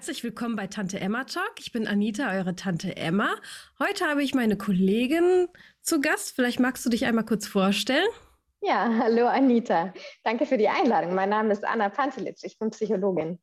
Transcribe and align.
Herzlich 0.00 0.24
willkommen 0.24 0.56
bei 0.56 0.66
Tante 0.66 0.98
Emma 0.98 1.24
Talk. 1.24 1.56
Ich 1.58 1.72
bin 1.72 1.86
Anita, 1.86 2.32
eure 2.32 2.56
Tante 2.56 2.96
Emma. 2.96 3.36
Heute 3.78 4.06
habe 4.06 4.22
ich 4.22 4.32
meine 4.32 4.56
Kollegin 4.56 5.46
zu 5.82 6.00
Gast. 6.00 6.34
Vielleicht 6.34 6.58
magst 6.58 6.86
du 6.86 6.88
dich 6.88 7.04
einmal 7.04 7.26
kurz 7.26 7.46
vorstellen. 7.46 8.08
Ja, 8.62 8.90
hallo 8.98 9.26
Anita. 9.26 9.92
Danke 10.24 10.46
für 10.46 10.56
die 10.56 10.70
Einladung. 10.70 11.14
Mein 11.14 11.28
Name 11.28 11.52
ist 11.52 11.66
Anna 11.66 11.90
Pantelitsch. 11.90 12.44
Ich 12.44 12.58
bin 12.58 12.70
Psychologin. 12.70 13.38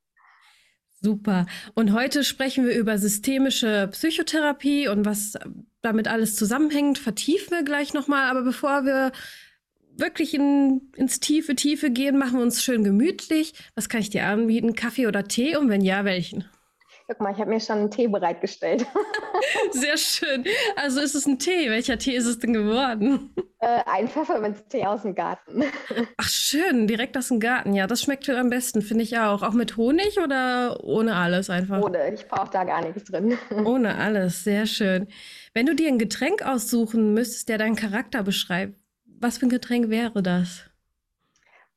Super. 0.99 1.45
Und 1.75 1.93
heute 1.93 2.23
sprechen 2.23 2.65
wir 2.65 2.75
über 2.75 2.97
systemische 2.97 3.89
Psychotherapie 3.91 4.87
und 4.87 5.05
was 5.05 5.37
damit 5.83 6.07
alles 6.07 6.35
zusammenhängt, 6.35 6.97
vertiefen 6.97 7.51
wir 7.51 7.63
gleich 7.63 7.93
nochmal. 7.93 8.31
Aber 8.31 8.41
bevor 8.41 8.83
wir 8.83 9.11
wirklich 9.99 10.33
in, 10.33 10.91
ins 10.95 11.19
tiefe, 11.19 11.55
tiefe 11.55 11.91
gehen, 11.91 12.17
machen 12.17 12.37
wir 12.37 12.43
uns 12.43 12.63
schön 12.63 12.83
gemütlich. 12.83 13.53
Was 13.75 13.89
kann 13.89 14.01
ich 14.01 14.09
dir 14.09 14.25
anbieten? 14.25 14.75
Kaffee 14.75 15.07
oder 15.07 15.23
Tee? 15.27 15.55
Und 15.55 15.69
wenn 15.69 15.81
ja, 15.81 16.05
welchen? 16.05 16.45
Guck 17.07 17.21
mal, 17.21 17.31
ich 17.31 17.39
habe 17.39 17.49
mir 17.49 17.61
schon 17.61 17.77
einen 17.77 17.91
Tee 17.91 18.07
bereitgestellt. 18.07 18.85
Sehr 19.71 19.97
schön. 19.97 20.43
Also 20.75 20.99
ist 20.99 21.15
es 21.15 21.25
ein 21.25 21.39
Tee. 21.39 21.69
Welcher 21.69 21.97
Tee 21.97 22.15
ist 22.15 22.25
es 22.25 22.39
denn 22.39 22.53
geworden? 22.53 23.33
Äh, 23.59 23.81
ein 23.87 24.07
Pfefferminztee 24.07 24.85
aus 24.85 25.01
dem 25.01 25.15
Garten. 25.15 25.63
Ach 26.17 26.29
schön, 26.29 26.85
direkt 26.85 27.17
aus 27.17 27.29
dem 27.29 27.39
Garten. 27.39 27.73
Ja, 27.73 27.87
das 27.87 28.03
schmeckt 28.03 28.29
am 28.29 28.51
besten, 28.51 28.83
finde 28.83 29.03
ich 29.03 29.17
auch. 29.17 29.41
Auch 29.41 29.53
mit 29.53 29.77
Honig 29.77 30.19
oder 30.23 30.83
ohne 30.83 31.15
alles 31.15 31.49
einfach? 31.49 31.81
Ohne, 31.81 32.13
ich 32.13 32.27
brauche 32.27 32.51
da 32.51 32.65
gar 32.65 32.85
nichts 32.85 33.05
drin. 33.05 33.35
Ohne 33.65 33.97
alles, 33.97 34.43
sehr 34.43 34.67
schön. 34.67 35.07
Wenn 35.55 35.65
du 35.65 35.73
dir 35.73 35.87
ein 35.87 35.97
Getränk 35.97 36.43
aussuchen 36.43 37.15
müsstest, 37.15 37.49
der 37.49 37.57
deinen 37.57 37.75
Charakter 37.75 38.21
beschreibt, 38.21 38.75
was 39.19 39.37
für 39.37 39.47
ein 39.47 39.49
Getränk 39.49 39.89
wäre 39.89 40.21
das? 40.23 40.63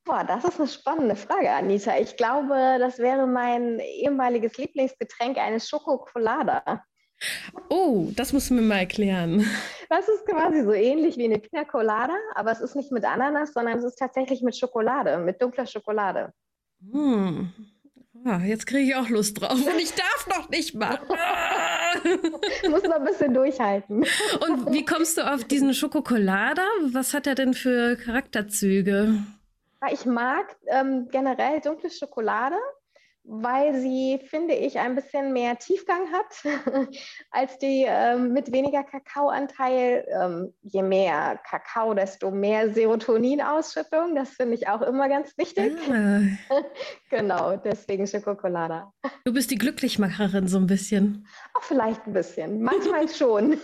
Boah, 0.04 0.24
das 0.24 0.44
ist 0.44 0.58
eine 0.58 0.68
spannende 0.68 1.16
Frage, 1.16 1.50
Anita. 1.50 1.96
Ich 1.98 2.16
glaube, 2.16 2.76
das 2.78 2.98
wäre 2.98 3.26
mein 3.26 3.78
ehemaliges 3.78 4.56
Lieblingsgetränk, 4.56 5.38
eine 5.38 5.60
Schokokolada. 5.60 6.82
Oh, 7.68 8.08
das 8.16 8.32
musst 8.32 8.50
du 8.50 8.54
mir 8.54 8.62
mal 8.62 8.78
erklären. 8.78 9.46
Das 9.90 10.08
ist 10.08 10.24
quasi 10.24 10.62
so 10.62 10.72
ähnlich 10.72 11.18
wie 11.18 11.26
eine 11.26 11.38
Pina 11.38 11.64
Colada, 11.64 12.16
aber 12.34 12.50
es 12.50 12.60
ist 12.60 12.76
nicht 12.76 12.92
mit 12.92 13.04
Ananas, 13.04 13.52
sondern 13.52 13.78
es 13.78 13.84
ist 13.84 13.96
tatsächlich 13.96 14.40
mit 14.40 14.56
Schokolade, 14.56 15.18
mit 15.18 15.42
dunkler 15.42 15.66
Schokolade. 15.66 16.32
Hm. 16.90 17.52
Ah, 18.24 18.40
jetzt 18.44 18.66
kriege 18.66 18.90
ich 18.90 18.96
auch 18.96 19.08
Lust 19.08 19.40
drauf 19.40 19.52
und 19.52 19.80
ich 19.80 19.92
darf 19.92 20.26
noch 20.28 20.48
nicht 20.48 20.74
mal. 20.74 20.98
Muss 22.70 22.82
noch 22.82 22.96
ein 22.96 23.04
bisschen 23.04 23.34
durchhalten. 23.34 24.04
Und 24.40 24.72
wie 24.72 24.84
kommst 24.84 25.18
du 25.18 25.32
auf 25.32 25.44
diesen 25.44 25.74
Schokolada? 25.74 26.62
Was 26.92 27.14
hat 27.14 27.26
er 27.26 27.34
denn 27.34 27.54
für 27.54 27.96
Charakterzüge? 27.96 29.14
Ich 29.92 30.04
mag 30.04 30.56
ähm, 30.66 31.08
generell 31.10 31.60
dunkle 31.60 31.90
Schokolade, 31.90 32.56
weil 33.32 33.76
sie, 33.76 34.18
finde 34.28 34.54
ich, 34.54 34.80
ein 34.80 34.96
bisschen 34.96 35.32
mehr 35.32 35.56
Tiefgang 35.56 36.02
hat 36.10 36.88
als 37.30 37.58
die 37.58 37.84
ähm, 37.86 38.32
mit 38.32 38.50
weniger 38.50 38.82
Kakaoanteil. 38.82 40.04
Ähm, 40.08 40.52
je 40.62 40.82
mehr 40.82 41.38
Kakao, 41.48 41.94
desto 41.94 42.32
mehr 42.32 42.74
Serotoninausschüttung. 42.74 44.16
Das 44.16 44.30
finde 44.30 44.54
ich 44.54 44.66
auch 44.66 44.82
immer 44.82 45.08
ganz 45.08 45.38
wichtig. 45.38 45.76
Ah. 45.88 46.22
genau, 47.10 47.56
deswegen 47.56 48.08
Schokolade. 48.08 48.86
Du 49.24 49.32
bist 49.32 49.52
die 49.52 49.58
Glücklichmacherin 49.58 50.48
so 50.48 50.58
ein 50.58 50.66
bisschen. 50.66 51.28
Auch 51.54 51.62
vielleicht 51.62 52.04
ein 52.08 52.12
bisschen, 52.12 52.62
manchmal 52.62 53.08
schon. 53.16 53.58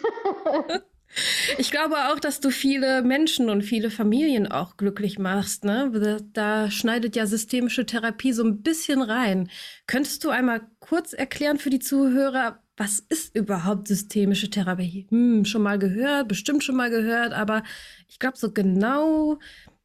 Ich 1.58 1.70
glaube 1.70 1.96
auch, 2.10 2.18
dass 2.18 2.40
du 2.40 2.50
viele 2.50 3.02
Menschen 3.02 3.48
und 3.48 3.62
viele 3.62 3.90
Familien 3.90 4.46
auch 4.46 4.76
glücklich 4.76 5.18
machst. 5.18 5.64
Ne? 5.64 6.20
Da, 6.32 6.70
schneidet 6.70 7.16
ja 7.16 7.26
systemische 7.26 7.86
Therapie 7.86 8.32
so 8.32 8.44
ein 8.44 8.62
bisschen 8.62 9.02
rein. 9.02 9.48
Könntest 9.86 10.24
du 10.24 10.30
einmal 10.30 10.62
kurz 10.80 11.12
erklären 11.12 11.58
für 11.58 11.70
die 11.70 11.78
Zuhörer, 11.78 12.62
was 12.76 13.00
ist 13.00 13.34
überhaupt 13.34 13.88
systemische 13.88 14.50
Therapie? 14.50 15.06
Hm, 15.08 15.46
schon 15.46 15.62
mal 15.62 15.78
gehört, 15.78 16.28
bestimmt 16.28 16.62
schon 16.62 16.76
mal 16.76 16.90
gehört, 16.90 17.32
aber 17.32 17.62
ich 18.08 18.18
glaube, 18.18 18.36
so 18.36 18.52
genau 18.52 19.38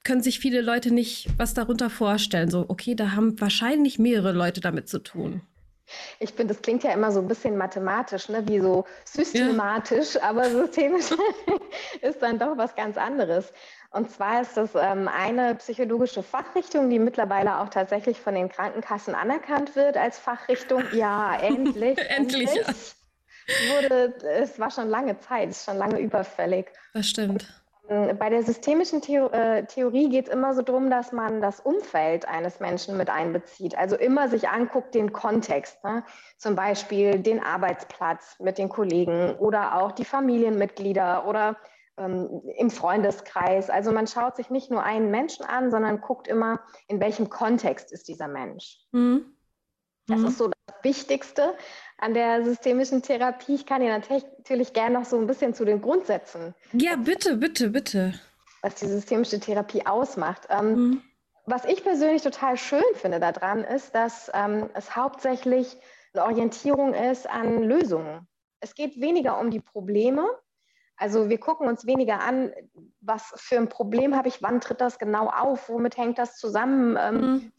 können 0.04 0.22
sich 0.22 0.40
viele 0.40 0.62
Leute 0.62 0.94
nicht 0.94 1.28
was 1.38 1.54
darunter 1.54 1.90
vorstellen. 1.90 2.50
So, 2.50 2.66
okay, 2.68 2.96
da 2.96 3.12
haben 3.12 3.40
wahrscheinlich 3.40 4.00
mehrere 4.00 4.34
Leute 4.34 4.60
damit 4.60 4.90
zu 4.90 5.00
tun. 5.00 5.42
Ich 6.19 6.34
finde, 6.34 6.53
das 6.53 6.62
klingt 6.62 6.84
ja 6.84 6.91
immer 6.91 7.12
so 7.12 7.19
ein 7.19 7.28
bisschen 7.28 7.57
mathematisch, 7.57 8.29
ne? 8.29 8.47
wie 8.47 8.59
so 8.59 8.85
systematisch, 9.06 10.16
ja. 10.16 10.24
aber 10.24 10.50
systemisch 10.50 11.12
ist 12.02 12.22
dann 12.22 12.40
doch 12.40 12.57
was 12.57 12.75
ganz 12.75 12.97
anderes. 12.97 13.52
Und 13.91 14.09
zwar 14.09 14.41
ist 14.41 14.56
das 14.56 14.72
ähm, 14.75 15.09
eine 15.09 15.56
psychologische 15.56 16.24
Fachrichtung, 16.24 16.90
die 16.90 17.00
mittlerweile 17.00 17.59
auch 17.59 17.69
tatsächlich 17.69 18.19
von 18.19 18.35
den 18.35 18.47
Krankenkassen 18.47 19.16
anerkannt 19.16 19.75
wird 19.75 19.97
als 19.97 20.18
Fachrichtung. 20.18 20.84
Ja, 20.94 21.35
endlich. 21.35 21.97
endlich. 22.09 22.50
endlich. 22.50 22.96
Ja. 23.47 23.75
Wurde, 23.75 24.13
es 24.24 24.59
war 24.59 24.72
schon 24.72 24.88
lange 24.88 25.19
Zeit, 25.19 25.50
es 25.50 25.57
ist 25.57 25.66
schon 25.66 25.78
lange 25.78 26.00
überfällig. 26.00 26.68
Das 26.94 27.07
stimmt. 27.07 27.61
Ähm, 27.91 28.18
bei 28.18 28.29
der 28.29 28.41
systemischen 28.41 29.03
äh, 29.03 29.66
Theorie 29.66 30.09
geht 30.09 30.28
es 30.28 30.34
immer 30.34 30.53
so 30.53 30.62
darum, 30.62 30.90
dass 30.90 31.12
man 31.12 31.41
das 31.41 31.59
Umfeld 31.59 32.25
eines 32.28 32.62
Menschen 32.62 32.96
mit 32.97 33.09
einbezieht. 33.09 33.78
Also 33.78 33.97
immer 33.97 34.29
sich 34.29 34.47
anguckt, 34.47 34.96
den 34.96 35.12
Kontext. 35.12 35.84
Ne? 35.84 36.03
Zum 36.38 36.56
Beispiel 36.56 37.19
den 37.19 37.44
Arbeitsplatz 37.44 38.38
mit 38.40 38.57
den 38.57 38.69
Kollegen 38.69 39.35
oder 39.35 39.75
auch 39.81 39.91
die 39.91 40.06
Familienmitglieder 40.06 41.28
oder 41.28 41.57
ähm, 41.97 42.41
im 42.57 42.69
Freundeskreis. 42.69 43.69
Also 43.69 43.91
man 43.91 44.07
schaut 44.07 44.38
sich 44.38 44.50
nicht 44.50 44.72
nur 44.72 44.84
einen 44.84 45.12
Menschen 45.12 45.46
an, 45.46 45.69
sondern 45.69 46.00
guckt 46.00 46.30
immer, 46.30 46.62
in 46.88 47.01
welchem 47.01 47.30
Kontext 47.30 47.91
ist 47.91 48.07
dieser 48.07 48.30
Mensch. 48.30 48.80
Mhm. 48.94 49.35
Das 50.07 50.19
mhm. 50.19 50.28
ist 50.28 50.38
so 50.38 50.47
das 50.47 50.75
Wichtigste 50.84 51.56
an 51.97 52.13
der 52.13 52.44
systemischen 52.44 53.01
Therapie. 53.01 53.56
Ich 53.56 53.66
kann 53.66 53.81
dir 53.81 53.89
natürlich 53.89 54.73
gerne 54.73 55.00
noch 55.00 55.06
so 55.06 55.17
ein 55.17 55.28
bisschen 55.28 55.53
zu 55.53 55.66
den 55.66 55.81
Grundsätzen. 55.81 56.56
Ja, 56.73 56.95
bitte, 56.95 57.38
bitte, 57.38 57.69
bitte. 57.69 58.13
Was 58.62 58.75
die 58.75 58.88
systemische 58.88 59.39
Therapie 59.39 59.85
ausmacht. 59.85 60.47
Ähm, 60.50 60.73
mhm. 60.73 61.01
Was 61.45 61.66
ich 61.66 61.84
persönlich 61.84 62.22
total 62.22 62.57
schön 62.57 62.84
finde 62.95 63.19
daran, 63.19 63.63
ist, 63.63 63.95
dass 63.95 64.29
ähm, 64.34 64.69
es 64.73 64.95
hauptsächlich 64.95 65.78
eine 66.13 66.23
Orientierung 66.23 66.94
ist 66.94 67.28
an 67.29 67.63
Lösungen. 67.63 68.28
Es 68.59 68.75
geht 68.75 69.00
weniger 69.00 69.39
um 69.39 69.50
die 69.50 69.59
Probleme. 69.59 70.28
Also 70.97 71.29
wir 71.29 71.39
gucken 71.39 71.68
uns 71.68 71.88
weniger 71.88 72.22
an, 72.22 72.53
was 73.00 73.33
für 73.35 73.57
ein 73.57 73.69
Problem 73.69 74.16
habe 74.16 74.28
ich, 74.28 74.44
wann 74.44 74.62
tritt 74.62 74.81
das 74.81 75.00
genau 75.00 75.28
auf, 75.28 75.68
womit 75.68 75.97
hängt 75.97 76.19
das 76.19 76.38
zusammen, 76.38 76.95
ähm, 77.00 77.16
mhm. 77.16 77.51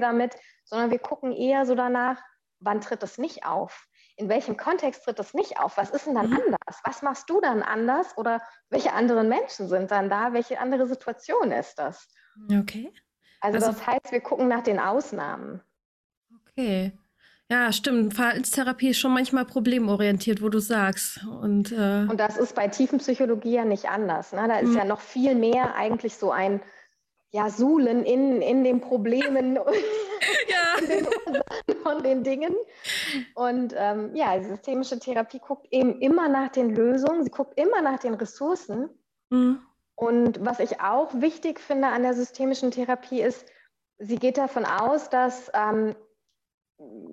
Damit, 0.00 0.36
sondern 0.64 0.90
wir 0.90 0.98
gucken 0.98 1.32
eher 1.32 1.66
so 1.66 1.74
danach, 1.74 2.22
wann 2.60 2.80
tritt 2.80 3.02
es 3.02 3.18
nicht 3.18 3.44
auf? 3.46 3.86
In 4.16 4.28
welchem 4.28 4.56
Kontext 4.56 5.04
tritt 5.04 5.18
es 5.18 5.34
nicht 5.34 5.58
auf? 5.58 5.76
Was 5.76 5.90
ist 5.90 6.06
denn 6.06 6.14
dann 6.14 6.30
mhm. 6.30 6.38
anders? 6.38 6.80
Was 6.84 7.02
machst 7.02 7.28
du 7.28 7.40
dann 7.40 7.62
anders? 7.62 8.16
Oder 8.16 8.42
welche 8.70 8.92
anderen 8.92 9.28
Menschen 9.28 9.68
sind 9.68 9.90
dann 9.90 10.08
da? 10.08 10.32
Welche 10.32 10.60
andere 10.60 10.86
Situation 10.86 11.50
ist 11.50 11.78
das? 11.78 12.06
Okay. 12.50 12.92
Also, 13.40 13.58
also 13.58 13.72
das 13.72 13.86
heißt, 13.86 14.12
wir 14.12 14.20
gucken 14.20 14.48
nach 14.48 14.62
den 14.62 14.78
Ausnahmen. 14.78 15.60
Okay. 16.48 16.92
Ja, 17.50 17.72
stimmt. 17.72 18.14
Verhaltenstherapie 18.14 18.90
ist 18.90 18.98
schon 18.98 19.12
manchmal 19.12 19.44
problemorientiert, 19.44 20.40
wo 20.40 20.48
du 20.48 20.60
sagst. 20.60 21.24
Und, 21.26 21.72
äh 21.72 22.06
und 22.08 22.18
das 22.18 22.38
ist 22.38 22.54
bei 22.54 22.68
Tiefenpsychologie 22.68 23.52
ja 23.52 23.64
nicht 23.64 23.88
anders. 23.88 24.32
Ne? 24.32 24.48
Da 24.48 24.58
ist 24.58 24.70
mhm. 24.70 24.78
ja 24.78 24.84
noch 24.84 25.00
viel 25.00 25.34
mehr 25.34 25.74
eigentlich 25.74 26.16
so 26.16 26.30
ein 26.30 26.62
ja, 27.34 27.50
Suhlen 27.50 28.04
in, 28.04 28.40
in 28.40 28.62
den 28.62 28.80
Problemen 28.80 29.56
ja. 30.48 30.78
in 30.80 30.88
den 30.88 31.74
von 31.82 32.00
den 32.04 32.22
Dingen. 32.22 32.54
Und 33.34 33.74
ähm, 33.76 34.14
ja, 34.14 34.40
systemische 34.40 35.00
Therapie 35.00 35.40
guckt 35.40 35.66
eben 35.72 36.00
immer 36.00 36.28
nach 36.28 36.50
den 36.50 36.70
Lösungen, 36.70 37.24
sie 37.24 37.30
guckt 37.30 37.58
immer 37.58 37.82
nach 37.82 37.98
den 37.98 38.14
Ressourcen. 38.14 38.88
Mhm. 39.30 39.60
Und 39.96 40.44
was 40.44 40.60
ich 40.60 40.80
auch 40.80 41.12
wichtig 41.14 41.58
finde 41.58 41.88
an 41.88 42.04
der 42.04 42.14
systemischen 42.14 42.70
Therapie 42.70 43.20
ist, 43.20 43.44
sie 43.98 44.16
geht 44.16 44.38
davon 44.38 44.64
aus, 44.64 45.10
dass 45.10 45.50
ähm, 45.54 45.96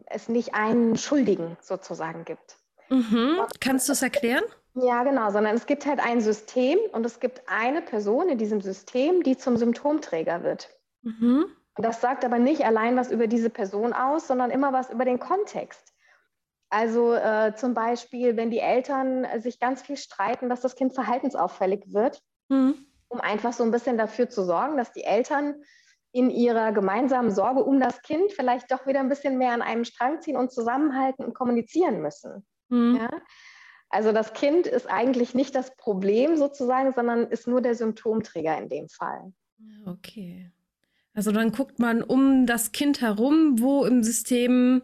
es 0.05 0.29
nicht 0.29 0.53
einen 0.53 0.97
Schuldigen 0.97 1.57
sozusagen 1.61 2.25
gibt. 2.25 2.57
Mhm. 2.89 3.41
Kannst 3.59 3.89
du 3.89 3.93
es 3.93 4.03
erklären? 4.03 4.43
Ja, 4.73 5.03
genau, 5.03 5.29
sondern 5.31 5.55
es 5.55 5.65
gibt 5.65 5.85
halt 5.85 5.99
ein 5.99 6.21
System 6.21 6.79
und 6.93 7.05
es 7.05 7.19
gibt 7.19 7.41
eine 7.47 7.81
Person 7.81 8.29
in 8.29 8.37
diesem 8.37 8.61
System, 8.61 9.21
die 9.23 9.37
zum 9.37 9.57
Symptomträger 9.57 10.43
wird. 10.43 10.69
Mhm. 11.01 11.45
Und 11.75 11.85
das 11.85 11.99
sagt 12.01 12.23
aber 12.23 12.39
nicht 12.39 12.65
allein 12.65 12.95
was 12.95 13.11
über 13.11 13.27
diese 13.27 13.49
Person 13.49 13.93
aus, 13.93 14.27
sondern 14.27 14.49
immer 14.49 14.71
was 14.71 14.89
über 14.89 15.05
den 15.05 15.19
Kontext. 15.19 15.93
Also 16.69 17.13
äh, 17.13 17.53
zum 17.55 17.73
Beispiel, 17.73 18.37
wenn 18.37 18.49
die 18.49 18.59
Eltern 18.59 19.27
sich 19.41 19.59
ganz 19.59 19.81
viel 19.81 19.97
streiten, 19.97 20.47
dass 20.47 20.61
das 20.61 20.75
Kind 20.75 20.93
verhaltensauffällig 20.93 21.93
wird, 21.93 22.21
mhm. 22.47 22.85
um 23.09 23.19
einfach 23.19 23.51
so 23.51 23.63
ein 23.63 23.71
bisschen 23.71 23.97
dafür 23.97 24.29
zu 24.29 24.43
sorgen, 24.43 24.77
dass 24.77 24.93
die 24.93 25.03
Eltern 25.03 25.55
in 26.13 26.29
ihrer 26.29 26.71
gemeinsamen 26.71 27.31
Sorge 27.31 27.63
um 27.63 27.79
das 27.79 28.01
Kind 28.03 28.31
vielleicht 28.31 28.71
doch 28.71 28.85
wieder 28.85 29.01
ein 29.01 29.09
bisschen 29.09 29.37
mehr 29.37 29.51
an 29.51 29.61
einem 29.61 29.83
Strang 29.83 30.21
ziehen 30.21 30.37
und 30.37 30.51
zusammenhalten 30.51 31.25
und 31.25 31.33
kommunizieren 31.33 32.01
müssen. 32.01 32.45
Mhm. 32.69 32.99
Ja? 33.01 33.09
Also 33.91 34.13
das 34.13 34.33
Kind 34.33 34.67
ist 34.67 34.89
eigentlich 34.89 35.33
nicht 35.35 35.53
das 35.53 35.75
Problem 35.75 36.37
sozusagen, 36.37 36.93
sondern 36.93 37.27
ist 37.27 37.47
nur 37.47 37.61
der 37.61 37.75
Symptomträger 37.75 38.57
in 38.57 38.69
dem 38.69 38.87
Fall. 38.87 39.33
Okay. 39.85 40.49
Also 41.13 41.31
dann 41.31 41.51
guckt 41.51 41.77
man 41.77 42.01
um 42.01 42.45
das 42.45 42.71
Kind 42.71 43.01
herum, 43.01 43.59
wo 43.59 43.83
im 43.83 44.01
System 44.01 44.81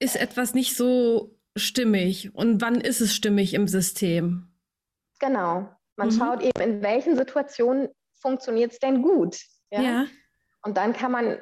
ist 0.00 0.16
etwas 0.16 0.54
nicht 0.54 0.76
so 0.76 1.36
stimmig 1.56 2.34
und 2.34 2.60
wann 2.60 2.80
ist 2.80 3.00
es 3.00 3.14
stimmig 3.14 3.54
im 3.54 3.68
System? 3.68 4.48
Genau. 5.20 5.68
Man 5.96 6.08
mhm. 6.08 6.12
schaut 6.12 6.42
eben, 6.42 6.60
in 6.60 6.82
welchen 6.82 7.16
Situationen 7.16 7.88
funktioniert 8.20 8.72
es 8.72 8.78
denn 8.78 9.02
gut. 9.02 9.38
Ja? 9.70 9.80
ja. 9.80 10.06
Und 10.62 10.76
dann 10.76 10.92
kann 10.92 11.12
man 11.12 11.38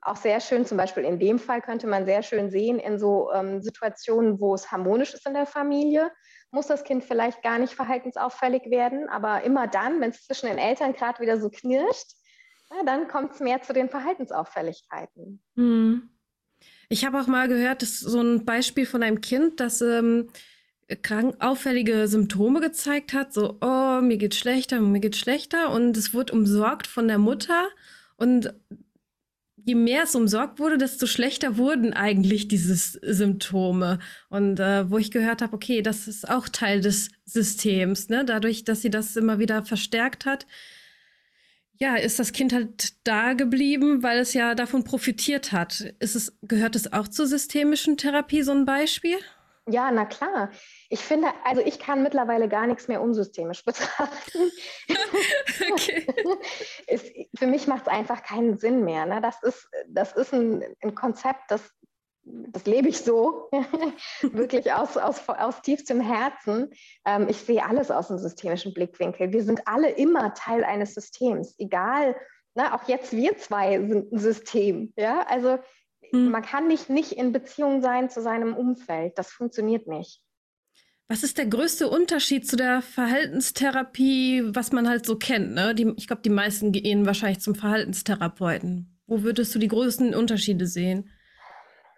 auch 0.00 0.16
sehr 0.16 0.40
schön, 0.40 0.64
zum 0.64 0.78
Beispiel 0.78 1.02
in 1.04 1.18
dem 1.18 1.40
Fall 1.40 1.60
könnte 1.60 1.88
man 1.88 2.06
sehr 2.06 2.22
schön 2.22 2.50
sehen, 2.50 2.78
in 2.78 2.98
so 3.00 3.32
ähm, 3.32 3.60
Situationen, 3.62 4.40
wo 4.40 4.54
es 4.54 4.70
harmonisch 4.70 5.12
ist 5.12 5.26
in 5.26 5.34
der 5.34 5.46
Familie, 5.46 6.12
muss 6.50 6.66
das 6.66 6.84
Kind 6.84 7.04
vielleicht 7.04 7.42
gar 7.42 7.58
nicht 7.58 7.74
verhaltensauffällig 7.74 8.70
werden, 8.70 9.08
aber 9.08 9.42
immer 9.42 9.68
dann, 9.68 10.00
wenn 10.00 10.10
es 10.10 10.24
zwischen 10.24 10.46
den 10.46 10.58
Eltern 10.58 10.92
gerade 10.92 11.20
wieder 11.20 11.40
so 11.40 11.48
knirscht, 11.50 12.16
ja, 12.70 12.84
dann 12.84 13.08
kommt 13.08 13.32
es 13.32 13.40
mehr 13.40 13.62
zu 13.62 13.72
den 13.72 13.88
Verhaltensauffälligkeiten. 13.88 15.42
Mhm. 15.54 16.10
Ich 16.88 17.04
habe 17.04 17.20
auch 17.20 17.26
mal 17.26 17.48
gehört, 17.48 17.82
dass 17.82 18.00
so 18.00 18.20
ein 18.20 18.44
Beispiel 18.44 18.84
von 18.84 19.02
einem 19.02 19.20
Kind, 19.20 19.60
das 19.60 19.80
ähm, 19.80 20.28
krank, 21.02 21.36
auffällige 21.38 22.08
Symptome 22.08 22.60
gezeigt 22.60 23.12
hat, 23.12 23.32
so, 23.32 23.58
oh, 23.60 24.00
mir 24.00 24.16
geht 24.16 24.34
schlechter, 24.34 24.80
mir 24.80 25.00
geht 25.00 25.16
schlechter 25.16 25.70
und 25.70 25.96
es 25.96 26.12
wurde 26.12 26.32
umsorgt 26.32 26.86
von 26.86 27.06
der 27.06 27.18
Mutter 27.18 27.68
und 28.16 28.52
je 29.64 29.74
mehr 29.74 30.04
es 30.04 30.14
umsorgt 30.14 30.58
wurde, 30.58 30.78
desto 30.78 31.06
schlechter 31.06 31.56
wurden 31.56 31.92
eigentlich 31.92 32.48
diese 32.48 32.74
Symptome. 32.74 33.98
Und 34.28 34.60
äh, 34.60 34.90
wo 34.90 34.98
ich 34.98 35.10
gehört 35.10 35.42
habe, 35.42 35.54
okay, 35.54 35.82
das 35.82 36.08
ist 36.08 36.28
auch 36.28 36.48
Teil 36.48 36.80
des 36.80 37.10
Systems, 37.24 38.08
ne? 38.08 38.24
dadurch, 38.24 38.64
dass 38.64 38.82
sie 38.82 38.90
das 38.90 39.16
immer 39.16 39.38
wieder 39.38 39.64
verstärkt 39.64 40.26
hat, 40.26 40.46
ja, 41.80 41.96
ist 41.96 42.18
das 42.18 42.32
Kind 42.32 42.52
halt 42.52 42.92
da 43.04 43.32
geblieben, 43.32 44.02
weil 44.02 44.18
es 44.18 44.34
ja 44.34 44.54
davon 44.54 44.84
profitiert 44.84 45.52
hat. 45.52 45.80
Ist 45.98 46.14
es, 46.14 46.36
gehört 46.42 46.76
es 46.76 46.92
auch 46.92 47.08
zur 47.08 47.26
systemischen 47.26 47.96
Therapie, 47.96 48.42
so 48.42 48.52
ein 48.52 48.66
Beispiel? 48.66 49.16
Ja, 49.66 49.90
na 49.90 50.04
klar. 50.04 50.50
Ich 50.92 51.00
finde, 51.00 51.28
also 51.44 51.62
ich 51.62 51.78
kann 51.78 52.02
mittlerweile 52.02 52.48
gar 52.48 52.66
nichts 52.66 52.88
mehr 52.88 53.00
unsystemisch 53.00 53.64
betrachten. 53.64 54.50
okay. 55.72 56.06
ist, 56.86 57.10
für 57.38 57.46
mich 57.46 57.66
macht 57.66 57.82
es 57.82 57.88
einfach 57.88 58.22
keinen 58.22 58.56
Sinn 58.58 58.84
mehr. 58.84 59.06
Ne? 59.06 59.20
Das 59.20 59.42
ist, 59.42 59.68
das 59.88 60.12
ist 60.12 60.34
ein, 60.34 60.62
ein 60.82 60.94
Konzept, 60.94 61.42
das, 61.48 61.62
das 62.22 62.66
lebe 62.66 62.88
ich 62.88 63.00
so, 63.00 63.48
wirklich 64.22 64.72
aus, 64.72 64.96
aus, 64.96 65.26
aus 65.28 65.62
tiefstem 65.62 66.00
Herzen. 66.00 66.70
Ähm, 67.06 67.28
ich 67.28 67.38
sehe 67.38 67.64
alles 67.64 67.90
aus 67.90 68.08
dem 68.08 68.18
systemischen 68.18 68.74
Blickwinkel. 68.74 69.32
Wir 69.32 69.42
sind 69.42 69.66
alle 69.66 69.90
immer 69.90 70.34
Teil 70.34 70.64
eines 70.64 70.94
Systems, 70.94 71.54
egal, 71.58 72.14
ne? 72.54 72.74
auch 72.74 72.86
jetzt 72.88 73.12
wir 73.12 73.38
zwei 73.38 73.78
sind 73.86 74.12
ein 74.12 74.18
System. 74.18 74.92
Ja? 74.96 75.24
Also 75.28 75.58
Mhm. 76.12 76.30
Man 76.30 76.42
kann 76.42 76.66
nicht, 76.66 76.88
nicht 76.90 77.12
in 77.12 77.32
Beziehung 77.32 77.82
sein 77.82 78.10
zu 78.10 78.22
seinem 78.22 78.54
Umfeld. 78.54 79.18
Das 79.18 79.30
funktioniert 79.30 79.86
nicht. 79.86 80.22
Was 81.10 81.24
ist 81.24 81.38
der 81.38 81.46
größte 81.46 81.88
Unterschied 81.88 82.46
zu 82.46 82.54
der 82.54 82.82
Verhaltenstherapie, 82.82 84.44
was 84.54 84.70
man 84.70 84.88
halt 84.88 85.04
so 85.04 85.16
kennt? 85.16 85.54
Ne? 85.54 85.74
Die, 85.74 85.92
ich 85.96 86.06
glaube, 86.06 86.22
die 86.22 86.30
meisten 86.30 86.70
gehen 86.70 87.04
wahrscheinlich 87.04 87.40
zum 87.40 87.56
Verhaltenstherapeuten. 87.56 88.96
Wo 89.08 89.24
würdest 89.24 89.52
du 89.52 89.58
die 89.58 89.66
größten 89.66 90.14
Unterschiede 90.14 90.68
sehen? 90.68 91.10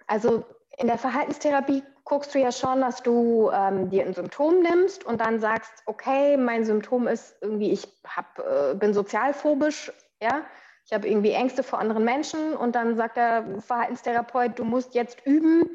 Also 0.06 0.47
in 0.79 0.87
der 0.87 0.97
Verhaltenstherapie 0.97 1.82
guckst 2.05 2.35
du 2.35 2.38
ja 2.38 2.50
schon, 2.53 2.81
dass 2.81 3.03
du 3.03 3.50
ähm, 3.53 3.91
dir 3.91 4.06
ein 4.06 4.14
Symptom 4.14 4.62
nimmst 4.62 5.05
und 5.05 5.20
dann 5.20 5.41
sagst, 5.41 5.82
okay, 5.85 6.38
mein 6.38 6.64
Symptom 6.64 7.06
ist 7.06 7.37
irgendwie, 7.43 7.70
ich 7.70 7.87
hab, 8.06 8.38
äh, 8.38 8.75
bin 8.76 8.94
sozialphobisch, 8.94 9.93
ja, 10.23 10.41
ich 10.87 10.94
habe 10.94 11.06
irgendwie 11.06 11.32
Ängste 11.32 11.62
vor 11.62 11.81
anderen 11.81 12.05
Menschen 12.05 12.55
und 12.55 12.75
dann 12.75 12.97
sagt 12.97 13.19
der 13.19 13.61
Verhaltenstherapeut, 13.61 14.59
du 14.59 14.64
musst 14.64 14.94
jetzt 14.94 15.26
üben, 15.26 15.69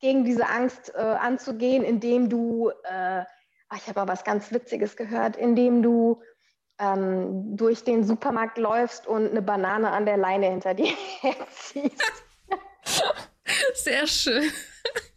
gegen 0.00 0.24
diese 0.24 0.46
Angst 0.48 0.92
äh, 0.94 0.98
anzugehen, 0.98 1.84
indem 1.84 2.28
du, 2.28 2.70
äh, 2.84 3.24
ach, 3.68 3.76
ich 3.76 3.86
habe 3.88 4.00
mal 4.00 4.08
was 4.08 4.24
ganz 4.24 4.52
Witziges 4.52 4.96
gehört, 4.96 5.36
indem 5.36 5.82
du 5.82 6.20
ähm, 6.78 7.56
durch 7.56 7.84
den 7.84 8.04
Supermarkt 8.04 8.58
läufst 8.58 9.06
und 9.06 9.30
eine 9.30 9.42
Banane 9.42 9.90
an 9.90 10.04
der 10.04 10.16
Leine 10.16 10.46
hinter 10.50 10.74
dir 10.74 10.92
herziehst. 11.20 12.24
Sehr 13.74 14.06
schön. 14.06 14.50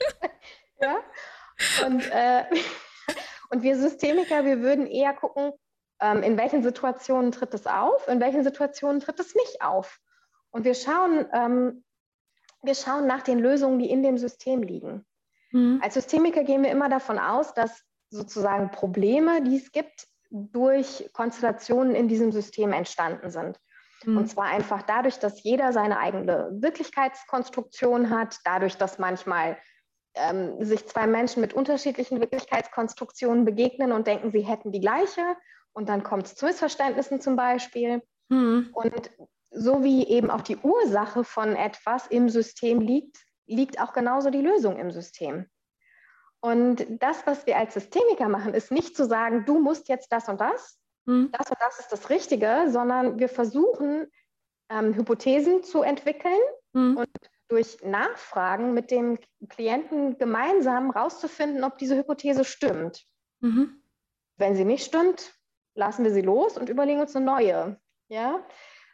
ja. 0.82 1.00
Und, 1.86 2.10
äh, 2.12 2.46
und 3.50 3.64
wir 3.64 3.78
Systemiker, 3.78 4.46
wir 4.46 4.62
würden 4.62 4.88
eher 4.88 5.14
gucken, 5.14 5.52
ähm, 6.02 6.24
in 6.24 6.38
welchen 6.38 6.64
Situationen 6.64 7.32
tritt 7.32 7.54
es 7.54 7.68
auf, 7.68 8.08
in 8.08 8.22
welchen 8.22 8.44
Situationen 8.44 9.02
tritt 9.02 9.20
es 9.20 9.36
nicht 9.36 9.62
auf. 9.62 10.00
Und 10.52 10.64
wir 10.64 10.76
schauen, 10.76 11.28
ähm, 11.34 11.84
wir 12.62 12.76
schauen 12.76 13.08
nach 13.08 13.22
den 13.22 13.40
Lösungen, 13.40 13.80
die 13.80 13.90
in 13.90 14.04
dem 14.04 14.18
System 14.18 14.64
liegen. 14.64 15.06
Mhm. 15.52 15.80
Als 15.84 15.94
Systemiker 15.94 16.44
gehen 16.44 16.64
wir 16.64 16.72
immer 16.72 16.90
davon 16.90 17.20
aus, 17.20 17.54
dass 17.54 17.84
sozusagen 18.10 18.72
Probleme, 18.72 19.42
die 19.44 19.58
es 19.58 19.72
gibt, 19.72 20.08
durch 20.32 21.10
Konstellationen 21.14 21.96
in 21.96 22.08
diesem 22.08 22.32
System 22.32 22.72
entstanden 22.72 23.30
sind. 23.30 23.60
Mhm. 24.06 24.18
Und 24.18 24.28
zwar 24.28 24.46
einfach 24.46 24.84
dadurch, 24.84 25.20
dass 25.20 25.44
jeder 25.44 25.74
seine 25.74 26.00
eigene 26.00 26.50
Wirklichkeitskonstruktion 26.54 28.10
hat, 28.10 28.38
dadurch, 28.44 28.78
dass 28.78 29.00
manchmal 29.00 29.58
ähm, 30.16 30.64
sich 30.64 30.88
zwei 30.88 31.08
Menschen 31.08 31.42
mit 31.42 31.54
unterschiedlichen 31.54 32.20
Wirklichkeitskonstruktionen 32.20 33.46
begegnen 33.46 33.92
und 33.92 34.08
denken, 34.08 34.32
sie 34.32 34.42
hätten 34.42 34.72
die 34.72 34.82
gleiche 34.82 35.36
und 35.74 35.90
dann 35.90 36.04
kommt 36.04 36.26
es 36.26 36.36
zu 36.36 36.46
Missverständnissen 36.46 37.22
zum 37.22 37.36
Beispiel. 37.36 38.02
Mhm. 38.30 38.70
Und 38.74 39.12
so 39.52 39.84
wie 39.84 40.08
eben 40.08 40.30
auch 40.30 40.42
die 40.42 40.58
Ursache 40.58 41.24
von 41.24 41.56
etwas 41.56 42.08
im 42.08 42.30
System 42.30 42.82
liegt, 42.82 43.18
liegt 43.46 43.82
auch 43.82 43.94
genauso 43.94 44.30
die 44.30 44.42
Lösung 44.42 44.78
im 44.78 44.92
System. 44.92 45.48
Und 46.42 46.86
das, 47.02 47.26
was 47.26 47.46
wir 47.46 47.58
als 47.58 47.74
Systemiker 47.74 48.30
machen, 48.30 48.54
ist 48.54 48.72
nicht 48.72 48.96
zu 48.96 49.06
sagen, 49.06 49.46
du 49.46 49.60
musst 49.60 49.90
jetzt 49.90 50.12
das 50.12 50.30
und 50.30 50.40
das, 50.40 50.80
mhm. 51.06 51.30
das 51.32 51.50
und 51.50 51.58
das 51.60 51.80
ist 51.80 51.92
das 51.92 52.10
Richtige, 52.10 52.68
sondern 52.70 53.20
wir 53.20 53.28
versuchen, 53.28 54.08
ähm, 54.70 54.94
Hypothesen 54.94 55.64
zu 55.64 55.82
entwickeln 55.82 56.40
mhm. 56.74 56.98
und 56.98 57.10
durch 57.50 57.84
Nachfragen 57.84 58.74
mit 58.74 58.92
dem 58.92 59.18
Klienten 59.50 60.18
gemeinsam 60.18 60.94
herauszufinden, 60.94 61.64
ob 61.64 61.78
diese 61.78 61.98
Hypothese 61.98 62.46
stimmt. 62.46 63.06
Mhm. 63.42 63.82
Wenn 64.38 64.56
sie 64.56 64.66
nicht 64.66 64.86
stimmt, 64.86 65.34
lassen 65.74 66.04
wir 66.06 66.14
sie 66.14 66.22
los 66.22 66.58
und 66.58 66.70
überlegen 66.70 67.02
uns 67.02 67.16
eine 67.16 67.26
neue. 67.26 67.80
Ja? 68.08 68.46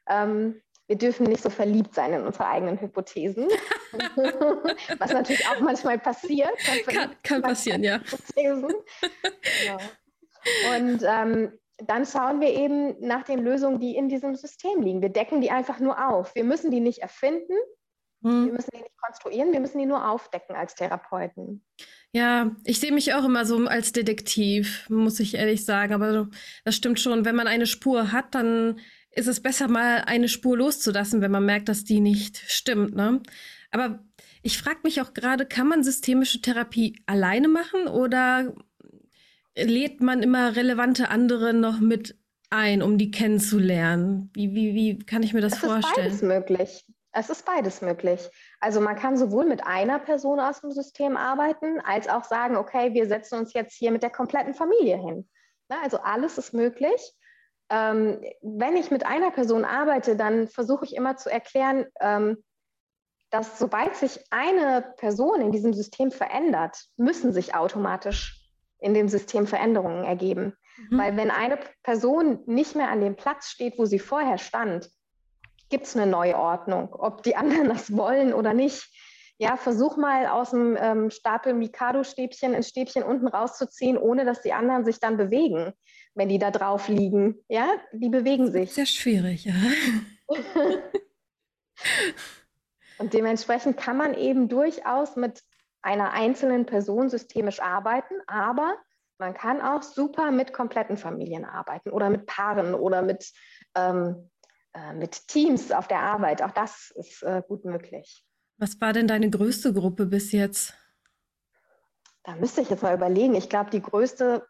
Ähm, 0.08 0.62
wir 0.88 0.98
dürfen 0.98 1.26
nicht 1.26 1.42
so 1.42 1.50
verliebt 1.50 1.96
sein 1.96 2.14
in 2.14 2.22
unsere 2.22 2.48
eigenen 2.48 2.80
Hypothesen, 2.80 3.48
was 5.00 5.14
natürlich 5.14 5.48
auch 5.48 5.60
manchmal 5.60 5.98
passiert. 5.98 6.52
Kann, 6.86 7.16
kann 7.24 7.42
passieren, 7.42 7.84
ja. 7.84 7.96
Hypothesen. 8.04 8.74
Genau. 9.64 9.78
Und 10.76 11.02
ähm, 11.04 11.60
dann 11.78 12.06
schauen 12.06 12.40
wir 12.40 12.50
eben 12.50 13.00
nach 13.00 13.24
den 13.24 13.40
Lösungen, 13.40 13.80
die 13.80 13.96
in 13.96 14.10
diesem 14.10 14.36
System 14.36 14.82
liegen. 14.82 15.02
Wir 15.02 15.10
decken 15.10 15.42
die 15.42 15.52
einfach 15.52 15.80
nur 15.80 16.08
auf. 16.08 16.36
Wir 16.36 16.44
müssen 16.44 16.72
die 16.72 16.80
nicht 16.80 17.00
erfinden, 17.00 17.54
hm. 18.24 18.46
wir 18.46 18.54
müssen 18.54 18.72
die 18.74 18.82
nicht 18.82 18.98
konstruieren, 19.02 19.52
wir 19.52 19.60
müssen 19.60 19.80
die 19.80 19.86
nur 19.88 20.08
aufdecken 20.08 20.56
als 20.56 20.76
Therapeuten. 20.76 21.66
Ja, 22.12 22.56
ich 22.64 22.80
sehe 22.80 22.94
mich 22.94 23.14
auch 23.14 23.26
immer 23.26 23.46
so 23.46 23.58
als 23.66 23.92
Detektiv, 23.92 24.90
muss 24.90 25.20
ich 25.20 25.34
ehrlich 25.36 25.66
sagen. 25.66 25.94
Aber 25.94 26.30
das 26.64 26.76
stimmt 26.76 27.00
schon. 27.00 27.26
Wenn 27.26 27.36
man 27.36 27.48
eine 27.48 27.66
Spur 27.66 28.14
hat, 28.14 28.34
dann 28.36 28.80
ist 29.16 29.28
es 29.28 29.42
besser, 29.42 29.68
mal 29.68 30.04
eine 30.06 30.28
Spur 30.28 30.58
loszulassen, 30.58 31.22
wenn 31.22 31.32
man 31.32 31.46
merkt, 31.46 31.70
dass 31.70 31.86
die 31.86 32.02
nicht 32.02 32.38
stimmt. 32.52 32.96
Ne? 32.96 33.22
Aber 33.72 34.00
ich 34.44 34.60
frage 34.60 34.80
mich 34.84 35.02
auch 35.02 35.14
gerade, 35.14 35.46
kann 35.46 35.68
man 35.68 35.84
systemische 35.84 36.42
Therapie 36.42 37.02
alleine 37.06 37.48
machen 37.48 37.88
oder 37.88 38.54
lädt 39.56 40.02
man 40.02 40.22
immer 40.22 40.56
relevante 40.56 41.10
andere 41.10 41.54
noch 41.54 41.80
mit 41.80 42.18
ein, 42.50 42.82
um 42.82 42.98
die 42.98 43.10
kennenzulernen? 43.10 44.30
Wie, 44.34 44.54
wie, 44.54 44.76
wie 44.76 45.00
kann 45.00 45.24
ich 45.24 45.34
mir 45.34 45.42
das, 45.42 45.54
das 45.54 45.62
vorstellen? 45.62 46.08
Ist 46.08 46.22
beides 46.22 46.22
möglich. 46.22 46.86
Es 47.14 47.30
ist 47.30 47.46
beides 47.46 47.82
möglich. 47.82 48.30
Also 48.60 48.82
man 48.82 48.98
kann 48.98 49.16
sowohl 49.16 49.46
mit 49.46 49.66
einer 49.66 50.00
Person 50.00 50.42
aus 50.42 50.60
dem 50.60 50.72
System 50.72 51.16
arbeiten, 51.16 51.80
als 51.80 52.10
auch 52.10 52.26
sagen, 52.26 52.58
okay, 52.58 52.94
wir 52.94 53.08
setzen 53.08 53.40
uns 53.40 53.54
jetzt 53.54 53.74
hier 53.74 53.92
mit 53.92 54.04
der 54.04 54.10
kompletten 54.10 54.54
Familie 54.54 54.98
hin. 54.98 55.26
Also 55.70 56.00
alles 56.00 56.38
ist 56.38 56.54
möglich. 56.54 57.14
Ähm, 57.70 58.22
wenn 58.42 58.76
ich 58.76 58.92
mit 58.92 59.06
einer 59.06 59.32
Person 59.32 59.66
arbeite, 59.66 60.16
dann 60.16 60.48
versuche 60.48 60.86
ich 60.86 60.96
immer 60.96 61.18
zu 61.18 61.32
erklären, 61.32 61.86
ähm, 62.00 62.44
dass 63.32 63.58
sobald 63.60 63.96
sich 63.96 64.20
eine 64.30 64.94
Person 64.98 65.42
in 65.42 65.52
diesem 65.52 65.74
System 65.74 66.12
verändert, 66.12 66.86
müssen 66.96 67.34
sich 67.34 67.56
automatisch 67.56 68.50
in 68.80 68.94
dem 68.94 69.10
System 69.10 69.48
Veränderungen 69.48 70.04
ergeben. 70.04 70.56
Mhm. 70.90 70.98
Weil 70.98 71.18
wenn 71.18 71.32
eine 71.32 71.58
Person 71.84 72.40
nicht 72.46 72.76
mehr 72.76 72.90
an 72.90 73.02
dem 73.02 73.16
Platz 73.16 73.50
steht, 73.50 73.78
wo 73.80 73.86
sie 73.86 74.00
vorher 74.00 74.38
stand, 74.38 74.90
gibt 75.70 75.86
es 75.86 75.96
eine 75.96 76.10
Neuordnung, 76.10 76.94
ob 76.94 77.24
die 77.24 77.36
anderen 77.36 77.70
das 77.70 77.96
wollen 77.96 78.34
oder 78.34 78.54
nicht. 78.54 78.92
Ja, 79.38 79.58
versuch 79.58 79.98
mal 79.98 80.28
aus 80.28 80.52
dem 80.52 80.78
ähm, 80.80 81.10
Stapel 81.10 81.54
Mikado-Stäbchen 81.54 82.56
ein 82.56 82.64
Stäbchen 82.64 83.04
unten 83.04 83.28
rauszuziehen, 83.28 83.98
ohne 83.98 84.24
dass 84.24 84.42
die 84.42 84.54
anderen 84.54 84.86
sich 84.86 85.02
dann 85.02 85.18
bewegen, 85.18 85.74
wenn 86.16 86.30
die 86.30 86.40
da 86.40 86.50
drauf 86.50 86.88
liegen. 86.88 87.36
Ja, 87.48 87.68
die 87.92 88.10
bewegen 88.10 88.52
sich. 88.52 88.74
Sehr 88.74 88.86
schwierig, 88.86 89.46
ja. 89.46 89.54
Und 92.98 93.14
dementsprechend 93.14 93.78
kann 93.78 93.98
man 93.98 94.14
eben 94.16 94.48
durchaus 94.48 95.16
mit 95.18 95.44
einer 95.82 96.14
einzelnen 96.14 96.66
Person 96.66 97.10
systemisch 97.10 97.60
arbeiten, 97.60 98.16
aber 98.26 98.78
man 99.18 99.34
kann 99.34 99.62
auch 99.62 99.84
super 99.84 100.32
mit 100.32 100.52
kompletten 100.54 100.98
Familien 100.98 101.46
arbeiten 101.46 101.90
oder 101.92 102.10
mit 102.10 102.26
Paaren 102.26 102.74
oder 102.74 103.02
mit, 103.02 103.32
ähm, 103.76 104.30
äh, 104.74 104.94
mit 104.94 105.28
Teams 105.28 105.72
auf 105.72 105.88
der 105.88 106.00
Arbeit. 106.00 106.42
Auch 106.42 106.52
das 106.52 106.92
ist 106.96 107.22
äh, 107.24 107.44
gut 107.48 107.66
möglich. 107.66 108.26
Was 108.58 108.80
war 108.82 108.94
denn 108.94 109.08
deine 109.08 109.30
größte 109.30 109.74
Gruppe 109.74 110.06
bis 110.06 110.32
jetzt? 110.32 110.74
Da 112.24 112.36
müsste 112.36 112.62
ich 112.62 112.70
jetzt 112.70 112.82
mal 112.82 112.96
überlegen. 112.96 113.36
Ich 113.36 113.50
glaube, 113.50 113.70
die 113.70 113.82
größte 113.82 114.46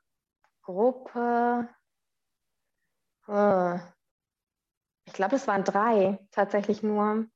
Gruppe, 0.66 1.70
äh, 3.28 3.76
ich 5.06 5.14
glaube, 5.14 5.36
es 5.36 5.48
waren 5.48 5.64
drei 5.64 6.20
tatsächlich 6.32 6.82
nur. 6.82 7.28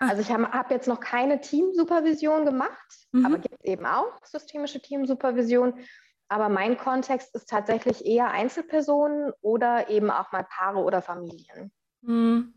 Ach. 0.00 0.10
Also 0.10 0.22
ich 0.22 0.30
habe 0.30 0.50
hab 0.50 0.70
jetzt 0.70 0.88
noch 0.88 1.00
keine 1.00 1.40
Teamsupervision 1.40 2.44
gemacht, 2.44 3.06
mhm. 3.12 3.26
aber 3.26 3.38
gibt 3.38 3.64
eben 3.64 3.86
auch 3.86 4.24
systemische 4.24 4.80
Teamsupervision. 4.80 5.74
Aber 6.28 6.48
mein 6.48 6.76
Kontext 6.76 7.34
ist 7.34 7.48
tatsächlich 7.48 8.04
eher 8.04 8.30
Einzelpersonen 8.30 9.32
oder 9.40 9.88
eben 9.88 10.10
auch 10.10 10.30
mal 10.32 10.44
Paare 10.44 10.78
oder 10.80 11.00
Familien. 11.02 11.72
Mhm. 12.02 12.54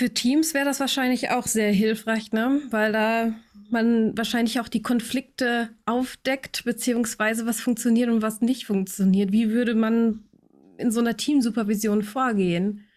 Für 0.00 0.08
Teams 0.08 0.54
wäre 0.54 0.64
das 0.64 0.80
wahrscheinlich 0.80 1.30
auch 1.30 1.46
sehr 1.46 1.70
hilfreich, 1.72 2.32
ne? 2.32 2.62
weil 2.70 2.90
da 2.90 3.34
man 3.68 4.16
wahrscheinlich 4.16 4.58
auch 4.58 4.68
die 4.68 4.80
Konflikte 4.80 5.68
aufdeckt, 5.84 6.64
beziehungsweise 6.64 7.44
was 7.44 7.60
funktioniert 7.60 8.08
und 8.08 8.22
was 8.22 8.40
nicht 8.40 8.64
funktioniert. 8.64 9.30
Wie 9.30 9.50
würde 9.50 9.74
man 9.74 10.26
in 10.78 10.90
so 10.90 11.00
einer 11.00 11.18
Teamsupervision 11.18 12.02
vorgehen? 12.02 12.88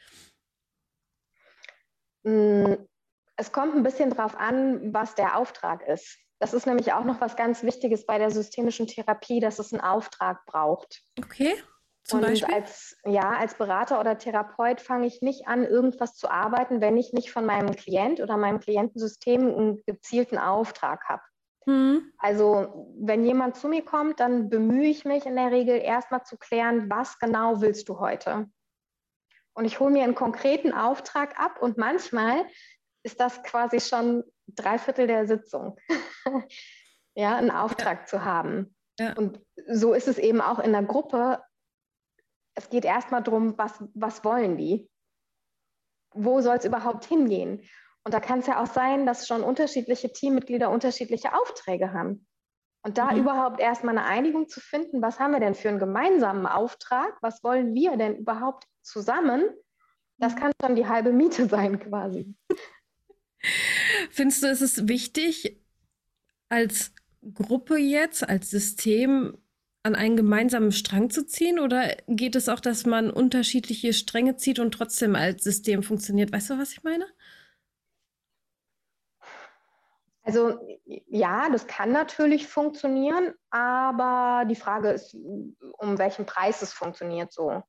Mm, 2.24 2.76
es 3.36 3.52
kommt 3.52 3.76
ein 3.76 3.84
bisschen 3.84 4.12
darauf 4.12 4.40
an, 4.40 4.94
was 4.94 5.14
der 5.16 5.38
Auftrag 5.38 5.86
ist. 5.86 6.18
Das 6.40 6.54
ist 6.54 6.68
nämlich 6.68 6.94
auch 6.94 7.04
noch 7.04 7.20
was 7.20 7.36
ganz 7.36 7.64
Wichtiges 7.64 8.06
bei 8.06 8.18
der 8.18 8.32
systemischen 8.32 8.88
Therapie, 8.88 9.42
dass 9.42 9.60
es 9.60 9.74
einen 9.74 9.82
Auftrag 9.82 10.46
braucht. 10.46 11.04
Okay. 11.20 11.54
Zum 12.04 12.20
und 12.20 12.26
Beispiel? 12.26 12.54
als, 12.54 12.98
ja, 13.06 13.32
als 13.32 13.56
Berater 13.56 14.00
oder 14.00 14.18
Therapeut 14.18 14.82
fange 14.82 15.08
ich 15.08 15.22
nicht 15.22 15.48
an, 15.48 15.64
irgendwas 15.64 16.16
zu 16.16 16.30
arbeiten, 16.30 16.82
wenn 16.82 16.98
ich 16.98 17.14
nicht 17.14 17.32
von 17.32 17.46
meinem 17.46 17.76
Klient 17.76 18.20
oder 18.20 18.36
meinem 18.36 18.60
Klientensystem 18.60 19.42
einen 19.42 19.84
gezielten 19.86 20.38
Auftrag 20.38 21.08
habe. 21.08 21.22
Mhm. 21.66 22.12
Also 22.18 22.94
wenn 23.00 23.26
jemand 23.26 23.56
zu 23.56 23.70
mir 23.70 23.86
kommt, 23.86 24.20
dann 24.20 24.50
bemühe 24.50 24.90
ich 24.90 25.06
mich 25.06 25.26
in 25.26 25.36
der 25.36 25.52
Regel 25.52 25.78
erstmal 25.80 26.24
zu 26.24 26.38
klären, 26.38 26.90
was 26.90 27.20
genau 27.20 27.62
willst 27.62 27.88
du 27.88 28.00
heute? 28.00 28.50
Und 29.54 29.66
ich 29.66 29.80
hole 29.80 29.92
mir 29.92 30.04
einen 30.04 30.16
konkreten 30.16 30.74
Auftrag 30.74 31.40
ab 31.40 31.62
und 31.62 31.78
manchmal 31.78 32.46
ist 33.04 33.20
das 33.20 33.44
quasi 33.44 33.80
schon 33.80 34.24
drei 34.48 34.78
Viertel 34.78 35.08
der 35.08 35.28
Sitzung, 35.28 35.78
ja, 37.16 37.38
einen 37.38 37.52
Auftrag 37.52 38.02
ja. 38.02 38.06
zu 38.06 38.26
haben. 38.26 38.76
Ja. 39.00 39.14
Und 39.14 39.40
so 39.68 39.94
ist 39.94 40.08
es 40.08 40.18
eben 40.18 40.42
auch 40.42 40.60
in 40.60 40.72
der 40.72 40.84
Gruppe. 40.84 41.42
Es 42.56 42.70
geht 42.70 42.86
erstmal 42.86 43.24
darum, 43.24 43.58
was, 43.58 43.84
was 43.94 44.24
wollen 44.24 44.58
die? 44.58 44.90
Wo 46.14 46.42
soll 46.42 46.58
es 46.58 46.66
überhaupt 46.66 47.06
hingehen? 47.06 47.68
Und 48.04 48.14
da 48.14 48.20
kann 48.20 48.40
es 48.40 48.48
ja 48.48 48.62
auch 48.62 48.68
sein, 48.68 49.06
dass 49.06 49.28
schon 49.28 49.44
unterschiedliche 49.44 50.12
Teammitglieder 50.12 50.70
unterschiedliche 50.70 51.34
Aufträge 51.34 51.94
haben. 51.94 52.28
Und 52.86 52.98
da 52.98 53.12
mhm. 53.12 53.20
überhaupt 53.20 53.60
erstmal 53.60 53.98
eine 53.98 54.06
Einigung 54.06 54.50
zu 54.50 54.60
finden, 54.60 55.02
was 55.02 55.20
haben 55.20 55.32
wir 55.32 55.40
denn 55.40 55.56
für 55.56 55.70
einen 55.70 55.80
gemeinsamen 55.80 56.46
Auftrag? 56.46 57.18
Was 57.22 57.44
wollen 57.44 57.74
wir 57.74 57.96
denn 57.98 58.18
überhaupt 58.18 58.66
zusammen? 58.82 59.50
Das 60.18 60.36
mhm. 60.36 60.40
kann 60.40 60.52
schon 60.62 60.76
die 60.76 60.88
halbe 60.88 61.14
Miete 61.14 61.48
sein 61.50 61.80
quasi. 61.80 62.36
Findest 64.10 64.44
du, 64.44 64.48
ist 64.48 64.62
es 64.62 64.88
wichtig, 64.88 65.62
als 66.50 66.94
Gruppe 67.34 67.78
jetzt, 67.78 68.28
als 68.28 68.50
System 68.50 69.38
an 69.84 69.96
einen 69.96 70.16
gemeinsamen 70.16 70.72
Strang 70.72 71.10
zu 71.10 71.26
ziehen? 71.26 71.60
Oder 71.60 71.96
geht 72.08 72.36
es 72.36 72.50
auch, 72.50 72.62
dass 72.62 72.86
man 72.86 73.12
unterschiedliche 73.12 73.94
Stränge 73.94 74.38
zieht 74.38 74.60
und 74.60 74.74
trotzdem 74.74 75.16
als 75.16 75.44
System 75.44 75.84
funktioniert? 75.84 76.32
Weißt 76.32 76.50
du, 76.50 76.58
was 76.58 76.72
ich 76.72 76.84
meine? 76.84 77.06
Also 80.24 80.58
ja, 80.86 81.50
das 81.50 81.68
kann 81.68 81.92
natürlich 81.92 82.48
funktionieren, 82.48 83.34
aber 83.50 84.46
die 84.46 84.56
Frage 84.56 84.92
ist, 84.92 85.14
um 85.14 85.98
welchen 85.98 86.26
Preis 86.26 86.62
es 86.62 86.72
funktioniert 86.72 87.34
so. 87.34 87.62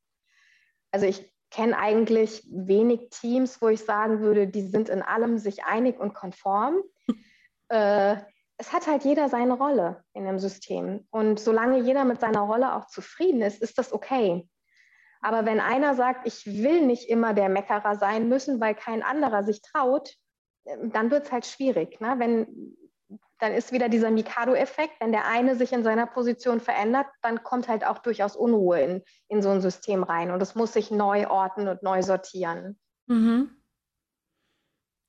Also 0.92 1.06
ich 1.06 1.35
kenne 1.50 1.76
eigentlich 1.76 2.47
wenig 2.49 3.11
Teams, 3.11 3.61
wo 3.61 3.68
ich 3.68 3.85
sagen 3.85 4.21
würde, 4.21 4.47
die 4.47 4.62
sind 4.62 4.88
in 4.88 5.02
allem 5.02 5.38
sich 5.38 5.64
einig 5.64 5.99
und 5.99 6.14
konform. 6.14 6.83
äh, 7.68 8.16
es 8.56 8.73
hat 8.73 8.87
halt 8.87 9.04
jeder 9.04 9.28
seine 9.28 9.54
Rolle 9.54 10.04
in 10.12 10.25
dem 10.25 10.38
System. 10.38 11.06
Und 11.11 11.40
solange 11.40 11.78
jeder 11.80 12.04
mit 12.04 12.20
seiner 12.20 12.42
Rolle 12.42 12.75
auch 12.75 12.87
zufrieden 12.87 13.42
ist, 13.42 13.62
ist 13.62 13.78
das 13.78 13.92
okay. 13.92 14.49
Aber 15.20 15.46
wenn 15.46 15.61
einer 15.61 15.94
sagt, 15.94 16.26
ich 16.26 16.46
will 16.46 16.82
nicht 16.82 17.08
immer 17.08 17.34
der 17.34 17.49
Meckerer 17.49 17.96
sein 17.96 18.28
müssen, 18.28 18.61
weil 18.61 18.75
kein 18.75 19.02
anderer 19.02 19.42
sich 19.42 19.62
traut, 19.62 20.14
dann 20.64 21.11
wird 21.11 21.26
es 21.26 21.32
halt 21.32 21.46
schwierig. 21.46 22.00
Ne? 22.00 22.14
Wenn 22.18 22.76
dann 23.44 23.52
ist 23.52 23.73
wieder 23.73 23.88
dieser 23.88 24.11
Mikado-Effekt. 24.11 24.94
Wenn 25.00 25.12
der 25.12 25.26
eine 25.26 25.56
sich 25.56 25.73
in 25.73 25.84
seiner 25.84 26.06
Position 26.06 26.61
verändert, 26.61 27.06
dann 27.23 27.42
kommt 27.42 27.68
halt 27.68 27.84
auch 27.84 27.99
durchaus 27.99 28.37
Unruhe 28.37 28.80
in, 28.80 29.02
in 29.28 29.42
so 29.42 29.50
ein 29.50 29.61
System 29.61 30.02
rein 30.02 30.30
und 30.30 30.40
es 30.40 30.54
muss 30.54 30.73
sich 30.73 30.90
neu 30.90 31.28
orten 31.28 31.68
und 31.68 31.82
neu 31.82 32.02
sortieren. 32.02 32.78
Mhm. 33.06 33.50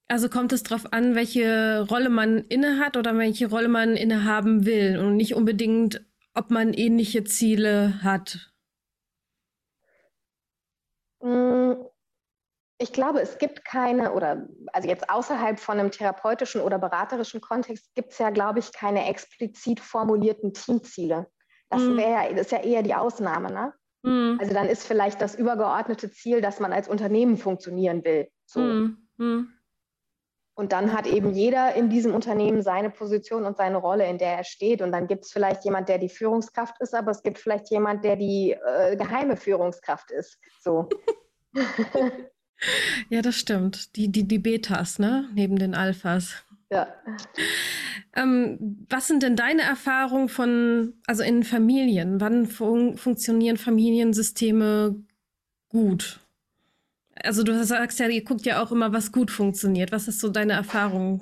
Also 0.08 0.30
kommt 0.30 0.54
es 0.54 0.64
darauf 0.64 0.94
an, 0.94 1.16
welche 1.16 1.86
Rolle 1.90 2.10
man 2.10 2.46
innehat 2.48 2.96
oder 2.96 3.18
welche 3.18 3.50
Rolle 3.50 3.68
man 3.68 3.96
innehaben 3.96 4.66
will 4.66 5.00
und 5.00 5.18
nicht 5.18 5.34
unbedingt, 5.34 6.06
ob 6.36 6.52
man 6.52 6.74
ähnliche 6.74 7.24
Ziele 7.24 8.04
hat. 8.04 8.52
Mm, 11.22 11.74
ich 12.78 12.94
glaube, 12.94 13.20
es 13.22 13.40
gibt 13.40 13.66
keine, 13.66 14.14
oder 14.14 14.48
also 14.74 14.88
jetzt 14.88 15.10
außerhalb 15.10 15.60
von 15.60 15.80
einem 15.80 15.90
therapeutischen 15.90 16.62
oder 16.62 16.78
beraterischen 16.78 17.42
Kontext 17.42 17.96
gibt 17.96 18.12
es 18.12 18.20
ja, 18.20 18.30
glaube 18.30 18.60
ich, 18.60 18.72
keine 18.74 19.08
explizit 19.10 19.80
formulierten 19.80 20.54
Teamziele. 20.54 21.28
Das 21.70 21.82
mm. 21.82 21.98
wäre 21.98 22.36
das 22.36 22.42
ist 22.42 22.52
ja 22.52 22.62
eher 22.62 22.84
die 22.84 22.94
Ausnahme, 22.94 23.52
ne? 23.52 23.74
Mm. 24.04 24.38
Also 24.40 24.54
dann 24.54 24.68
ist 24.68 24.86
vielleicht 24.86 25.20
das 25.20 25.34
übergeordnete 25.34 26.12
Ziel, 26.12 26.42
dass 26.42 26.60
man 26.60 26.74
als 26.74 26.88
Unternehmen 26.88 27.38
funktionieren 27.38 28.04
will. 28.04 28.28
So. 28.46 28.60
Mm. 29.18 29.55
Und 30.56 30.72
dann 30.72 30.94
hat 30.94 31.06
eben 31.06 31.34
jeder 31.34 31.76
in 31.76 31.90
diesem 31.90 32.14
Unternehmen 32.14 32.62
seine 32.62 32.90
Position 32.90 33.44
und 33.44 33.58
seine 33.58 33.78
Rolle, 33.78 34.10
in 34.10 34.18
der 34.18 34.38
er 34.38 34.44
steht. 34.46 34.82
Und 34.82 34.94
dann 34.94 35.08
gibt 35.08 35.26
es 35.26 35.32
vielleicht 35.32 35.66
jemand, 35.66 35.90
der 35.90 35.98
die 35.98 36.10
Führungskraft 36.10 36.80
ist, 36.80 36.96
aber 36.96 37.12
es 37.12 37.24
gibt 37.24 37.40
vielleicht 37.40 37.70
jemand, 37.70 38.06
der 38.06 38.16
die 38.16 38.52
äh, 38.52 38.96
geheime 38.96 39.36
Führungskraft 39.36 40.12
ist. 40.12 40.38
So. 40.62 40.90
Ja, 43.10 43.22
das 43.22 43.36
stimmt. 43.36 43.96
Die, 43.96 44.12
die, 44.12 44.28
die 44.28 44.40
Betas, 44.40 45.00
ne? 45.00 45.30
Neben 45.34 45.58
den 45.58 45.76
Alphas. 45.76 46.36
Ja. 46.72 46.88
Ähm, 48.16 48.86
was 48.90 49.08
sind 49.08 49.24
denn 49.24 49.36
deine 49.36 49.62
Erfahrungen 49.62 50.30
von, 50.30 50.94
also 51.06 51.22
in 51.24 51.44
Familien? 51.44 52.20
Wann 52.22 52.48
fun 52.48 52.98
funktionieren 52.98 53.58
Familiensysteme 53.58 54.96
gut? 55.70 56.20
Also 57.24 57.44
du 57.44 57.64
sagst 57.64 58.00
ja, 58.00 58.08
ihr 58.08 58.24
guckt 58.24 58.46
ja 58.46 58.62
auch 58.62 58.72
immer, 58.72 58.94
was 58.94 59.12
gut 59.12 59.32
funktioniert. 59.32 59.92
Was 59.92 60.08
ist 60.08 60.20
so 60.20 60.30
deine 60.30 60.54
Erfahrung? 60.54 61.20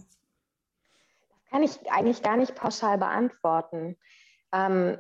Das 1.29 1.51
kann 1.51 1.63
ich 1.63 1.91
eigentlich 1.91 2.23
gar 2.23 2.37
nicht 2.37 2.55
pauschal 2.55 2.97
beantworten. 2.97 3.97
Ähm, 4.51 4.97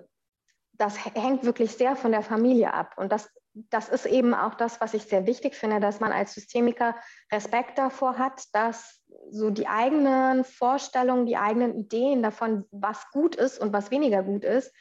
das 0.73 1.03
hängt 1.05 1.43
wirklich 1.43 1.71
sehr 1.71 1.95
von 1.95 2.11
der 2.11 2.21
Familie 2.21 2.73
ab. 2.73 2.93
Und 2.97 3.11
das 3.11 3.29
das 3.53 3.89
ist 3.89 4.05
eben 4.05 4.33
auch 4.33 4.55
das, 4.55 4.81
was 4.81 4.93
ich 4.93 5.03
sehr 5.03 5.27
wichtig 5.27 5.55
finde, 5.55 5.79
dass 5.79 5.99
man 5.99 6.11
als 6.11 6.33
Systemiker 6.33 6.95
Respekt 7.31 7.77
davor 7.77 8.17
hat, 8.17 8.43
dass 8.53 9.01
so 9.29 9.51
die 9.51 9.67
eigenen 9.67 10.43
Vorstellungen, 10.43 11.25
die 11.25 11.37
eigenen 11.37 11.75
Ideen 11.75 12.23
davon, 12.23 12.65
was 12.71 13.09
gut 13.11 13.35
ist 13.35 13.59
und 13.59 13.71
was 13.71 13.91
weniger 13.91 14.23
gut 14.23 14.43
ist, 14.43 14.73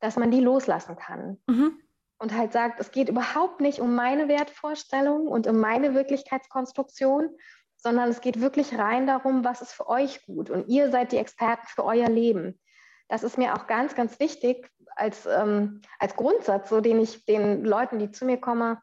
dass 0.00 0.16
man 0.16 0.30
die 0.30 0.40
loslassen 0.40 0.96
kann. 0.96 1.38
Mhm. 1.46 1.80
Und 2.18 2.36
halt 2.36 2.52
sagt, 2.52 2.80
es 2.80 2.90
geht 2.90 3.08
überhaupt 3.08 3.60
nicht 3.60 3.80
um 3.80 3.94
meine 3.94 4.28
Wertvorstellung 4.28 5.28
und 5.28 5.46
um 5.46 5.58
meine 5.58 5.94
Wirklichkeitskonstruktion, 5.94 7.30
sondern 7.76 8.08
es 8.08 8.20
geht 8.20 8.40
wirklich 8.40 8.76
rein 8.76 9.06
darum, 9.06 9.44
was 9.44 9.62
ist 9.62 9.72
für 9.72 9.88
euch 9.88 10.24
gut. 10.26 10.50
Und 10.50 10.68
ihr 10.68 10.90
seid 10.90 11.12
die 11.12 11.18
Experten 11.18 11.66
für 11.68 11.84
euer 11.84 12.08
Leben. 12.08 12.60
Das 13.08 13.22
ist 13.22 13.38
mir 13.38 13.54
auch 13.54 13.66
ganz, 13.68 13.94
ganz 13.94 14.18
wichtig, 14.18 14.68
als, 14.96 15.26
ähm, 15.26 15.80
als 15.98 16.16
Grundsatz, 16.16 16.68
so 16.68 16.80
den 16.80 17.00
ich 17.00 17.24
den 17.24 17.64
Leuten, 17.64 17.98
die 17.98 18.10
zu 18.10 18.24
mir 18.24 18.38
kommen, 18.38 18.78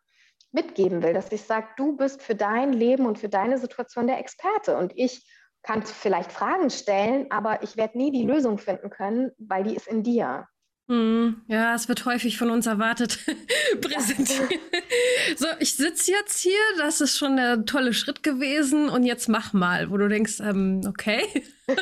mitgeben 0.52 1.04
will, 1.04 1.14
dass 1.14 1.32
ich 1.32 1.44
sage, 1.44 1.68
du 1.76 1.98
bist 1.98 2.22
für 2.22 2.34
dein 2.34 2.72
Leben 2.72 3.06
und 3.06 3.20
für 3.20 3.30
deine 3.30 3.58
Situation 3.58 4.08
der 4.08 4.20
Experte 4.20 4.78
und 4.78 4.94
ich 4.96 5.30
kann 5.62 5.84
vielleicht 5.84 6.32
Fragen 6.32 6.70
stellen, 6.70 7.28
aber 7.32 7.62
ich 7.64 7.76
werde 7.76 7.98
nie 7.98 8.12
die 8.12 8.24
Lösung 8.24 8.58
finden 8.58 8.90
können, 8.90 9.32
weil 9.38 9.64
die 9.64 9.76
ist 9.76 9.88
in 9.88 10.04
dir. 10.04 10.48
Hm, 10.88 11.42
ja, 11.48 11.74
es 11.74 11.88
wird 11.90 12.06
häufig 12.06 12.38
von 12.38 12.52
uns 12.52 12.68
erwartet, 12.68 13.18
präsentiert. 13.82 14.52
so, 15.36 15.48
ich 15.60 15.76
sitze 15.76 16.12
jetzt 16.12 16.40
hier, 16.40 16.60
das 16.78 17.02
ist 17.02 17.18
schon 17.18 17.38
der 17.38 17.66
tolle 17.66 17.92
Schritt 17.92 18.22
gewesen 18.22 18.90
und 18.90 19.04
jetzt 19.04 19.28
mach 19.28 19.52
mal, 19.52 19.90
wo 19.90 19.98
du 19.98 20.08
denkst, 20.08 20.40
ähm, 20.42 20.82
okay, 20.88 21.24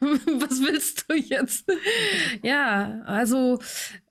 was 0.00 0.60
willst 0.60 1.06
du 1.08 1.14
jetzt? 1.14 1.64
ja, 2.42 3.00
also 3.06 3.60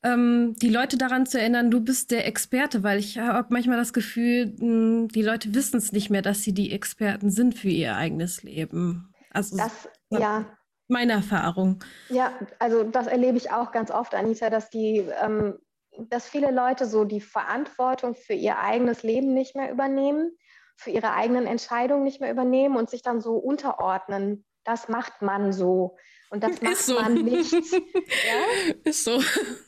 ähm, 0.02 0.56
die 0.60 0.70
Leute 0.70 0.98
daran 0.98 1.28
zu 1.28 1.40
erinnern, 1.40 1.70
du 1.70 1.80
bist 1.80 2.10
der 2.10 2.26
Experte, 2.26 2.82
weil 2.82 2.98
ich 2.98 3.20
habe 3.20 3.54
manchmal 3.54 3.78
das 3.78 3.94
Gefühl, 3.94 4.48
mh, 4.48 4.62
hm, 4.62 5.08
die 5.10 5.22
Leute 5.22 5.54
wissen 5.54 5.78
es 5.78 5.92
nicht 5.92 6.10
mehr, 6.10 6.24
dass 6.24 6.42
sie 6.42 6.54
die 6.54 6.72
Experten 6.72 7.30
sind 7.30 7.54
für 7.54 7.70
ihr 7.70 7.96
eigenes 7.96 8.42
Leben. 8.42 9.14
Also, 9.30 9.58
das, 9.58 9.88
ja 10.10 10.58
meine 10.92 11.14
Erfahrung. 11.14 11.84
Ja, 12.10 12.34
also 12.60 12.84
das 12.84 13.08
erlebe 13.08 13.38
ich 13.38 13.52
auch 13.52 13.72
ganz 13.72 13.90
oft, 13.90 14.14
Anita, 14.14 14.50
dass 14.50 14.70
die, 14.70 14.98
ähm, 15.22 15.58
dass 15.98 16.28
viele 16.28 16.52
Leute 16.52 16.86
so 16.86 17.06
die 17.06 17.22
Verantwortung 17.22 18.16
für 18.16 18.34
ihr 18.34 18.60
eigenes 18.60 19.02
Leben 19.02 19.34
nicht 19.34 19.56
mehr 19.56 19.72
übernehmen, 19.72 20.38
für 20.76 20.92
ihre 20.92 21.14
eigenen 21.14 21.48
Entscheidungen 21.48 22.04
nicht 22.04 22.22
mehr 22.22 22.32
übernehmen 22.32 22.76
und 22.76 22.90
sich 22.90 23.02
dann 23.02 23.22
so 23.22 23.36
unterordnen. 23.36 24.46
Das 24.64 24.90
macht 24.90 25.22
man 25.22 25.54
so 25.54 25.98
und 26.30 26.44
das 26.44 26.62
macht 26.62 26.78
so. 26.78 26.96
man 26.96 27.14
nicht. 27.14 27.54
ja? 27.54 28.74
Ist 28.84 29.04
so. 29.04 29.22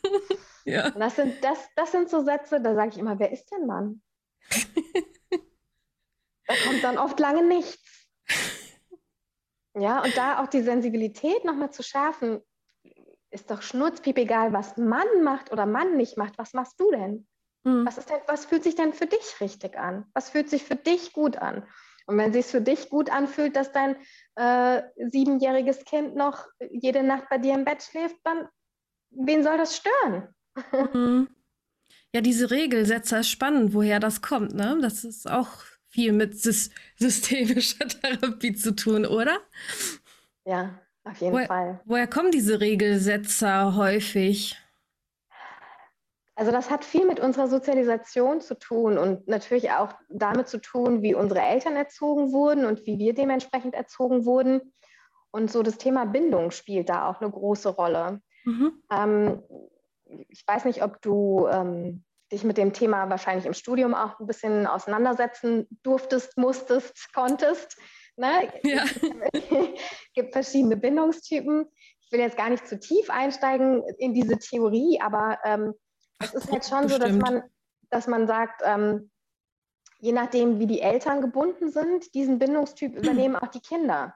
ja. 0.65 0.92
das, 0.92 1.15
sind, 1.15 1.44
das, 1.44 1.58
das 1.75 1.92
sind 1.92 2.10
so 2.10 2.24
Sätze, 2.24 2.62
da 2.62 2.75
sage 2.75 2.89
ich 2.89 2.98
immer, 2.98 3.20
wer 3.20 3.32
ist 3.32 3.51
denn 3.51 3.65
Mann? 3.65 4.01
da 6.48 6.53
kommt 6.65 6.84
dann 6.84 6.98
oft 6.98 7.20
lange 7.20 7.44
nichts. 7.46 8.08
Ja, 9.75 10.03
und 10.03 10.15
da 10.15 10.42
auch 10.42 10.48
die 10.48 10.62
Sensibilität 10.62 11.46
nochmal 11.46 11.72
zu 11.72 11.84
schärfen, 11.84 12.42
ist 13.32 13.50
doch 13.50 13.62
schnurzpiep 13.62 14.18
egal, 14.18 14.53
was 14.53 14.77
Mann 14.77 15.24
macht 15.24 15.51
oder 15.51 15.65
Mann 15.65 15.98
nicht 15.98 16.18
macht. 16.18 16.38
Was 16.38 16.53
machst 16.53 16.80
du 16.80 16.92
denn? 16.92 17.27
Mhm. 17.63 17.86
Was, 17.86 17.98
ist 17.98 18.10
denn? 18.10 18.20
was 18.27 18.46
fühlt 18.46 18.63
sich 18.63 18.75
denn 18.75 18.94
für 18.94 19.08
dich 19.08 19.42
richtig 19.42 19.77
an? 19.77 20.06
Was 20.13 20.30
fühlt 20.30 20.50
sich 20.50 20.63
für 20.63 20.75
dich 20.75 21.13
gut 21.13 21.38
an? 21.38 21.65
Und 22.06 22.18
wenn 22.18 22.34
sich 22.34 22.46
für 22.46 22.62
dich 22.62 22.89
gut 22.89 23.10
anfühlt, 23.10 23.56
dass 23.56 23.72
dein 23.72 23.96
äh, 24.36 24.84
siebenjähriges 24.98 25.86
Kind 25.86 26.15
noch 26.15 26.48
jede 26.70 27.01
Nacht 27.01 27.30
bei 27.30 27.38
dir 27.38 27.53
im 27.53 27.65
Bett 27.65 27.82
schläft, 27.82 28.18
dann 28.24 28.48
wen 29.12 29.44
soll 29.44 29.58
das 29.58 29.77
stören? 29.77 30.27
Mhm. 30.94 31.30
Ja, 32.13 32.22
diese 32.22 32.51
Regelsätze 32.51 33.18
ist 33.18 33.30
spannend, 33.30 33.74
woher 33.74 34.00
das 34.00 34.22
kommt. 34.22 34.53
Ne? 34.53 34.77
Das 34.82 35.03
ist 35.03 35.30
auch 35.30 35.63
viel 35.94 36.12
mit 36.12 36.38
Sy 36.40 36.70
systemischer 36.98 37.88
Therapie 38.02 38.54
zu 38.54 38.76
tun, 38.76 39.06
oder? 39.06 39.40
Ja, 40.46 40.80
auf 41.04 41.22
jeden 41.22 41.34
woher, 41.34 41.48
Fall. 41.48 41.82
Woher 41.86 42.08
kommen 42.08 42.32
diese 42.32 42.60
Regelsätze 42.60 43.76
häufig? 43.76 44.58
Also 46.36 46.52
das 46.52 46.72
hat 46.72 46.84
viel 46.84 47.06
mit 47.06 47.20
unserer 47.20 47.48
Sozialisation 47.48 48.42
zu 48.42 48.58
tun 48.58 48.98
und 48.98 49.28
natürlich 49.28 49.70
auch 49.72 49.94
damit 50.10 50.48
zu 50.48 50.60
tun, 50.60 51.04
wie 51.04 51.14
unsere 51.14 51.42
Eltern 51.42 51.76
erzogen 51.76 52.32
wurden 52.32 52.66
und 52.66 52.88
wie 52.88 52.98
wir 52.98 53.14
dementsprechend 53.14 53.76
erzogen 53.76 54.26
wurden. 54.26 54.74
Und 55.30 55.52
so 55.52 55.62
das 55.62 55.78
Thema 55.78 56.06
Bindung 56.06 56.50
spielt 56.50 56.90
da 56.90 57.08
auch 57.08 57.22
eine 57.22 57.30
große 57.30 57.70
Rolle. 57.70 58.22
Mhm. 58.46 58.84
Ähm, 58.92 59.44
ich 60.30 60.44
weiß 60.48 60.66
nicht, 60.66 60.84
ob 60.84 61.02
du 61.02 61.48
ähm, 61.48 62.04
dich 62.34 62.44
mit 62.44 62.58
dem 62.58 62.74
Thema 62.74 63.10
wahrscheinlich 63.10 63.46
im 63.46 63.54
Studium 63.54 63.94
auch 63.94 64.20
ein 64.20 64.28
bisschen 64.28 64.68
auseinandersetzen 64.68 65.68
durftest, 65.84 66.38
musstest, 66.38 67.13
konntest. 67.13 67.78
Ne? 68.18 68.52
Ja. 68.63 68.84
Es 69.32 70.13
gibt 70.13 70.34
verschiedene 70.34 70.75
Bindungstypen. 70.75 71.68
Ich 72.02 72.12
will 72.12 72.20
jetzt 72.20 72.38
gar 72.38 72.50
nicht 72.50 72.68
zu 72.68 72.80
tief 72.80 73.10
einsteigen 73.10 73.84
in 73.98 74.13
diese 74.13 74.38
Theorie, 74.38 75.00
aber 75.02 75.39
ähm, 75.43 75.74
es 76.19 76.34
ist 76.34 76.52
halt 76.52 76.65
schon 76.65 76.84
Bestimmt. 76.84 77.04
so, 77.04 77.08
dass 77.08 77.32
man, 77.32 77.43
dass 77.89 78.08
man 78.08 78.28
sagt, 78.28 78.62
ähm, 78.63 79.10
je 80.00 80.12
nachdem, 80.12 80.60
wie 80.60 80.67
die 80.67 80.82
Eltern 80.82 81.22
gebunden 81.22 81.72
sind, 81.72 82.13
diesen 82.13 82.38
Bindungstyp 82.38 82.96
übernehmen 82.96 83.36
auch 83.36 83.48
die 83.48 83.62
Kinder 83.62 84.13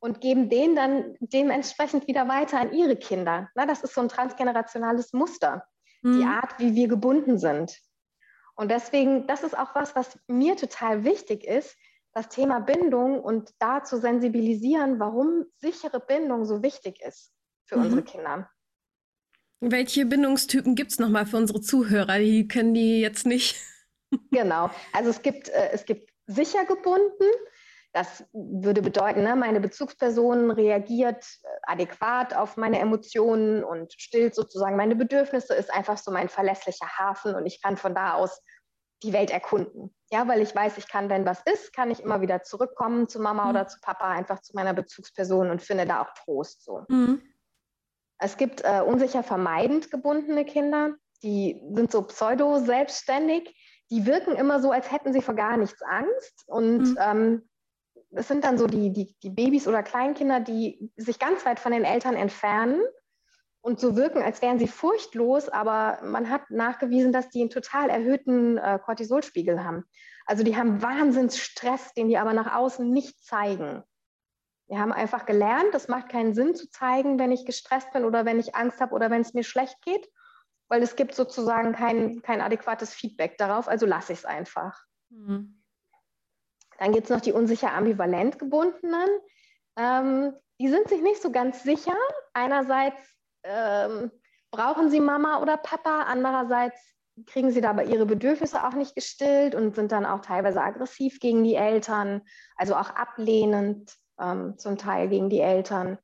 und 0.00 0.20
geben 0.20 0.48
den 0.48 0.76
dann 0.76 1.16
dementsprechend 1.20 2.06
wieder 2.06 2.28
weiter 2.28 2.60
an 2.60 2.72
ihre 2.72 2.96
Kinder. 2.96 3.50
Na, 3.54 3.66
das 3.66 3.82
ist 3.82 3.94
so 3.94 4.00
ein 4.00 4.08
transgenerationales 4.08 5.12
Muster 5.12 5.66
mhm. 6.02 6.18
die 6.18 6.24
Art, 6.24 6.58
wie 6.58 6.74
wir 6.74 6.88
gebunden 6.88 7.38
sind. 7.38 7.78
Und 8.54 8.70
deswegen, 8.70 9.26
das 9.26 9.44
ist 9.44 9.56
auch 9.56 9.74
was, 9.74 9.94
was 9.94 10.18
mir 10.26 10.56
total 10.56 11.04
wichtig 11.04 11.44
ist, 11.44 11.76
das 12.12 12.28
Thema 12.28 12.58
Bindung 12.58 13.20
und 13.20 13.52
da 13.60 13.84
zu 13.84 13.98
sensibilisieren, 13.98 14.98
warum 14.98 15.44
sichere 15.58 16.00
Bindung 16.00 16.44
so 16.44 16.62
wichtig 16.62 17.00
ist 17.06 17.32
für 17.66 17.76
mhm. 17.76 17.84
unsere 17.84 18.02
Kinder. 18.02 18.50
Welche 19.60 20.06
Bindungstypen 20.06 20.74
gibt 20.74 20.92
es 20.92 20.98
nochmal 20.98 21.26
für 21.26 21.36
unsere 21.36 21.60
Zuhörer? 21.60 22.18
Die 22.18 22.48
können 22.48 22.74
die 22.74 23.00
jetzt 23.00 23.26
nicht. 23.26 23.56
genau. 24.30 24.70
Also 24.92 25.10
es 25.10 25.22
gibt, 25.22 25.48
äh, 25.48 25.70
es 25.72 25.84
gibt 25.84 26.10
sicher 26.26 26.64
gebunden, 26.64 27.24
das 27.98 28.24
würde 28.32 28.80
bedeuten, 28.80 29.24
ne, 29.24 29.34
meine 29.34 29.58
Bezugsperson 29.58 30.52
reagiert 30.52 31.24
äh, 31.42 31.48
adäquat 31.62 32.32
auf 32.32 32.56
meine 32.56 32.78
Emotionen 32.78 33.64
und 33.64 33.92
stillt 33.92 34.36
sozusagen 34.36 34.76
meine 34.76 34.94
Bedürfnisse, 34.94 35.54
ist 35.54 35.74
einfach 35.74 35.98
so 35.98 36.12
mein 36.12 36.28
verlässlicher 36.28 36.86
Hafen 36.96 37.34
und 37.34 37.44
ich 37.44 37.60
kann 37.60 37.76
von 37.76 37.96
da 37.96 38.14
aus 38.14 38.40
die 39.02 39.12
Welt 39.12 39.32
erkunden. 39.32 39.92
Ja, 40.10 40.28
weil 40.28 40.40
ich 40.42 40.54
weiß, 40.54 40.78
ich 40.78 40.88
kann, 40.88 41.08
wenn 41.08 41.26
was 41.26 41.42
ist, 41.52 41.72
kann 41.72 41.90
ich 41.90 42.00
immer 42.00 42.20
wieder 42.20 42.42
zurückkommen 42.44 43.08
zu 43.08 43.20
Mama 43.20 43.44
mhm. 43.44 43.50
oder 43.50 43.66
zu 43.66 43.80
Papa, 43.80 44.10
einfach 44.10 44.42
zu 44.42 44.54
meiner 44.54 44.74
Bezugsperson 44.74 45.50
und 45.50 45.60
finde 45.60 45.84
da 45.84 46.02
auch 46.02 46.14
Trost. 46.14 46.64
So. 46.64 46.84
Mhm. 46.88 47.20
Es 48.18 48.36
gibt 48.36 48.62
äh, 48.62 48.80
unsicher 48.80 49.24
vermeidend 49.24 49.90
gebundene 49.90 50.44
Kinder, 50.44 50.94
die 51.24 51.60
sind 51.74 51.90
so 51.90 52.02
pseudo-selbstständig, 52.02 53.56
die 53.90 54.06
wirken 54.06 54.36
immer 54.36 54.60
so, 54.60 54.70
als 54.70 54.92
hätten 54.92 55.12
sie 55.12 55.22
vor 55.22 55.34
gar 55.34 55.56
nichts 55.56 55.82
Angst 55.82 56.44
und 56.46 56.90
mhm. 56.90 56.98
ähm, 57.00 57.47
es 58.10 58.28
sind 58.28 58.44
dann 58.44 58.58
so 58.58 58.66
die, 58.66 58.92
die, 58.92 59.14
die 59.22 59.30
Babys 59.30 59.68
oder 59.68 59.82
Kleinkinder, 59.82 60.40
die 60.40 60.90
sich 60.96 61.18
ganz 61.18 61.44
weit 61.44 61.60
von 61.60 61.72
den 61.72 61.84
Eltern 61.84 62.14
entfernen 62.14 62.80
und 63.60 63.80
so 63.80 63.96
wirken, 63.96 64.22
als 64.22 64.40
wären 64.40 64.58
sie 64.58 64.68
furchtlos, 64.68 65.48
aber 65.48 65.98
man 66.02 66.30
hat 66.30 66.50
nachgewiesen, 66.50 67.12
dass 67.12 67.28
die 67.28 67.40
einen 67.40 67.50
total 67.50 67.90
erhöhten 67.90 68.56
äh, 68.56 68.78
Cortisolspiegel 68.82 69.62
haben. 69.62 69.84
Also 70.26 70.42
die 70.42 70.56
haben 70.56 70.82
Wahnsinnsstress, 70.82 71.92
den 71.94 72.08
die 72.08 72.18
aber 72.18 72.32
nach 72.32 72.54
außen 72.54 72.90
nicht 72.90 73.22
zeigen. 73.24 73.82
Wir 74.68 74.78
haben 74.78 74.92
einfach 74.92 75.24
gelernt, 75.24 75.74
es 75.74 75.88
macht 75.88 76.10
keinen 76.10 76.34
Sinn 76.34 76.54
zu 76.54 76.68
zeigen, 76.70 77.18
wenn 77.18 77.32
ich 77.32 77.46
gestresst 77.46 77.90
bin 77.92 78.04
oder 78.04 78.26
wenn 78.26 78.38
ich 78.38 78.54
Angst 78.54 78.80
habe 78.80 78.94
oder 78.94 79.10
wenn 79.10 79.22
es 79.22 79.32
mir 79.32 79.44
schlecht 79.44 79.80
geht, 79.82 80.06
weil 80.68 80.82
es 80.82 80.96
gibt 80.96 81.14
sozusagen 81.14 81.72
kein, 81.72 82.20
kein 82.20 82.42
adäquates 82.42 82.92
Feedback 82.92 83.38
darauf, 83.38 83.68
also 83.68 83.86
lasse 83.86 84.12
ich 84.12 84.20
es 84.20 84.24
einfach. 84.26 84.78
Mhm. 85.08 85.57
Dann 86.78 86.92
gibt 86.92 87.04
es 87.04 87.10
noch 87.10 87.20
die 87.20 87.32
unsicher 87.32 87.72
ambivalent 87.72 88.38
gebundenen. 88.38 89.08
Ähm, 89.76 90.32
die 90.60 90.68
sind 90.68 90.88
sich 90.88 91.02
nicht 91.02 91.22
so 91.22 91.30
ganz 91.30 91.62
sicher. 91.62 91.96
Einerseits 92.32 93.14
ähm, 93.44 94.10
brauchen 94.50 94.90
sie 94.90 95.00
Mama 95.00 95.40
oder 95.40 95.56
Papa, 95.56 96.02
andererseits 96.02 96.80
kriegen 97.26 97.50
sie 97.50 97.60
dabei 97.60 97.84
ihre 97.84 98.06
Bedürfnisse 98.06 98.64
auch 98.64 98.74
nicht 98.74 98.94
gestillt 98.94 99.54
und 99.54 99.74
sind 99.74 99.92
dann 99.92 100.06
auch 100.06 100.20
teilweise 100.20 100.62
aggressiv 100.62 101.18
gegen 101.20 101.42
die 101.44 101.56
Eltern, 101.56 102.22
also 102.56 102.74
auch 102.74 102.90
ablehnend 102.90 103.92
ähm, 104.20 104.56
zum 104.56 104.78
Teil 104.78 105.08
gegen 105.08 105.28
die 105.28 105.40
Eltern. 105.40 105.98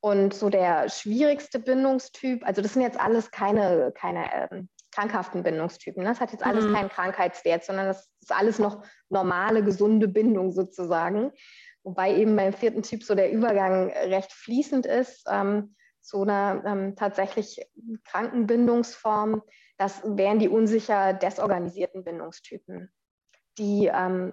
Und 0.00 0.34
so 0.34 0.50
der 0.50 0.90
schwierigste 0.90 1.58
Bindungstyp, 1.58 2.46
also 2.46 2.60
das 2.60 2.74
sind 2.74 2.82
jetzt 2.82 3.00
alles 3.00 3.30
keine, 3.30 3.90
keine 3.92 4.50
ähm, 4.50 4.68
krankhaften 4.94 5.42
Bindungstypen. 5.42 6.04
Das 6.04 6.20
hat 6.20 6.32
jetzt 6.32 6.44
alles 6.44 6.64
mhm. 6.64 6.74
keinen 6.74 6.88
Krankheitswert, 6.88 7.64
sondern 7.64 7.86
das 7.86 8.10
ist 8.20 8.32
alles 8.32 8.58
noch 8.58 8.84
normale, 9.08 9.64
gesunde 9.64 10.06
Bindung 10.08 10.52
sozusagen. 10.52 11.32
Wobei 11.82 12.14
eben 12.16 12.36
beim 12.36 12.52
vierten 12.52 12.82
Typ 12.82 13.02
so 13.02 13.14
der 13.14 13.32
Übergang 13.32 13.90
recht 13.90 14.32
fließend 14.32 14.86
ist 14.86 15.26
ähm, 15.28 15.74
zu 16.00 16.22
einer 16.22 16.62
ähm, 16.64 16.96
tatsächlich 16.96 17.60
kranken 18.04 18.46
Bindungsform. 18.46 19.42
Das 19.78 20.02
wären 20.04 20.38
die 20.38 20.48
unsicher 20.48 21.12
desorganisierten 21.12 22.04
Bindungstypen. 22.04 22.90
Die 23.58 23.90
ähm, 23.92 24.32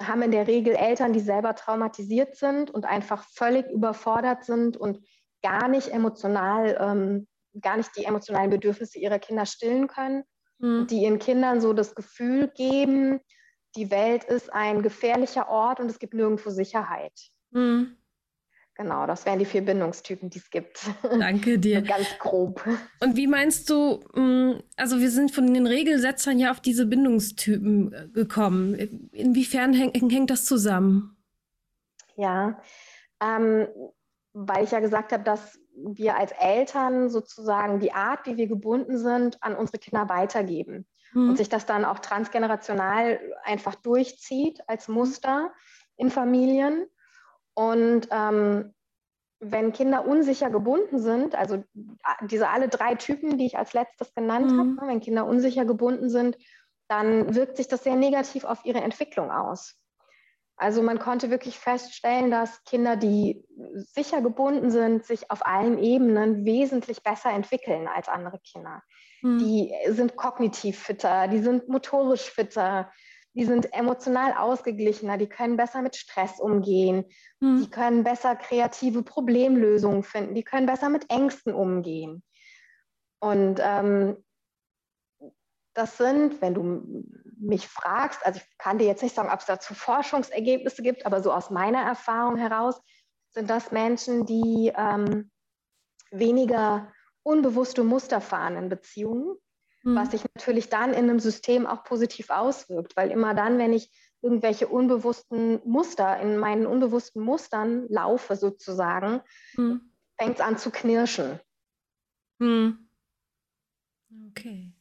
haben 0.00 0.22
in 0.22 0.32
der 0.32 0.48
Regel 0.48 0.74
Eltern, 0.74 1.12
die 1.12 1.20
selber 1.20 1.54
traumatisiert 1.54 2.36
sind 2.36 2.70
und 2.70 2.84
einfach 2.84 3.24
völlig 3.30 3.70
überfordert 3.70 4.44
sind 4.44 4.76
und 4.76 5.00
gar 5.42 5.68
nicht 5.68 5.88
emotional 5.88 6.76
ähm, 6.80 7.28
gar 7.60 7.76
nicht 7.76 7.90
die 7.96 8.04
emotionalen 8.04 8.50
Bedürfnisse 8.50 8.98
ihrer 8.98 9.18
Kinder 9.18 9.46
stillen 9.46 9.88
können, 9.88 10.24
mhm. 10.58 10.86
die 10.86 11.02
ihren 11.02 11.18
Kindern 11.18 11.60
so 11.60 11.72
das 11.72 11.94
Gefühl 11.94 12.48
geben, 12.54 13.20
die 13.76 13.90
Welt 13.90 14.24
ist 14.24 14.52
ein 14.52 14.82
gefährlicher 14.82 15.48
Ort 15.48 15.80
und 15.80 15.90
es 15.90 15.98
gibt 15.98 16.14
nirgendwo 16.14 16.50
Sicherheit. 16.50 17.12
Mhm. 17.50 17.96
Genau, 18.74 19.06
das 19.06 19.26
wären 19.26 19.38
die 19.38 19.44
vier 19.44 19.62
Bindungstypen, 19.62 20.30
die 20.30 20.38
es 20.38 20.48
gibt. 20.48 20.90
Danke 21.02 21.58
dir. 21.58 21.82
Ganz 21.82 22.06
grob. 22.18 22.66
Und 23.00 23.16
wie 23.16 23.26
meinst 23.26 23.68
du, 23.68 24.00
mm, 24.14 24.62
also 24.76 24.98
wir 24.98 25.10
sind 25.10 25.30
von 25.30 25.52
den 25.52 25.66
Regelsetzern 25.66 26.38
ja 26.38 26.50
auf 26.50 26.60
diese 26.60 26.86
Bindungstypen 26.86 27.92
äh, 27.92 28.08
gekommen. 28.08 28.74
Inwiefern 29.12 29.74
häng, 29.74 29.92
hängt 30.08 30.30
das 30.30 30.46
zusammen? 30.46 31.16
Ja, 32.16 32.60
ähm, 33.20 33.68
weil 34.32 34.64
ich 34.64 34.70
ja 34.70 34.80
gesagt 34.80 35.12
habe, 35.12 35.22
dass 35.22 35.58
wir 35.74 36.16
als 36.16 36.32
Eltern 36.32 37.08
sozusagen 37.08 37.80
die 37.80 37.92
Art, 37.92 38.26
wie 38.26 38.36
wir 38.36 38.46
gebunden 38.46 38.98
sind, 38.98 39.42
an 39.42 39.54
unsere 39.54 39.78
Kinder 39.78 40.08
weitergeben. 40.08 40.86
Mhm. 41.12 41.30
Und 41.30 41.36
sich 41.36 41.48
das 41.48 41.66
dann 41.66 41.84
auch 41.84 41.98
transgenerational 41.98 43.20
einfach 43.44 43.74
durchzieht 43.74 44.60
als 44.68 44.88
Muster 44.88 45.52
in 45.96 46.10
Familien. 46.10 46.86
Und 47.54 48.08
ähm, 48.10 48.74
wenn 49.40 49.72
Kinder 49.72 50.06
unsicher 50.06 50.50
gebunden 50.50 51.00
sind, 51.00 51.34
also 51.34 51.64
diese 52.22 52.48
alle 52.48 52.68
drei 52.68 52.94
Typen, 52.94 53.38
die 53.38 53.46
ich 53.46 53.58
als 53.58 53.72
letztes 53.72 54.14
genannt 54.14 54.52
mhm. 54.52 54.58
habe, 54.58 54.68
ne, 54.68 54.82
wenn 54.86 55.00
Kinder 55.00 55.26
unsicher 55.26 55.64
gebunden 55.64 56.08
sind, 56.08 56.38
dann 56.88 57.34
wirkt 57.34 57.56
sich 57.56 57.68
das 57.68 57.84
sehr 57.84 57.96
negativ 57.96 58.44
auf 58.44 58.64
ihre 58.64 58.80
Entwicklung 58.80 59.30
aus. 59.30 59.81
Also 60.62 60.80
man 60.80 61.00
konnte 61.00 61.28
wirklich 61.28 61.58
feststellen, 61.58 62.30
dass 62.30 62.62
Kinder, 62.62 62.94
die 62.94 63.44
sicher 63.74 64.22
gebunden 64.22 64.70
sind, 64.70 65.04
sich 65.04 65.28
auf 65.28 65.44
allen 65.44 65.76
Ebenen 65.76 66.44
wesentlich 66.44 67.02
besser 67.02 67.30
entwickeln 67.30 67.88
als 67.88 68.08
andere 68.08 68.38
Kinder. 68.38 68.80
Mhm. 69.22 69.38
Die 69.40 69.72
sind 69.88 70.14
kognitiv 70.14 70.78
fitter, 70.78 71.26
die 71.26 71.40
sind 71.40 71.68
motorisch 71.68 72.30
fitter, 72.30 72.92
die 73.34 73.44
sind 73.44 73.74
emotional 73.74 74.34
ausgeglichener, 74.34 75.18
die 75.18 75.28
können 75.28 75.56
besser 75.56 75.82
mit 75.82 75.96
Stress 75.96 76.38
umgehen, 76.38 77.06
mhm. 77.40 77.62
die 77.62 77.68
können 77.68 78.04
besser 78.04 78.36
kreative 78.36 79.02
Problemlösungen 79.02 80.04
finden, 80.04 80.36
die 80.36 80.44
können 80.44 80.66
besser 80.66 80.90
mit 80.90 81.10
Ängsten 81.10 81.54
umgehen. 81.54 82.22
Und 83.18 83.58
ähm, 83.60 84.16
das 85.74 85.96
sind, 85.96 86.40
wenn 86.42 86.54
du 86.54 87.04
mich 87.38 87.66
fragst, 87.66 88.24
also 88.24 88.40
ich 88.40 88.58
kann 88.58 88.78
dir 88.78 88.86
jetzt 88.86 89.02
nicht 89.02 89.14
sagen, 89.14 89.30
ob 89.30 89.40
es 89.40 89.46
dazu 89.46 89.74
Forschungsergebnisse 89.74 90.82
gibt, 90.82 91.06
aber 91.06 91.22
so 91.22 91.32
aus 91.32 91.50
meiner 91.50 91.80
Erfahrung 91.80 92.36
heraus 92.36 92.80
sind 93.30 93.48
das 93.48 93.72
Menschen, 93.72 94.26
die 94.26 94.72
ähm, 94.76 95.30
weniger 96.10 96.92
unbewusste 97.22 97.84
Muster 97.84 98.20
fahren 98.20 98.56
in 98.56 98.68
Beziehungen, 98.68 99.36
mhm. 99.82 99.96
was 99.96 100.10
sich 100.10 100.24
natürlich 100.34 100.68
dann 100.68 100.90
in 100.90 101.08
einem 101.08 101.20
System 101.20 101.66
auch 101.66 101.84
positiv 101.84 102.30
auswirkt, 102.30 102.96
weil 102.96 103.10
immer 103.10 103.34
dann, 103.34 103.58
wenn 103.58 103.72
ich 103.72 103.90
irgendwelche 104.20 104.68
unbewussten 104.68 105.60
Muster 105.64 106.20
in 106.20 106.36
meinen 106.36 106.66
unbewussten 106.66 107.22
Mustern 107.22 107.86
laufe 107.88 108.36
sozusagen, 108.36 109.20
mhm. 109.56 109.92
fängt 110.16 110.36
es 110.36 110.40
an 110.40 110.58
zu 110.58 110.70
knirschen. 110.70 111.40
Mhm. 112.38 112.88
Okay. 114.28 114.72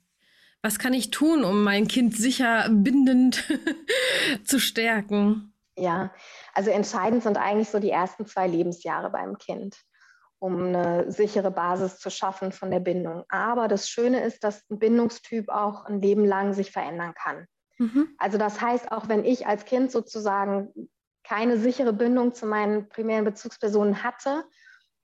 Was 0.64 0.78
kann 0.78 0.94
ich 0.94 1.10
tun, 1.10 1.44
um 1.44 1.64
mein 1.64 1.88
Kind 1.88 2.16
sicher 2.16 2.68
bindend 2.70 3.44
zu 4.44 4.60
stärken? 4.60 5.54
Ja, 5.76 6.14
also 6.54 6.70
entscheidend 6.70 7.24
sind 7.24 7.38
eigentlich 7.38 7.70
so 7.70 7.80
die 7.80 7.90
ersten 7.90 8.26
zwei 8.28 8.48
Lebensjahre 8.48 9.10
beim 9.10 9.38
Kind, 9.38 9.76
um 10.38 10.68
eine 10.68 11.12
sichere 11.12 11.50
Basis 11.50 11.98
zu 11.98 12.12
schaffen 12.12 12.52
von 12.52 12.70
der 12.70 12.80
Bindung. 12.80 13.24
Aber 13.30 13.68
das 13.68 13.90
Schöne 13.90 14.24
ist, 14.24 14.44
dass 14.44 14.70
ein 14.70 14.78
Bindungstyp 14.78 15.50
auch 15.50 15.86
ein 15.86 16.02
Leben 16.02 16.26
lang 16.26 16.54
sich 16.54 16.72
verändern 16.72 17.14
kann. 17.16 17.48
Mhm. 17.80 18.10
Also 18.20 18.38
das 18.38 18.62
heißt, 18.62 18.92
auch 18.92 19.08
wenn 19.08 19.26
ich 19.26 19.48
als 19.48 19.66
Kind 19.66 19.92
sozusagen 19.92 20.72
keine 21.24 21.58
sichere 21.58 21.94
Bindung 21.94 22.36
zu 22.36 22.46
meinen 22.46 22.88
primären 22.90 23.26
Bezugspersonen 23.26 24.04
hatte, 24.04 24.44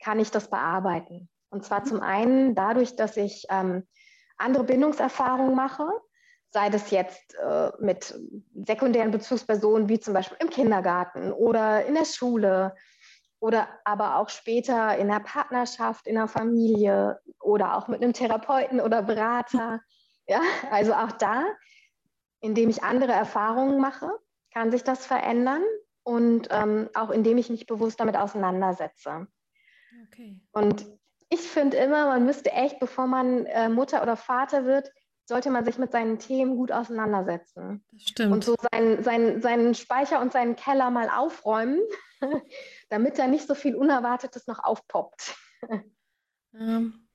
kann 0.03 0.19
ich 0.19 0.29
das 0.29 0.49
bearbeiten. 0.49 1.29
Und 1.49 1.65
zwar 1.65 1.79
mhm. 1.81 1.85
zum 1.85 2.01
einen 2.01 2.55
dadurch, 2.55 2.95
dass 2.95 3.17
ich 3.17 3.45
ähm, 3.49 3.87
andere 4.37 4.63
Bindungserfahrungen 4.63 5.55
mache, 5.55 5.87
sei 6.49 6.69
das 6.69 6.91
jetzt 6.91 7.35
äh, 7.35 7.71
mit 7.79 8.15
sekundären 8.65 9.11
Bezugspersonen 9.11 9.89
wie 9.89 9.99
zum 9.99 10.13
Beispiel 10.13 10.37
im 10.39 10.49
Kindergarten 10.49 11.31
oder 11.31 11.85
in 11.85 11.95
der 11.95 12.05
Schule 12.05 12.75
oder 13.39 13.67
aber 13.83 14.17
auch 14.17 14.29
später 14.29 14.97
in 14.97 15.07
der 15.09 15.19
Partnerschaft, 15.19 16.07
in 16.07 16.15
der 16.15 16.27
Familie 16.27 17.19
oder 17.39 17.77
auch 17.77 17.87
mit 17.87 18.01
einem 18.01 18.13
Therapeuten 18.13 18.79
oder 18.79 19.01
Berater. 19.03 19.81
Ja, 20.29 20.41
also 20.71 20.93
auch 20.93 21.13
da, 21.13 21.45
indem 22.41 22.67
ich 22.69 22.83
andere 22.83 23.13
Erfahrungen 23.13 23.79
mache, 23.79 24.09
kann 24.53 24.71
sich 24.71 24.83
das 24.83 25.05
verändern 25.05 25.63
und 26.03 26.49
ähm, 26.51 26.89
auch 26.95 27.11
indem 27.11 27.37
ich 27.37 27.49
mich 27.49 27.65
bewusst 27.65 28.01
damit 28.01 28.17
auseinandersetze. 28.17 29.27
Okay. 30.07 30.41
Und 30.51 30.85
ich 31.29 31.41
finde 31.41 31.77
immer, 31.77 32.07
man 32.07 32.25
müsste 32.25 32.51
echt, 32.51 32.79
bevor 32.79 33.07
man 33.07 33.45
äh, 33.45 33.69
Mutter 33.69 34.01
oder 34.01 34.15
Vater 34.15 34.65
wird, 34.65 34.91
sollte 35.25 35.49
man 35.49 35.65
sich 35.65 35.77
mit 35.77 35.91
seinen 35.91 36.19
Themen 36.19 36.55
gut 36.55 36.71
auseinandersetzen. 36.71 37.83
Das 37.91 38.01
stimmt. 38.03 38.31
Und 38.31 38.43
so 38.43 38.55
seinen, 38.71 39.03
seinen, 39.03 39.41
seinen 39.41 39.75
Speicher 39.75 40.21
und 40.21 40.31
seinen 40.31 40.55
Keller 40.55 40.89
mal 40.89 41.09
aufräumen, 41.09 41.81
damit 42.89 43.19
da 43.19 43.27
nicht 43.27 43.45
so 43.45 43.53
viel 43.53 43.75
Unerwartetes 43.75 44.47
noch 44.47 44.63
aufpoppt. 44.63 45.35
Ähm, 46.53 47.07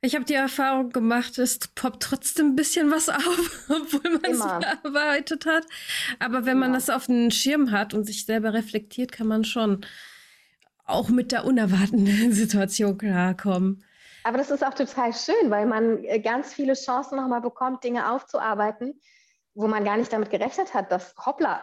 ich 0.00 0.14
habe 0.14 0.24
die 0.24 0.34
Erfahrung 0.34 0.90
gemacht, 0.90 1.38
es 1.38 1.58
poppt 1.58 2.02
trotzdem 2.02 2.48
ein 2.48 2.56
bisschen 2.56 2.90
was 2.90 3.08
auf, 3.08 3.68
obwohl 3.68 4.10
man 4.10 4.30
es 4.30 4.38
verarbeitet 4.38 5.46
hat. 5.46 5.66
Aber 6.18 6.46
wenn 6.46 6.58
man 6.58 6.72
das 6.72 6.90
auf 6.90 7.06
den 7.06 7.30
Schirm 7.30 7.70
hat 7.70 7.94
und 7.94 8.04
sich 8.04 8.26
selber 8.26 8.52
reflektiert, 8.52 9.12
kann 9.12 9.28
man 9.28 9.44
schon 9.44 9.86
auch 10.86 11.08
mit 11.08 11.32
der 11.32 11.44
unerwarteten 11.44 12.06
Situation 12.32 12.96
klarkommen. 12.96 13.84
Aber 14.24 14.38
das 14.38 14.50
ist 14.50 14.64
auch 14.64 14.74
total 14.74 15.12
schön, 15.12 15.50
weil 15.50 15.66
man 15.66 16.02
äh, 16.04 16.18
ganz 16.20 16.52
viele 16.52 16.74
Chancen 16.74 17.16
nochmal 17.16 17.40
bekommt, 17.40 17.84
Dinge 17.84 18.10
aufzuarbeiten, 18.10 19.00
wo 19.54 19.68
man 19.68 19.84
gar 19.84 19.96
nicht 19.96 20.12
damit 20.12 20.30
gerechnet 20.30 20.74
hat, 20.74 20.90
dass, 20.90 21.14
hoppla, 21.24 21.62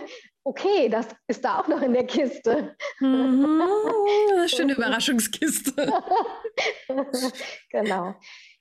okay, 0.44 0.88
das 0.88 1.08
ist 1.26 1.44
da 1.44 1.58
auch 1.58 1.66
noch 1.66 1.82
in 1.82 1.92
der 1.92 2.06
Kiste. 2.06 2.76
Mhm, 3.00 3.62
schöne 4.46 4.74
Überraschungskiste. 4.74 5.92
genau. 7.70 8.14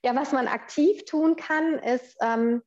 Ja, 0.04 0.16
was 0.16 0.32
man 0.32 0.48
aktiv 0.48 1.06
tun 1.06 1.36
kann, 1.36 1.78
ist, 1.80 2.18
ähm, 2.22 2.64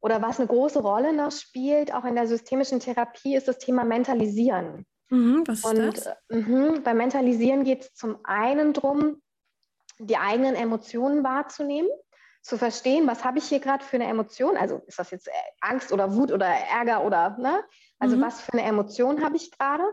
oder 0.00 0.22
was 0.22 0.38
eine 0.38 0.48
große 0.48 0.80
Rolle 0.80 1.12
noch 1.12 1.32
spielt, 1.32 1.92
auch 1.92 2.04
in 2.04 2.14
der 2.14 2.26
systemischen 2.26 2.80
Therapie, 2.80 3.36
ist 3.36 3.48
das 3.48 3.58
Thema 3.58 3.84
Mentalisieren. 3.84 4.86
Mhm, 5.10 5.44
was 5.46 5.58
ist 5.58 5.64
und, 5.64 5.78
das? 5.78 6.08
Mh, 6.28 6.80
beim 6.80 6.96
Mentalisieren 6.96 7.64
geht 7.64 7.82
es 7.82 7.94
zum 7.94 8.18
einen 8.24 8.72
darum, 8.72 9.22
die 9.98 10.16
eigenen 10.16 10.54
Emotionen 10.54 11.24
wahrzunehmen, 11.24 11.90
zu 12.42 12.58
verstehen, 12.58 13.06
was 13.06 13.24
habe 13.24 13.38
ich 13.38 13.44
hier 13.44 13.60
gerade 13.60 13.84
für 13.84 13.96
eine 13.96 14.06
Emotion? 14.06 14.56
Also 14.56 14.82
ist 14.86 14.98
das 14.98 15.10
jetzt 15.10 15.26
äh, 15.26 15.32
Angst 15.60 15.92
oder 15.92 16.14
Wut 16.14 16.30
oder 16.30 16.46
Ärger 16.46 17.04
oder, 17.04 17.36
ne? 17.38 17.64
Also 17.98 18.16
mhm. 18.16 18.22
was 18.22 18.40
für 18.40 18.52
eine 18.52 18.62
Emotion 18.62 19.24
habe 19.24 19.36
ich 19.36 19.50
gerade? 19.50 19.84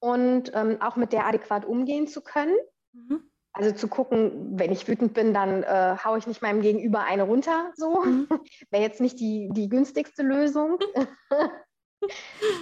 Und 0.00 0.50
ähm, 0.54 0.80
auch 0.80 0.96
mit 0.96 1.12
der 1.12 1.26
adäquat 1.26 1.64
umgehen 1.64 2.08
zu 2.08 2.22
können. 2.22 2.56
Mhm. 2.92 3.30
Also 3.52 3.72
zu 3.72 3.88
gucken, 3.88 4.58
wenn 4.58 4.72
ich 4.72 4.86
wütend 4.86 5.14
bin, 5.14 5.32
dann 5.32 5.62
äh, 5.62 5.96
haue 6.04 6.18
ich 6.18 6.26
nicht 6.26 6.42
meinem 6.42 6.60
Gegenüber 6.60 7.04
eine 7.04 7.22
runter, 7.22 7.72
so. 7.74 8.02
Mhm. 8.02 8.28
Wäre 8.70 8.82
jetzt 8.82 9.00
nicht 9.00 9.18
die, 9.20 9.48
die 9.52 9.68
günstigste 9.68 10.22
Lösung. 10.22 10.78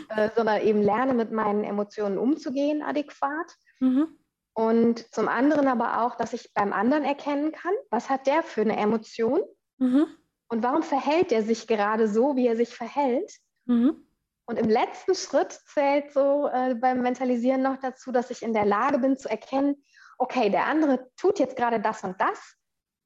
äh, 0.09 0.31
sondern 0.37 0.63
eben 0.63 0.83
lerne, 0.83 1.15
mit 1.15 1.33
meinen 1.33 1.65
Emotionen 1.65 2.19
umzugehen 2.19 2.83
adäquat. 2.83 3.57
Mhm. 3.81 4.19
Und 4.55 5.13
zum 5.13 5.29
anderen 5.29 5.67
aber 5.67 6.03
auch, 6.03 6.15
dass 6.15 6.33
ich 6.33 6.53
beim 6.55 6.73
anderen 6.73 7.05
erkennen 7.05 7.53
kann, 7.53 7.75
was 7.91 8.09
hat 8.09 8.27
der 8.27 8.43
für 8.43 8.61
eine 8.61 8.77
Emotion 8.77 9.41
mhm. 9.79 10.07
und 10.49 10.63
warum 10.63 10.83
verhält 10.83 11.33
er 11.33 11.43
sich 11.43 11.67
gerade 11.67 12.07
so, 12.07 12.37
wie 12.37 12.47
er 12.47 12.57
sich 12.57 12.75
verhält. 12.75 13.33
Mhm. 13.67 14.07
Und 14.47 14.59
im 14.59 14.69
letzten 14.69 15.15
Schritt 15.15 15.53
zählt 15.53 16.13
so 16.13 16.49
äh, 16.49 16.75
beim 16.75 17.03
Mentalisieren 17.03 17.63
noch 17.63 17.79
dazu, 17.79 18.13
dass 18.13 18.31
ich 18.31 18.43
in 18.43 18.53
der 18.53 18.67
Lage 18.67 18.99
bin 18.99 19.17
zu 19.17 19.29
erkennen, 19.29 19.83
okay, 20.19 20.51
der 20.51 20.67
andere 20.67 21.11
tut 21.17 21.39
jetzt 21.39 21.57
gerade 21.57 21.81
das 21.81 22.05
und 22.05 22.21
das. 22.21 22.55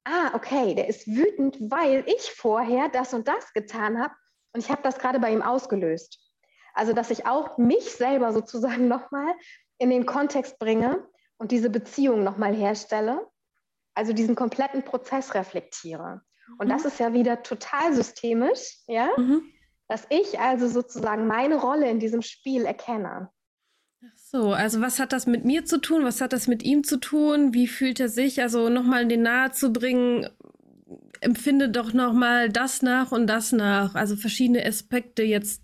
Ah, 0.03 0.31
okay, 0.33 0.75
der 0.75 0.87
ist 0.87 1.07
wütend, 1.07 1.57
weil 1.59 2.03
ich 2.07 2.31
vorher 2.31 2.89
das 2.89 3.13
und 3.13 3.27
das 3.27 3.53
getan 3.53 4.01
habe 4.01 4.13
und 4.53 4.61
ich 4.61 4.69
habe 4.69 4.81
das 4.81 4.99
gerade 4.99 5.19
bei 5.19 5.31
ihm 5.31 5.41
ausgelöst. 5.41 6.19
Also, 6.73 6.93
dass 6.93 7.09
ich 7.09 7.25
auch 7.25 7.57
mich 7.57 7.91
selber 7.91 8.33
sozusagen 8.33 8.87
nochmal 8.87 9.33
in 9.77 9.89
den 9.89 10.05
Kontext 10.05 10.59
bringe 10.59 11.07
und 11.37 11.51
diese 11.51 11.69
Beziehung 11.69 12.23
nochmal 12.23 12.53
herstelle. 12.53 13.27
Also 13.95 14.13
diesen 14.13 14.35
kompletten 14.35 14.83
Prozess 14.83 15.33
reflektiere. 15.33 16.21
Und 16.57 16.67
mhm. 16.67 16.71
das 16.71 16.85
ist 16.85 16.99
ja 16.99 17.13
wieder 17.13 17.43
total 17.43 17.93
systemisch, 17.93 18.77
ja, 18.87 19.09
mhm. 19.17 19.43
dass 19.87 20.05
ich 20.09 20.39
also 20.39 20.67
sozusagen 20.67 21.27
meine 21.27 21.55
Rolle 21.55 21.89
in 21.89 21.99
diesem 21.99 22.21
Spiel 22.21 22.65
erkenne. 22.65 23.29
Ach 24.01 24.17
so, 24.17 24.53
also 24.53 24.79
was 24.79 24.99
hat 24.99 25.11
das 25.11 25.27
mit 25.27 25.43
mir 25.43 25.65
zu 25.65 25.79
tun? 25.79 26.05
Was 26.05 26.21
hat 26.21 26.31
das 26.31 26.47
mit 26.47 26.63
ihm 26.63 26.85
zu 26.85 26.97
tun? 26.97 27.53
Wie 27.53 27.67
fühlt 27.67 27.99
er 27.99 28.07
sich? 28.07 28.41
Also 28.41 28.69
nochmal 28.69 29.01
in 29.01 29.09
den 29.09 29.23
Nahe 29.23 29.51
zu 29.51 29.73
bringen, 29.73 30.29
empfinde 31.21 31.69
doch 31.69 31.93
nochmal 31.93 32.49
das 32.49 32.81
nach 32.81 33.11
und 33.11 33.27
das 33.27 33.51
nach. 33.51 33.95
Also 33.95 34.15
verschiedene 34.15 34.65
Aspekte 34.65 35.23
jetzt 35.23 35.61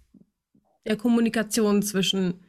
der 0.85 0.97
Kommunikation 0.97 1.81
zwischen 1.81 2.45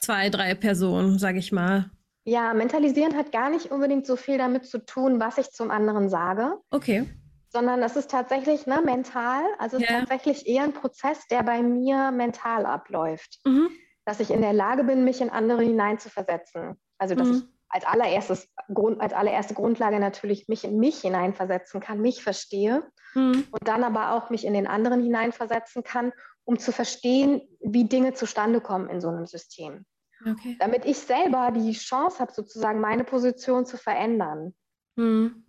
zwei, 0.00 0.30
drei 0.30 0.54
Personen, 0.54 1.18
sage 1.18 1.38
ich 1.38 1.52
mal. 1.52 1.90
Ja, 2.24 2.54
mentalisieren 2.54 3.16
hat 3.16 3.30
gar 3.30 3.50
nicht 3.50 3.70
unbedingt 3.70 4.06
so 4.06 4.16
viel 4.16 4.38
damit 4.38 4.66
zu 4.66 4.84
tun, 4.84 5.20
was 5.20 5.38
ich 5.38 5.50
zum 5.50 5.70
anderen 5.70 6.08
sage. 6.08 6.56
Okay. 6.70 7.06
Sondern 7.50 7.80
das 7.80 7.96
ist 7.96 8.10
tatsächlich 8.10 8.66
ne, 8.66 8.82
mental, 8.84 9.42
also 9.58 9.78
ja. 9.78 10.00
tatsächlich 10.00 10.46
eher 10.46 10.64
ein 10.64 10.72
Prozess, 10.72 11.26
der 11.28 11.42
bei 11.44 11.62
mir 11.62 12.10
mental 12.10 12.66
abläuft. 12.66 13.38
Mhm. 13.44 13.68
Dass 14.04 14.20
ich 14.20 14.30
in 14.30 14.40
der 14.40 14.52
Lage 14.52 14.84
bin, 14.84 15.04
mich 15.04 15.20
in 15.20 15.30
andere 15.30 15.62
hineinzuversetzen. 15.62 16.76
Also, 16.98 17.14
dass 17.14 17.28
mhm. 17.28 17.34
ich 17.34 17.55
als, 17.68 17.84
allererstes 17.84 18.48
Grund, 18.72 19.00
als 19.00 19.12
allererste 19.12 19.54
Grundlage 19.54 19.98
natürlich 19.98 20.48
mich 20.48 20.64
in 20.64 20.78
mich 20.78 21.00
hineinversetzen 21.00 21.80
kann, 21.80 22.00
mich 22.00 22.22
verstehe 22.22 22.84
mhm. 23.14 23.44
und 23.50 23.68
dann 23.68 23.84
aber 23.84 24.12
auch 24.12 24.30
mich 24.30 24.44
in 24.44 24.54
den 24.54 24.66
anderen 24.66 25.02
hineinversetzen 25.02 25.82
kann, 25.82 26.12
um 26.44 26.58
zu 26.58 26.72
verstehen, 26.72 27.42
wie 27.60 27.84
Dinge 27.84 28.14
zustande 28.14 28.60
kommen 28.60 28.88
in 28.88 29.00
so 29.00 29.08
einem 29.08 29.26
System. 29.26 29.84
Okay. 30.24 30.56
Damit 30.58 30.84
ich 30.84 30.98
selber 30.98 31.50
die 31.54 31.72
Chance 31.72 32.20
habe, 32.20 32.32
sozusagen 32.32 32.80
meine 32.80 33.04
Position 33.04 33.66
zu 33.66 33.76
verändern. 33.76 34.54
Mhm. 34.96 35.44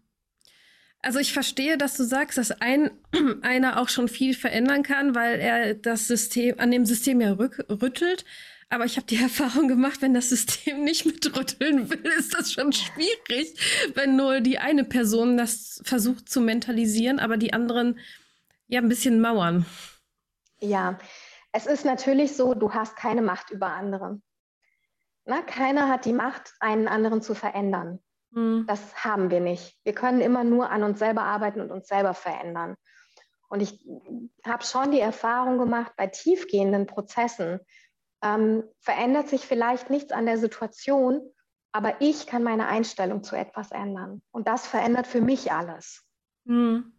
Also 1.02 1.20
ich 1.20 1.32
verstehe, 1.32 1.78
dass 1.78 1.96
du 1.96 2.04
sagst, 2.04 2.38
dass 2.38 2.52
ein, 2.52 2.92
einer 3.42 3.80
auch 3.80 3.90
schon 3.90 4.08
viel 4.08 4.34
verändern 4.34 4.84
kann, 4.84 5.16
weil 5.16 5.40
er 5.40 5.74
das 5.76 6.08
System, 6.08 6.60
an 6.60 6.72
dem 6.72 6.86
System 6.86 7.22
ja 7.22 7.34
rück, 7.34 7.66
rüttelt. 7.70 8.26
Aber 8.70 8.86
ich 8.86 8.98
habe 8.98 9.08
die 9.08 9.18
Erfahrung 9.22 9.68
gemacht, 9.68 10.02
wenn 10.02 10.14
das 10.14 10.30
System 10.30 10.84
nicht 10.84 11.06
mitrütteln 11.06 11.90
will, 11.90 12.06
ist 12.18 12.34
das 12.34 12.52
schon 12.52 12.74
schwierig, 12.74 13.92
wenn 13.96 14.16
nur 14.16 14.42
die 14.42 14.60
eine 14.60 14.84
Person 14.84 15.38
das 15.38 15.82
versucht 15.84 16.30
zu 16.30 16.42
mentalisieren, 16.42 17.20
aber 17.20 17.38
die 17.38 17.54
anderen 17.54 18.00
ja 18.68 18.82
ein 18.82 18.90
bisschen 18.90 19.22
mauern. 19.22 19.66
Ja, 20.60 20.98
es 21.52 21.66
ist 21.66 21.86
natürlich 21.86 22.36
so, 22.36 22.54
du 22.54 22.74
hast 22.74 22.96
keine 22.96 23.22
Macht 23.22 23.52
über 23.52 23.68
andere. 23.68 24.22
Na, 25.26 25.42
keiner 25.42 25.90
hat 25.90 26.06
die 26.06 26.14
Macht, 26.14 26.54
einen 26.60 26.88
anderen 26.88 27.22
zu 27.22 27.36
verändern. 27.36 28.00
Mhm. 28.32 28.66
Das 28.68 29.04
haben 29.04 29.30
wir 29.30 29.40
nicht. 29.40 29.78
Wir 29.84 29.94
können 29.94 30.22
immer 30.22 30.44
nur 30.44 30.70
an 30.70 30.84
uns 30.84 31.00
selber 31.00 31.24
arbeiten 31.24 31.62
und 31.62 31.72
uns 31.72 31.88
selber 31.88 32.14
verändern. 32.14 32.76
Und 33.50 33.62
ich 33.62 33.80
habe 34.46 34.64
schon 34.64 34.92
die 34.92 35.00
Erfahrung 35.00 35.58
gemacht, 35.58 35.94
bei 35.96 36.08
tiefgehenden 36.08 36.86
Prozessen 36.86 37.60
ähm, 38.24 38.64
verändert 38.80 39.30
sich 39.30 39.46
vielleicht 39.46 39.90
nichts 39.90 40.12
an 40.12 40.26
der 40.26 40.38
Situation, 40.38 41.22
aber 41.72 42.02
ich 42.02 42.28
kann 42.28 42.44
meine 42.44 42.68
Einstellung 42.68 43.24
zu 43.24 43.36
etwas 43.36 43.72
ändern. 43.72 44.22
Und 44.32 44.48
das 44.48 44.66
verändert 44.66 45.08
für 45.08 45.22
mich 45.22 45.52
alles. 45.52 46.04
Mhm 46.46 46.98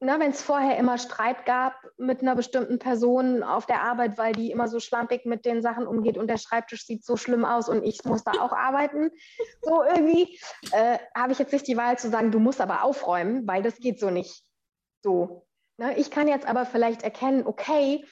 wenn 0.00 0.30
es 0.30 0.42
vorher 0.42 0.76
immer 0.78 0.98
Streit 0.98 1.44
gab 1.44 1.74
mit 1.96 2.22
einer 2.22 2.36
bestimmten 2.36 2.78
Person 2.78 3.42
auf 3.42 3.66
der 3.66 3.82
Arbeit, 3.82 4.16
weil 4.16 4.32
die 4.32 4.50
immer 4.50 4.68
so 4.68 4.78
schlampig 4.78 5.24
mit 5.24 5.44
den 5.44 5.60
Sachen 5.60 5.86
umgeht 5.86 6.18
und 6.18 6.28
der 6.28 6.38
Schreibtisch 6.38 6.86
sieht 6.86 7.04
so 7.04 7.16
schlimm 7.16 7.44
aus 7.44 7.68
und 7.68 7.82
ich 7.82 8.04
muss 8.04 8.22
da 8.22 8.32
auch 8.32 8.52
arbeiten, 8.52 9.10
so 9.62 9.82
irgendwie, 9.82 10.38
äh, 10.72 10.98
habe 11.16 11.32
ich 11.32 11.38
jetzt 11.38 11.52
nicht 11.52 11.66
die 11.66 11.76
Wahl 11.76 11.98
zu 11.98 12.10
sagen, 12.10 12.30
du 12.30 12.38
musst 12.38 12.60
aber 12.60 12.84
aufräumen, 12.84 13.46
weil 13.46 13.62
das 13.62 13.78
geht 13.78 13.98
so 13.98 14.10
nicht. 14.10 14.44
So. 15.02 15.46
Ne? 15.78 15.96
Ich 15.98 16.10
kann 16.10 16.28
jetzt 16.28 16.46
aber 16.46 16.64
vielleicht 16.64 17.02
erkennen, 17.02 17.44
okay, 17.46 18.04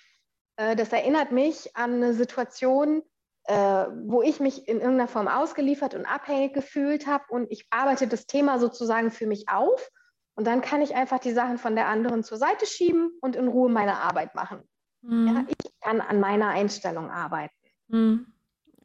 das 0.76 0.92
erinnert 0.92 1.32
mich 1.32 1.76
an 1.76 1.94
eine 1.94 2.14
Situation, 2.14 3.02
äh, 3.44 3.54
wo 3.54 4.22
ich 4.22 4.40
mich 4.40 4.68
in 4.68 4.80
irgendeiner 4.80 5.08
Form 5.08 5.28
ausgeliefert 5.28 5.94
und 5.94 6.06
abhängig 6.06 6.52
gefühlt 6.52 7.06
habe 7.06 7.24
und 7.30 7.50
ich 7.50 7.66
arbeite 7.70 8.06
das 8.06 8.26
Thema 8.26 8.58
sozusagen 8.58 9.10
für 9.10 9.26
mich 9.26 9.48
auf 9.48 9.90
und 10.34 10.46
dann 10.46 10.60
kann 10.60 10.82
ich 10.82 10.94
einfach 10.94 11.18
die 11.18 11.32
Sachen 11.32 11.58
von 11.58 11.74
der 11.74 11.88
anderen 11.88 12.22
zur 12.22 12.38
Seite 12.38 12.66
schieben 12.66 13.10
und 13.20 13.36
in 13.36 13.48
Ruhe 13.48 13.70
meine 13.70 13.98
Arbeit 13.98 14.34
machen. 14.34 14.60
Mhm. 15.02 15.26
Ja, 15.26 15.44
ich 15.48 15.80
kann 15.80 16.00
an 16.00 16.20
meiner 16.20 16.48
Einstellung 16.48 17.10
arbeiten. 17.10 17.54
Mhm. 17.88 18.26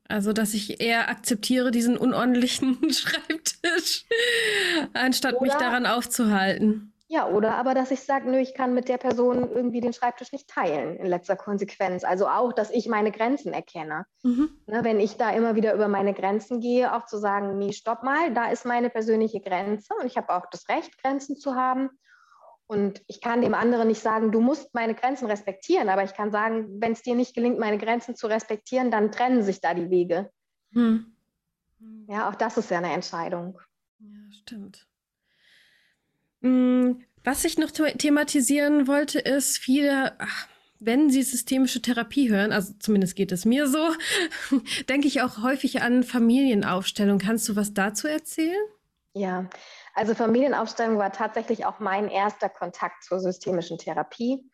Also, 0.07 0.33
dass 0.33 0.53
ich 0.53 0.81
eher 0.81 1.09
akzeptiere 1.09 1.71
diesen 1.71 1.97
unordentlichen 1.97 2.77
Schreibtisch, 2.91 4.05
anstatt 4.93 5.35
Oder 5.35 5.41
mich 5.41 5.53
daran 5.53 5.85
aufzuhalten. 5.85 6.93
Ja, 7.07 7.27
oder 7.27 7.55
aber, 7.55 7.75
dass 7.75 7.91
ich 7.91 8.01
sage, 8.01 8.29
nö, 8.29 8.39
ich 8.39 8.55
kann 8.55 8.73
mit 8.73 8.89
der 8.89 8.97
Person 8.97 9.51
irgendwie 9.51 9.79
den 9.79 9.93
Schreibtisch 9.93 10.31
nicht 10.31 10.49
teilen 10.49 10.97
in 10.97 11.05
letzter 11.05 11.35
Konsequenz. 11.35 12.03
Also 12.03 12.27
auch, 12.27 12.51
dass 12.51 12.71
ich 12.71 12.87
meine 12.87 13.11
Grenzen 13.11 13.53
erkenne. 13.53 14.07
Mhm. 14.23 14.49
Ne, 14.65 14.83
wenn 14.83 14.99
ich 14.99 15.15
da 15.15 15.29
immer 15.29 15.55
wieder 15.55 15.75
über 15.75 15.87
meine 15.87 16.15
Grenzen 16.15 16.61
gehe, 16.61 16.95
auch 16.95 17.05
zu 17.05 17.19
sagen, 17.19 17.59
nee, 17.59 17.73
stopp 17.73 18.01
mal, 18.01 18.33
da 18.33 18.49
ist 18.49 18.65
meine 18.65 18.89
persönliche 18.89 19.39
Grenze 19.39 19.93
und 19.99 20.07
ich 20.07 20.17
habe 20.17 20.29
auch 20.35 20.47
das 20.49 20.67
Recht, 20.67 20.97
Grenzen 21.01 21.37
zu 21.37 21.53
haben. 21.53 21.91
Und 22.67 23.03
ich 23.05 23.21
kann 23.21 23.41
dem 23.41 23.53
anderen 23.53 23.87
nicht 23.87 24.01
sagen, 24.01 24.31
du 24.31 24.41
musst 24.41 24.73
meine 24.73 24.95
Grenzen 24.95 25.27
respektieren, 25.27 25.89
aber 25.89 26.03
ich 26.03 26.15
kann 26.15 26.31
sagen, 26.31 26.81
wenn 26.81 26.93
es 26.93 27.03
dir 27.03 27.13
nicht 27.13 27.35
gelingt, 27.35 27.59
meine 27.59 27.77
Grenzen 27.77 28.15
zu 28.15 28.25
respektieren, 28.25 28.89
dann 28.89 29.11
trennen 29.11 29.43
sich 29.43 29.61
da 29.61 29.75
die 29.75 29.91
Wege. 29.91 30.31
Mhm. 30.71 31.15
Ja, 32.07 32.27
auch 32.27 32.35
das 32.35 32.57
ist 32.57 32.71
ja 32.71 32.79
eine 32.79 32.93
Entscheidung. 32.93 33.59
Ja, 33.99 34.31
stimmt. 34.31 34.87
Mm, 36.45 37.01
was 37.23 37.43
ich 37.43 37.57
noch 37.57 37.71
thematisieren 37.71 38.87
wollte, 38.87 39.17
ist, 39.17 39.57
viele, 39.57 40.13
ach, 40.19 40.47
wenn 40.79 41.09
sie 41.09 41.23
systemische 41.23 41.81
Therapie 41.81 42.29
hören, 42.29 42.51
also 42.51 42.73
zumindest 42.77 43.15
geht 43.15 43.31
es 43.31 43.45
mir 43.45 43.67
so, 43.67 43.95
denke 44.89 45.07
ich 45.07 45.23
auch 45.23 45.41
häufig 45.41 45.81
an 45.81 46.03
Familienaufstellung. 46.03 47.17
Kannst 47.17 47.49
du 47.49 47.55
was 47.55 47.73
dazu 47.73 48.07
erzählen? 48.07 48.63
Ja, 49.13 49.49
also 49.95 50.13
Familienaufstellung 50.13 50.99
war 50.99 51.11
tatsächlich 51.11 51.65
auch 51.65 51.79
mein 51.79 52.09
erster 52.09 52.49
Kontakt 52.49 53.03
zur 53.03 53.19
systemischen 53.19 53.79
Therapie. 53.79 54.47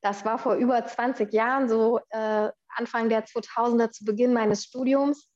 Das 0.00 0.24
war 0.24 0.38
vor 0.38 0.54
über 0.54 0.86
20 0.86 1.30
Jahren, 1.32 1.68
so 1.68 1.98
äh, 2.08 2.48
Anfang 2.68 3.10
der 3.10 3.26
2000er 3.26 3.90
zu 3.90 4.06
Beginn 4.06 4.32
meines 4.32 4.64
Studiums 4.64 5.28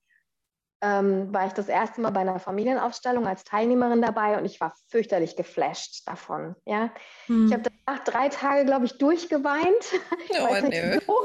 ähm, 0.81 1.33
war 1.33 1.47
ich 1.47 1.53
das 1.53 1.69
erste 1.69 2.01
Mal 2.01 2.11
bei 2.11 2.21
einer 2.21 2.39
Familienaufstellung 2.39 3.27
als 3.27 3.45
Teilnehmerin 3.45 4.01
dabei 4.01 4.39
und 4.39 4.45
ich 4.45 4.61
war 4.61 4.75
fürchterlich 4.89 5.35
geflasht 5.37 6.07
davon. 6.07 6.55
Ja? 6.65 6.93
Hm. 7.27 7.47
Ich 7.47 7.53
habe 7.53 7.65
danach 7.87 8.05
drei 8.05 8.29
Tage, 8.29 8.65
glaube 8.65 8.87
ich, 8.87 8.99
durchgeweint. 8.99 9.85
Oh, 10.41 10.69
nö. 10.69 11.01
So, 11.07 11.17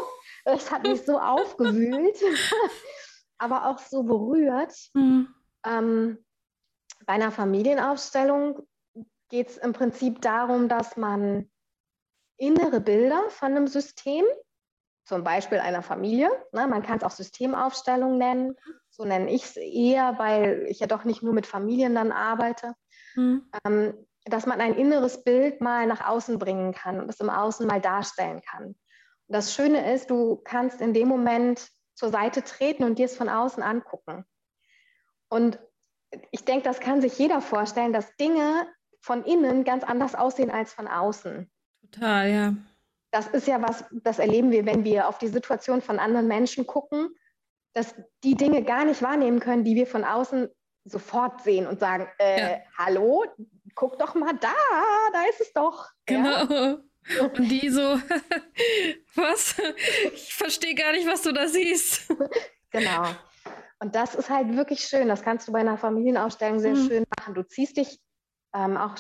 es 0.46 0.72
hat 0.72 0.84
mich 0.84 1.04
so 1.06 1.20
aufgewühlt, 1.20 2.18
aber 3.38 3.68
auch 3.68 3.78
so 3.80 4.04
berührt. 4.04 4.74
Hm. 4.96 5.28
Ähm, 5.66 6.18
bei 7.06 7.14
einer 7.14 7.32
Familienaufstellung 7.32 8.66
geht 9.30 9.50
es 9.50 9.58
im 9.58 9.74
Prinzip 9.74 10.22
darum, 10.22 10.68
dass 10.68 10.98
man 10.98 11.50
innere 12.38 12.80
Bilder 12.80 13.30
von 13.30 13.52
einem 13.52 13.68
System, 13.68 14.26
zum 15.06 15.24
Beispiel 15.24 15.60
einer 15.60 15.84
Familie, 15.84 16.30
ne, 16.54 16.66
man 16.68 16.82
kann 16.82 16.98
es 16.98 17.04
auch 17.04 17.12
Systemaufstellung 17.12 18.18
nennen, 18.18 18.56
so 18.96 19.06
nenne 19.06 19.32
ich 19.32 19.44
es 19.44 19.58
eher, 19.58 20.20
weil 20.20 20.68
ich 20.70 20.80
ja 20.80 20.88
doch 20.88 21.04
nicht 21.04 21.24
nur 21.24 21.34
mit 21.34 21.48
Familien 21.48 21.96
dann 21.96 22.12
arbeite, 22.12 22.76
mhm. 23.16 23.50
ähm, 23.66 23.94
dass 24.26 24.46
man 24.46 24.62
ein 24.62 24.76
inneres 24.76 25.24
Bild 25.24 25.62
mal 25.62 25.88
nach 25.88 26.08
außen 26.08 26.38
bringen 26.38 26.74
kann 26.74 27.02
und 27.02 27.10
es 27.10 27.20
im 27.20 27.30
Außen 27.30 27.66
mal 27.66 27.82
darstellen 27.82 28.42
kann. 28.42 28.66
Und 28.66 28.78
das 29.28 29.54
Schöne 29.54 29.94
ist, 29.94 30.12
du 30.12 30.38
kannst 30.44 30.80
in 30.80 30.94
dem 30.94 31.08
Moment 31.08 31.68
zur 31.96 32.10
Seite 32.10 32.44
treten 32.44 32.84
und 32.84 33.00
dir 33.00 33.08
es 33.08 33.18
von 33.18 33.30
außen 33.30 33.64
angucken. 33.64 34.26
Und 35.28 35.60
ich 36.30 36.46
denke, 36.46 36.64
das 36.64 36.80
kann 36.80 37.02
sich 37.02 37.18
jeder 37.18 37.42
vorstellen, 37.42 37.94
dass 37.94 38.16
Dinge 38.18 38.68
von 39.02 39.26
innen 39.26 39.64
ganz 39.64 39.84
anders 39.84 40.14
aussehen 40.14 40.52
als 40.52 40.72
von 40.72 40.88
außen. 40.88 41.52
Total, 41.82 42.30
ja. 42.30 42.54
Das 43.10 43.28
ist 43.28 43.48
ja 43.48 43.62
was, 43.62 43.86
das 43.92 44.20
erleben 44.20 44.52
wir, 44.52 44.68
wenn 44.68 44.84
wir 44.84 45.08
auf 45.08 45.18
die 45.18 45.28
Situation 45.28 45.82
von 45.82 45.98
anderen 45.98 46.28
Menschen 46.28 46.68
gucken 46.68 47.10
dass 47.74 47.96
die 48.24 48.36
Dinge 48.36 48.64
gar 48.64 48.86
nicht 48.86 49.02
wahrnehmen 49.02 49.40
können, 49.40 49.64
die 49.64 49.76
wir 49.76 49.88
von 49.88 50.04
außen 50.04 50.50
sofort 50.86 51.42
sehen 51.42 51.68
und 51.68 51.80
sagen, 51.80 52.08
äh, 52.20 52.40
ja. 52.40 52.58
hallo, 52.78 53.26
guck 53.76 53.98
doch 54.00 54.16
mal 54.16 54.34
da, 54.34 54.54
da 55.12 55.24
ist 55.30 55.42
es 55.42 55.54
doch. 55.54 55.90
Genau. 56.06 56.46
Ja? 56.46 56.78
Und 57.22 57.38
die 57.38 57.70
so, 57.70 57.82
was? 59.16 59.56
Ich 60.14 60.34
verstehe 60.34 60.76
gar 60.76 60.92
nicht, 60.94 61.08
was 61.08 61.22
du 61.22 61.32
da 61.32 61.48
siehst. 61.48 62.12
Genau. 62.76 63.04
Und 63.78 63.94
das 63.94 64.16
ist 64.16 64.32
halt 64.32 64.56
wirklich 64.56 64.80
schön. 64.80 65.08
Das 65.08 65.22
kannst 65.22 65.48
du 65.48 65.52
bei 65.52 65.60
einer 65.60 65.78
Familienausstellung 65.78 66.58
sehr 66.58 66.74
mhm. 66.74 66.88
schön 66.88 67.04
machen. 67.20 67.36
Du 67.36 67.44
ziehst 67.44 67.78
dich 67.78 68.00
ähm, 68.56 68.78
auch 68.78 68.96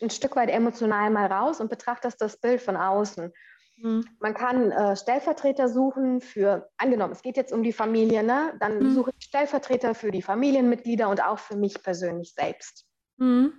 ein 0.00 0.10
Stück 0.10 0.36
weit 0.36 0.48
emotional 0.48 1.10
mal 1.10 1.26
raus 1.26 1.60
und 1.60 1.68
betrachtest 1.68 2.20
das 2.20 2.36
Bild 2.36 2.62
von 2.62 2.76
außen. 2.76 3.32
Mhm. 3.76 4.04
Man 4.20 4.34
kann 4.34 4.72
äh, 4.72 4.96
Stellvertreter 4.96 5.68
suchen 5.68 6.20
für, 6.20 6.70
angenommen, 6.76 7.12
es 7.12 7.22
geht 7.22 7.36
jetzt 7.36 7.52
um 7.52 7.62
die 7.62 7.72
Familie, 7.72 8.22
ne? 8.22 8.54
dann 8.60 8.78
mhm. 8.78 8.94
suche 8.94 9.12
ich 9.16 9.26
Stellvertreter 9.26 9.94
für 9.94 10.10
die 10.10 10.22
Familienmitglieder 10.22 11.08
und 11.08 11.22
auch 11.22 11.38
für 11.38 11.56
mich 11.56 11.82
persönlich 11.82 12.34
selbst. 12.34 12.86
Mhm. 13.18 13.52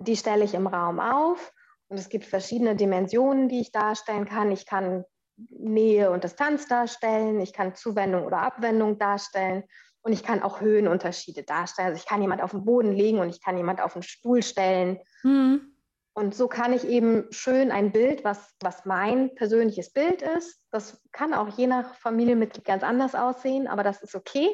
Die 0.00 0.16
stelle 0.16 0.44
ich 0.44 0.54
im 0.54 0.66
Raum 0.66 1.00
auf 1.00 1.52
und 1.88 1.98
es 1.98 2.08
gibt 2.08 2.24
verschiedene 2.24 2.76
Dimensionen, 2.76 3.48
die 3.48 3.60
ich 3.60 3.72
darstellen 3.72 4.26
kann. 4.26 4.52
Ich 4.52 4.66
kann 4.66 5.04
Nähe 5.50 6.10
und 6.10 6.24
Distanz 6.24 6.66
darstellen, 6.66 7.40
ich 7.40 7.52
kann 7.52 7.74
Zuwendung 7.74 8.24
oder 8.24 8.38
Abwendung 8.38 8.98
darstellen 8.98 9.64
und 10.02 10.12
ich 10.12 10.22
kann 10.22 10.42
auch 10.42 10.60
Höhenunterschiede 10.60 11.42
darstellen. 11.44 11.88
Also 11.88 12.00
ich 12.00 12.06
kann 12.06 12.22
jemand 12.22 12.42
auf 12.42 12.50
den 12.52 12.64
Boden 12.64 12.92
legen 12.92 13.18
und 13.18 13.28
ich 13.28 13.42
kann 13.42 13.56
jemand 13.56 13.80
auf 13.80 13.92
den 13.92 14.02
Stuhl 14.02 14.42
stellen. 14.42 14.98
Mhm. 15.22 15.77
Und 16.18 16.34
so 16.34 16.48
kann 16.48 16.72
ich 16.72 16.84
eben 16.84 17.30
schön 17.30 17.70
ein 17.70 17.92
Bild, 17.92 18.24
was, 18.24 18.56
was 18.58 18.84
mein 18.84 19.36
persönliches 19.36 19.92
Bild 19.92 20.20
ist, 20.20 20.60
das 20.72 21.00
kann 21.12 21.32
auch 21.32 21.56
je 21.56 21.68
nach 21.68 21.94
Familienmitglied 21.94 22.64
ganz 22.64 22.82
anders 22.82 23.14
aussehen, 23.14 23.68
aber 23.68 23.84
das 23.84 24.02
ist 24.02 24.16
okay. 24.16 24.48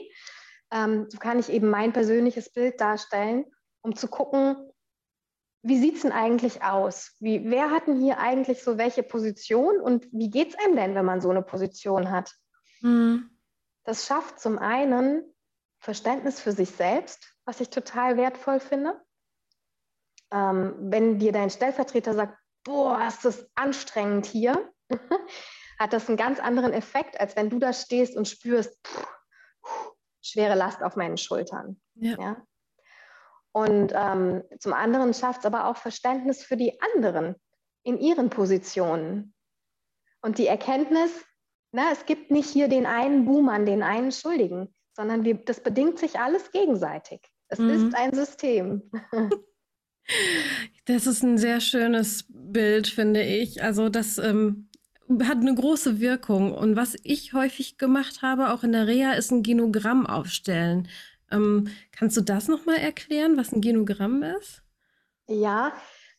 Ähm, 0.71 1.07
so 1.09 1.17
kann 1.17 1.39
ich 1.39 1.49
eben 1.49 1.71
mein 1.71 1.95
persönliches 1.95 2.53
Bild 2.53 2.83
darstellen, 2.83 3.47
um 3.81 3.97
zu 3.97 4.09
gucken, 4.09 4.57
wie 5.63 5.79
sieht 5.79 5.97
es 5.97 6.03
denn 6.03 6.13
eigentlich 6.13 6.63
aus? 6.63 7.17
Wie, 7.19 7.51
wer 7.51 7.71
hat 7.71 7.87
denn 7.87 7.99
hier 7.99 8.19
eigentlich 8.19 8.63
so 8.63 8.77
welche 8.77 9.03
Position 9.03 9.81
und 9.81 10.07
wie 10.13 10.29
geht 10.29 10.51
es 10.51 10.59
einem 10.59 10.77
denn, 10.77 10.95
wenn 10.95 11.07
man 11.07 11.23
so 11.23 11.31
eine 11.31 11.41
Position 11.41 12.11
hat? 12.11 12.31
Mhm. 12.83 13.31
Das 13.85 14.05
schafft 14.05 14.39
zum 14.39 14.59
einen 14.59 15.25
Verständnis 15.79 16.41
für 16.41 16.53
sich 16.53 16.73
selbst, 16.73 17.27
was 17.47 17.63
ich 17.63 17.71
total 17.71 18.19
wertvoll 18.19 18.61
finde. 18.61 19.01
Ähm, 20.35 20.75
wenn 20.81 21.21
dir 21.21 21.31
dein 21.31 21.49
Stellvertreter 21.49 22.13
sagt, 22.13 22.37
boah, 22.65 23.07
ist 23.07 23.25
das 23.25 23.47
anstrengend 23.55 24.27
hier, 24.27 24.69
hat 25.79 25.93
das 25.93 26.09
einen 26.09 26.17
ganz 26.17 26.41
anderen 26.41 26.73
Effekt, 26.73 27.21
als 27.21 27.37
wenn 27.37 27.51
du 27.51 27.61
da 27.61 27.73
stehst 27.73 28.17
und 28.17 28.27
spürst, 28.27 28.77
pff, 28.85 29.07
schwere 30.23 30.57
Last 30.57 30.83
auf 30.83 30.97
meinen 30.97 31.19
Schultern. 31.19 31.81
Ja. 31.95 32.19
ja? 32.19 32.47
Und 33.53 33.93
ähm, 33.95 34.43
zum 34.59 34.73
anderen 34.73 35.15
schafft 35.15 35.41
es 35.41 35.47
aber 35.47 35.69
auch 35.69 35.77
Verständnis 35.77 36.43
für 36.43 36.57
die 36.57 36.81
anderen 36.81 37.37
in 37.85 37.99
ihren 37.99 38.29
Positionen. 38.29 39.35
Und 40.21 40.39
die 40.39 40.49
Erkenntnis, 40.49 41.13
na, 41.71 41.93
es 41.93 42.07
gibt 42.07 42.33
nicht 42.33 42.51
hier 42.51 42.67
den 42.67 42.87
einen 42.87 43.25
Buhmann, 43.25 43.67
den 43.67 43.85
einen 43.85 44.11
Schuldigen, 44.11 44.75
sondern 44.97 45.23
wir, 45.23 45.35
das 45.35 45.61
bedingt 45.61 46.01
sich 46.01 46.19
alles 46.19 46.51
gegenseitig. 46.51 47.21
Es 47.49 47.61
mhm. 47.61 47.71
ist 47.71 47.95
ein 47.95 48.13
System. 48.13 48.91
Das 50.87 51.07
ist 51.07 51.23
ein 51.23 51.39
sehr 51.39 51.61
schönes 51.61 52.27
Bild, 52.29 52.89
finde 52.89 53.23
ich. 53.23 53.63
Also 53.63 53.89
das 53.89 54.19
ähm, 54.19 54.69
hat 55.23 55.39
eine 55.39 55.55
große 55.55 56.01
Wirkung. 56.01 56.55
Und 56.55 56.77
was 56.77 56.97
ich 57.03 57.33
häufig 57.33 57.79
gemacht 57.79 58.23
habe, 58.23 58.53
auch 58.53 58.65
in 58.65 58.73
der 58.73 58.87
Reha, 58.87 59.13
ist 59.13 59.31
ein 59.31 59.43
Genogramm 59.43 60.07
aufstellen. 60.07 60.89
Ähm, 61.31 61.69
kannst 61.93 62.17
du 62.17 62.21
das 62.21 62.49
nochmal 62.49 62.77
erklären, 62.77 63.37
was 63.37 63.53
ein 63.53 63.61
Genogramm 63.61 64.23
ist? 64.23 64.63
Ja, 65.27 65.73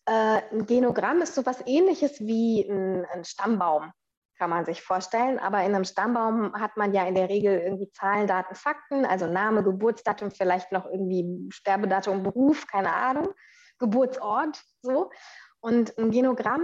äh, 0.06 0.41
ein 0.52 0.65
Genogramm 0.65 1.21
ist 1.21 1.36
so 1.36 1.45
was 1.45 1.65
ähnliches 1.65 2.19
wie 2.19 2.67
ein, 2.67 3.06
ein, 3.13 3.24
Stammbaum, 3.24 3.91
kann 4.38 4.50
man 4.50 4.65
sich 4.65 4.82
vorstellen. 4.82 5.39
Aber 5.39 5.60
in 5.60 5.76
einem 5.76 5.84
Stammbaum 5.84 6.54
hat 6.54 6.76
man 6.76 6.93
ja 6.93 7.08
in 7.08 7.15
der 7.15 7.30
Regel 7.30 7.60
irgendwie 7.60 7.91
Zahlen, 7.91 8.28
Daten, 8.28 8.56
Fakten, 8.56 9.06
also 9.06 9.28
Name, 9.28 9.63
Geburtsdatum, 9.63 10.32
vielleicht 10.32 10.71
noch 10.71 10.86
irgendwie 10.86 11.50
Sterbedatum, 11.52 12.24
Beruf, 12.24 12.67
keine 12.67 12.93
Ahnung, 12.93 13.30
Geburtsort, 13.79 14.63
so. 14.81 15.11
Und 15.59 15.97
ein 15.97 16.11
Genogramm 16.11 16.63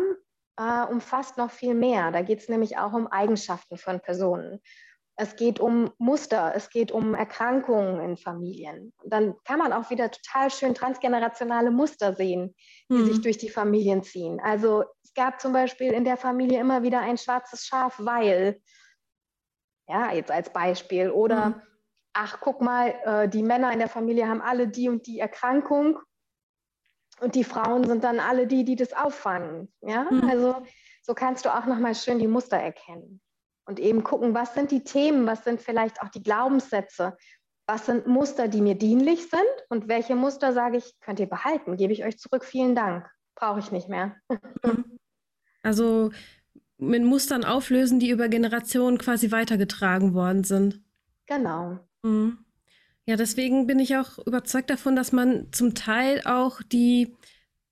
äh, 0.57 0.83
umfasst 0.85 1.37
noch 1.37 1.51
viel 1.51 1.73
mehr. 1.73 2.11
Da 2.11 2.21
geht 2.21 2.39
es 2.39 2.49
nämlich 2.49 2.77
auch 2.77 2.93
um 2.93 3.07
Eigenschaften 3.07 3.77
von 3.77 3.99
Personen. 3.99 4.61
Es 5.17 5.35
geht 5.35 5.59
um 5.59 5.91
Muster, 5.97 6.53
es 6.55 6.69
geht 6.69 6.91
um 6.91 7.13
Erkrankungen 7.13 7.99
in 7.99 8.17
Familien. 8.17 8.93
dann 9.03 9.35
kann 9.43 9.59
man 9.59 9.73
auch 9.73 9.89
wieder 9.89 10.09
total 10.09 10.49
schön 10.49 10.73
transgenerationale 10.73 11.69
Muster 11.69 12.15
sehen, 12.15 12.55
die 12.89 12.95
mhm. 12.95 13.05
sich 13.05 13.21
durch 13.21 13.37
die 13.37 13.49
Familien 13.49 14.03
ziehen. 14.03 14.39
Also 14.39 14.83
es 15.03 15.13
gab 15.13 15.41
zum 15.41 15.53
Beispiel 15.53 15.91
in 15.91 16.05
der 16.05 16.17
Familie 16.17 16.59
immer 16.59 16.81
wieder 16.81 17.01
ein 17.01 17.17
schwarzes 17.17 17.65
Schaf, 17.65 17.95
weil, 17.99 18.61
ja, 19.87 20.11
jetzt 20.13 20.31
als 20.31 20.51
Beispiel. 20.51 21.11
Oder, 21.11 21.49
mhm. 21.49 21.61
ach, 22.13 22.39
guck 22.39 22.61
mal, 22.61 22.95
äh, 23.03 23.29
die 23.29 23.43
Männer 23.43 23.71
in 23.73 23.79
der 23.79 23.89
Familie 23.89 24.27
haben 24.27 24.41
alle 24.41 24.69
die 24.69 24.89
und 24.89 25.05
die 25.05 25.19
Erkrankung 25.19 25.99
und 27.21 27.35
die 27.35 27.43
Frauen 27.43 27.85
sind 27.85 28.03
dann 28.03 28.19
alle 28.19 28.47
die, 28.47 28.63
die 28.65 28.75
das 28.75 28.93
auffangen. 28.93 29.71
Ja, 29.81 30.07
mhm. 30.09 30.29
also 30.29 30.63
so 31.03 31.13
kannst 31.13 31.45
du 31.45 31.55
auch 31.55 31.65
nochmal 31.65 31.95
schön 31.95 32.19
die 32.19 32.27
Muster 32.27 32.57
erkennen 32.57 33.21
und 33.65 33.79
eben 33.79 34.03
gucken, 34.03 34.33
was 34.33 34.53
sind 34.53 34.71
die 34.71 34.83
Themen, 34.83 35.27
was 35.27 35.43
sind 35.43 35.61
vielleicht 35.61 36.01
auch 36.01 36.09
die 36.09 36.23
Glaubenssätze, 36.23 37.17
was 37.67 37.85
sind 37.85 38.07
Muster, 38.07 38.47
die 38.47 38.61
mir 38.61 38.75
dienlich 38.75 39.29
sind 39.29 39.65
und 39.69 39.87
welche 39.87 40.15
Muster 40.15 40.51
sage 40.51 40.77
ich, 40.77 40.99
könnt 40.99 41.19
ihr 41.19 41.29
behalten, 41.29 41.77
gebe 41.77 41.93
ich 41.93 42.03
euch 42.03 42.17
zurück, 42.17 42.43
vielen 42.43 42.75
Dank, 42.75 43.09
brauche 43.35 43.59
ich 43.59 43.71
nicht 43.71 43.87
mehr. 43.87 44.15
Also 45.63 46.09
mit 46.79 47.03
Mustern 47.03 47.45
auflösen, 47.45 47.99
die 47.99 48.09
über 48.09 48.29
Generationen 48.29 48.97
quasi 48.97 49.31
weitergetragen 49.31 50.15
worden 50.15 50.43
sind. 50.43 50.81
Genau. 51.27 51.77
Mhm. 52.01 52.43
Ja, 53.05 53.15
deswegen 53.15 53.67
bin 53.67 53.79
ich 53.79 53.97
auch 53.97 54.19
überzeugt 54.25 54.69
davon, 54.69 54.95
dass 54.95 55.11
man 55.11 55.47
zum 55.51 55.73
Teil 55.73 56.21
auch 56.25 56.61
die 56.61 57.15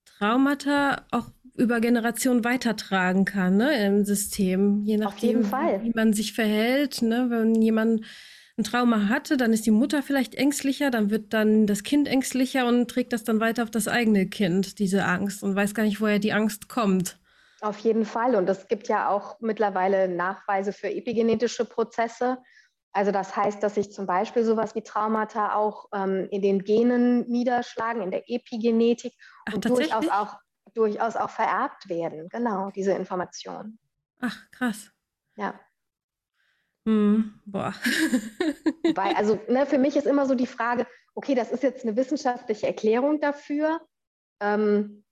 Traumata 0.06 1.06
auch 1.12 1.30
über 1.56 1.82
Generationen 1.82 2.44
weitertragen 2.44 3.26
kann, 3.26 3.58
ne, 3.58 3.86
im 3.86 4.06
System. 4.06 4.84
Je 4.86 4.98
nachdem, 4.98 5.44
wie 5.52 5.92
man 5.94 6.14
sich 6.14 6.34
verhält. 6.34 7.02
Ne? 7.02 7.28
Wenn 7.30 7.62
jemand 7.62 8.06
ein 8.58 8.64
Trauma 8.64 9.08
hatte, 9.08 9.38
dann 9.38 9.54
ist 9.54 9.66
die 9.66 9.72
Mutter 9.72 10.02
vielleicht 10.02 10.36
ängstlicher, 10.36 10.90
dann 10.90 11.10
wird 11.10 11.34
dann 11.34 11.68
das 11.68 11.84
Kind 11.84 12.08
ängstlicher 12.08 12.68
und 12.68 12.90
trägt 12.90 13.14
das 13.14 13.24
dann 13.24 13.40
weiter 13.40 13.64
auf 13.64 13.72
das 13.72 13.88
eigene 13.88 14.28
Kind, 14.28 14.80
diese 14.80 15.06
Angst, 15.06 15.44
und 15.44 15.56
weiß 15.56 15.74
gar 15.74 15.84
nicht, 15.84 16.02
woher 16.02 16.20
die 16.20 16.34
Angst 16.34 16.70
kommt. 16.70 17.18
Auf 17.62 17.80
jeden 17.80 18.06
Fall. 18.06 18.36
Und 18.36 18.50
es 18.50 18.68
gibt 18.68 18.88
ja 18.88 19.10
auch 19.10 19.40
mittlerweile 19.42 20.08
Nachweise 20.08 20.72
für 20.72 20.90
epigenetische 20.90 21.66
Prozesse. 21.66 22.38
Also 22.92 23.12
das 23.12 23.36
heißt, 23.36 23.62
dass 23.62 23.76
sich 23.76 23.92
zum 23.92 24.08
Beispiel 24.08 24.44
sowas 24.44 24.74
wie 24.76 24.82
Traumata 24.82 25.54
auch 25.54 25.88
ähm, 25.94 26.28
in 26.32 26.42
den 26.42 26.64
Genen 26.64 27.28
niederschlagen, 27.30 28.02
in 28.02 28.12
der 28.12 28.30
Epigenetik 28.30 29.14
Ach, 29.46 29.54
und 29.54 29.66
durchaus 29.66 30.08
auch 30.10 30.38
durchaus 30.74 31.16
auch 31.16 31.30
vererbt 31.30 31.90
werden. 31.90 32.30
Genau, 32.30 32.70
diese 32.72 32.94
Informationen. 32.94 33.80
Ach, 34.20 34.38
krass. 34.52 34.92
Ja. 35.36 35.60
Hm, 36.86 37.40
boah. 37.46 37.74
Weil, 38.96 39.16
also 39.16 39.40
ne, 39.48 39.66
für 39.66 39.78
mich 39.78 39.96
ist 39.96 40.08
immer 40.08 40.26
so 40.26 40.36
die 40.36 40.48
Frage, 40.48 40.88
okay, 41.16 41.36
das 41.36 41.52
ist 41.52 41.64
jetzt 41.64 41.84
eine 41.84 41.96
wissenschaftliche 41.96 42.68
Erklärung 42.68 43.20
dafür. 43.20 43.82
Ähm, 44.40 45.04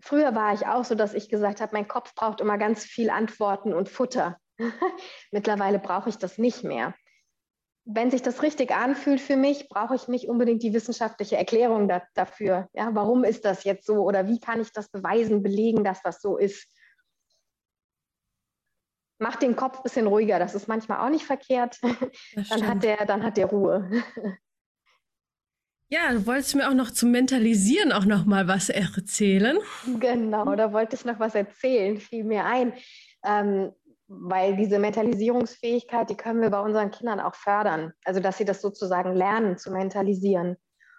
früher 0.00 0.34
war 0.34 0.54
ich 0.54 0.66
auch 0.66 0.84
so, 0.84 0.94
dass 0.94 1.14
ich 1.14 1.28
gesagt 1.28 1.60
habe, 1.60 1.72
mein 1.74 1.88
Kopf 1.88 2.14
braucht 2.14 2.40
immer 2.40 2.58
ganz 2.58 2.84
viel 2.84 3.10
Antworten 3.10 3.72
und 3.72 3.88
Futter. 3.88 4.39
Mittlerweile 5.32 5.78
brauche 5.78 6.08
ich 6.08 6.16
das 6.16 6.38
nicht 6.38 6.64
mehr 6.64 6.94
wenn 7.84 8.10
sich 8.10 8.22
das 8.22 8.42
richtig 8.42 8.72
anfühlt 8.72 9.20
für 9.20 9.36
mich, 9.36 9.68
brauche 9.68 9.94
ich 9.94 10.08
nicht 10.08 10.28
unbedingt 10.28 10.62
die 10.62 10.72
wissenschaftliche 10.72 11.36
Erklärung 11.36 11.88
da, 11.88 12.02
dafür. 12.14 12.68
Ja, 12.72 12.90
warum 12.92 13.24
ist 13.24 13.44
das 13.44 13.64
jetzt 13.64 13.86
so 13.86 14.04
oder 14.04 14.28
wie 14.28 14.38
kann 14.38 14.60
ich 14.60 14.72
das 14.72 14.88
beweisen, 14.88 15.42
belegen, 15.42 15.82
dass 15.82 16.02
das 16.02 16.20
so 16.20 16.36
ist? 16.36 16.68
Macht 19.18 19.42
den 19.42 19.56
Kopf 19.56 19.78
ein 19.78 19.82
bisschen 19.82 20.06
ruhiger, 20.06 20.38
das 20.38 20.54
ist 20.54 20.68
manchmal 20.68 21.00
auch 21.00 21.10
nicht 21.10 21.26
verkehrt. 21.26 21.78
Dann 22.48 22.66
hat, 22.66 22.82
der, 22.82 23.04
dann 23.04 23.22
hat 23.22 23.36
der 23.36 23.46
Ruhe. 23.46 23.90
Ja, 25.92 26.12
du 26.12 26.24
wolltest 26.24 26.54
mir 26.54 26.68
auch 26.68 26.74
noch 26.74 26.92
zum 26.92 27.10
Mentalisieren 27.10 27.90
auch 27.90 28.04
noch 28.04 28.24
mal 28.24 28.46
was 28.46 28.68
erzählen. 28.68 29.58
Genau, 29.98 30.54
da 30.54 30.72
wollte 30.72 30.94
ich 30.94 31.04
noch 31.04 31.18
was 31.18 31.34
erzählen, 31.34 31.98
fiel 31.98 32.22
mir 32.22 32.44
ein. 32.44 32.74
Ähm, 33.24 33.72
weil 34.12 34.56
diese 34.56 34.80
Mentalisierungsfähigkeit, 34.80 36.10
die 36.10 36.16
können 36.16 36.40
wir 36.40 36.50
bei 36.50 36.60
unseren 36.60 36.90
Kindern 36.90 37.20
auch 37.20 37.36
fördern. 37.36 37.92
Also, 38.04 38.18
dass 38.18 38.38
sie 38.38 38.44
das 38.44 38.60
sozusagen 38.60 39.14
lernen 39.14 39.56
zu 39.56 39.70
mentalisieren. 39.70 40.56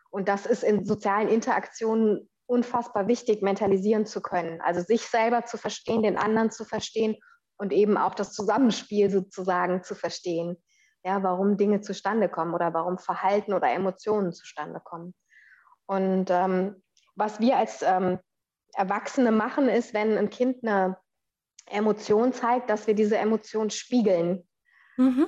Und 0.10 0.30
das 0.30 0.46
ist 0.46 0.64
in 0.64 0.86
sozialen 0.86 1.28
Interaktionen 1.28 2.30
unfassbar 2.46 3.08
wichtig, 3.08 3.42
mentalisieren 3.42 4.06
zu 4.06 4.22
können. 4.22 4.62
Also 4.62 4.82
sich 4.82 5.08
selber 5.08 5.44
zu 5.44 5.58
verstehen, 5.58 6.04
den 6.04 6.18
anderen 6.18 6.52
zu 6.52 6.64
verstehen 6.64 7.18
und 7.58 7.74
eben 7.74 7.98
auch 7.98 8.16
das 8.16 8.32
Zusammenspiel 8.32 9.10
sozusagen 9.10 9.84
zu 9.84 9.94
verstehen. 9.94 10.58
Ja, 11.04 11.22
warum 11.22 11.58
Dinge 11.58 11.82
zustande 11.82 12.30
kommen 12.30 12.54
oder 12.54 12.74
warum 12.74 12.98
Verhalten 12.98 13.54
oder 13.54 13.72
Emotionen 13.72 14.32
zustande 14.32 14.80
kommen. 14.82 15.14
Und 15.86 16.30
ähm, 16.30 16.82
was 17.16 17.42
wir 17.42 17.58
als 17.58 17.82
ähm, 17.82 18.20
Erwachsene 18.74 19.32
machen, 19.32 19.68
ist, 19.68 19.94
wenn 19.94 20.18
ein 20.18 20.30
Kind 20.30 20.64
eine 20.64 20.98
Emotion 21.66 22.34
zeigt, 22.34 22.70
dass 22.70 22.88
wir 22.88 22.94
diese 22.94 23.18
Emotion 23.18 23.70
spiegeln. 23.70 24.48
Mhm. 24.98 25.28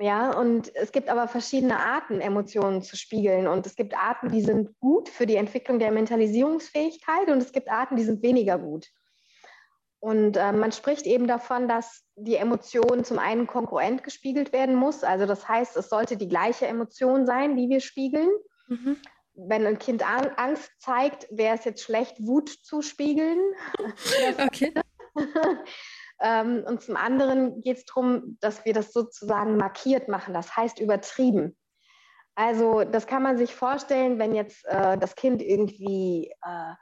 Ja, 0.00 0.38
und 0.38 0.74
es 0.76 0.92
gibt 0.92 1.08
aber 1.08 1.26
verschiedene 1.26 1.80
Arten, 1.80 2.20
Emotionen 2.20 2.82
zu 2.82 2.96
spiegeln. 2.96 3.48
Und 3.48 3.66
es 3.66 3.74
gibt 3.74 3.96
Arten, 3.96 4.30
die 4.30 4.42
sind 4.42 4.78
gut 4.78 5.08
für 5.08 5.26
die 5.26 5.34
Entwicklung 5.34 5.80
der 5.80 5.90
Mentalisierungsfähigkeit 5.90 7.28
und 7.28 7.38
es 7.38 7.50
gibt 7.50 7.68
Arten, 7.68 7.96
die 7.96 8.04
sind 8.04 8.22
weniger 8.22 8.58
gut. 8.58 8.86
Und 10.00 10.36
äh, 10.36 10.52
man 10.52 10.70
spricht 10.70 11.06
eben 11.06 11.26
davon, 11.26 11.66
dass 11.66 12.04
die 12.14 12.36
Emotion 12.36 13.02
zum 13.02 13.18
einen 13.18 13.48
konkurrent 13.48 14.04
gespiegelt 14.04 14.52
werden 14.52 14.76
muss. 14.76 15.02
Also 15.02 15.26
das 15.26 15.48
heißt, 15.48 15.76
es 15.76 15.88
sollte 15.88 16.16
die 16.16 16.28
gleiche 16.28 16.68
Emotion 16.68 17.26
sein, 17.26 17.56
die 17.56 17.68
wir 17.68 17.80
spiegeln. 17.80 18.30
Mhm. 18.68 18.96
Wenn 19.34 19.66
ein 19.66 19.78
Kind 19.78 20.04
Angst 20.04 20.70
zeigt, 20.78 21.26
wäre 21.30 21.56
es 21.56 21.64
jetzt 21.64 21.82
schlecht, 21.82 22.16
Wut 22.20 22.48
zu 22.48 22.82
spiegeln. 22.82 23.40
okay. 24.46 24.72
ähm, 26.20 26.64
und 26.66 26.82
zum 26.82 26.96
anderen 26.96 27.60
geht 27.60 27.78
es 27.78 27.84
darum, 27.84 28.38
dass 28.40 28.64
wir 28.64 28.72
das 28.72 28.92
sozusagen 28.92 29.56
markiert 29.56 30.08
machen, 30.08 30.34
das 30.34 30.56
heißt 30.56 30.80
übertrieben. 30.80 31.56
Also 32.34 32.84
das 32.84 33.06
kann 33.06 33.22
man 33.22 33.36
sich 33.36 33.54
vorstellen, 33.54 34.18
wenn 34.18 34.34
jetzt 34.34 34.64
äh, 34.66 34.96
das 34.96 35.16
Kind 35.16 35.42
irgendwie, 35.42 36.30
äh, 36.42 36.74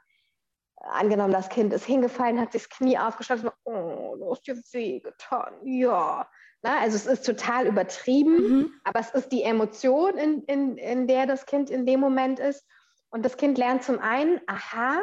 angenommen, 0.75 1.33
das 1.33 1.49
Kind 1.49 1.73
ist 1.73 1.85
hingefallen, 1.85 2.39
hat 2.39 2.51
sich 2.51 2.67
das 2.67 2.77
Knie 2.77 2.97
aufgeschlagen, 2.97 3.49
oh, 3.63 4.15
du 4.17 4.31
hast 4.31 4.45
dir 4.45 4.55
weh 4.71 4.99
getan, 4.99 5.55
ja. 5.63 6.29
Na, 6.61 6.79
also 6.79 6.95
es 6.95 7.05
ist 7.05 7.25
total 7.25 7.67
übertrieben, 7.67 8.35
mhm. 8.35 8.73
aber 8.83 8.99
es 8.99 9.11
ist 9.11 9.31
die 9.31 9.43
Emotion, 9.43 10.17
in, 10.17 10.43
in, 10.43 10.77
in 10.77 11.07
der 11.07 11.25
das 11.25 11.45
Kind 11.45 11.69
in 11.69 11.85
dem 11.85 11.99
Moment 11.99 12.39
ist. 12.39 12.65
Und 13.09 13.23
das 13.23 13.37
Kind 13.37 13.57
lernt 13.57 13.83
zum 13.83 13.99
einen, 13.99 14.41
aha, 14.47 15.01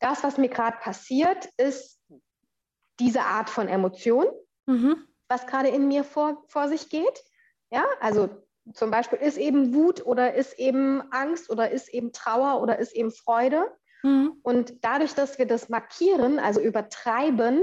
das, 0.00 0.22
was 0.22 0.38
mir 0.38 0.48
gerade 0.48 0.78
passiert, 0.78 1.48
ist 1.56 1.95
diese 3.00 3.22
Art 3.22 3.50
von 3.50 3.68
Emotion, 3.68 4.26
mhm. 4.66 4.96
was 5.28 5.46
gerade 5.46 5.68
in 5.68 5.88
mir 5.88 6.04
vor, 6.04 6.44
vor 6.48 6.68
sich 6.68 6.88
geht. 6.88 7.24
Ja, 7.70 7.84
also 8.00 8.28
zum 8.74 8.90
Beispiel 8.90 9.18
ist 9.18 9.38
eben 9.38 9.74
Wut 9.74 10.04
oder 10.04 10.34
ist 10.34 10.58
eben 10.58 11.02
Angst 11.12 11.50
oder 11.50 11.70
ist 11.70 11.88
eben 11.88 12.12
Trauer 12.12 12.60
oder 12.62 12.78
ist 12.78 12.94
eben 12.94 13.12
Freude. 13.12 13.70
Mhm. 14.02 14.38
Und 14.42 14.84
dadurch, 14.84 15.14
dass 15.14 15.38
wir 15.38 15.46
das 15.46 15.68
markieren, 15.68 16.38
also 16.38 16.60
übertreiben 16.60 17.62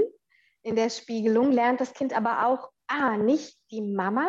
in 0.62 0.76
der 0.76 0.90
Spiegelung, 0.90 1.52
lernt 1.52 1.80
das 1.80 1.92
Kind 1.92 2.14
aber 2.14 2.46
auch, 2.46 2.70
ah, 2.86 3.16
nicht 3.16 3.58
die 3.70 3.82
Mama 3.82 4.28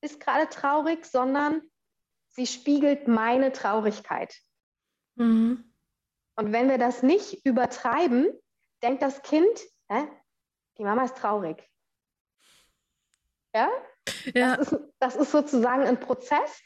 ist 0.00 0.20
gerade 0.20 0.48
traurig, 0.48 1.06
sondern 1.06 1.62
sie 2.28 2.46
spiegelt 2.46 3.08
meine 3.08 3.52
Traurigkeit. 3.52 4.36
Mhm. 5.16 5.72
Und 6.36 6.52
wenn 6.52 6.68
wir 6.68 6.78
das 6.78 7.02
nicht 7.02 7.46
übertreiben, 7.46 8.28
denkt 8.82 9.02
das 9.02 9.22
Kind, 9.22 9.58
hä, 9.88 10.06
die 10.78 10.84
Mama 10.84 11.04
ist 11.04 11.16
traurig. 11.16 11.62
Ja? 13.54 13.68
ja. 14.34 14.56
Das, 14.56 14.72
ist, 14.72 14.82
das 14.98 15.16
ist 15.16 15.30
sozusagen 15.30 15.82
ein 15.82 16.00
Prozess. 16.00 16.60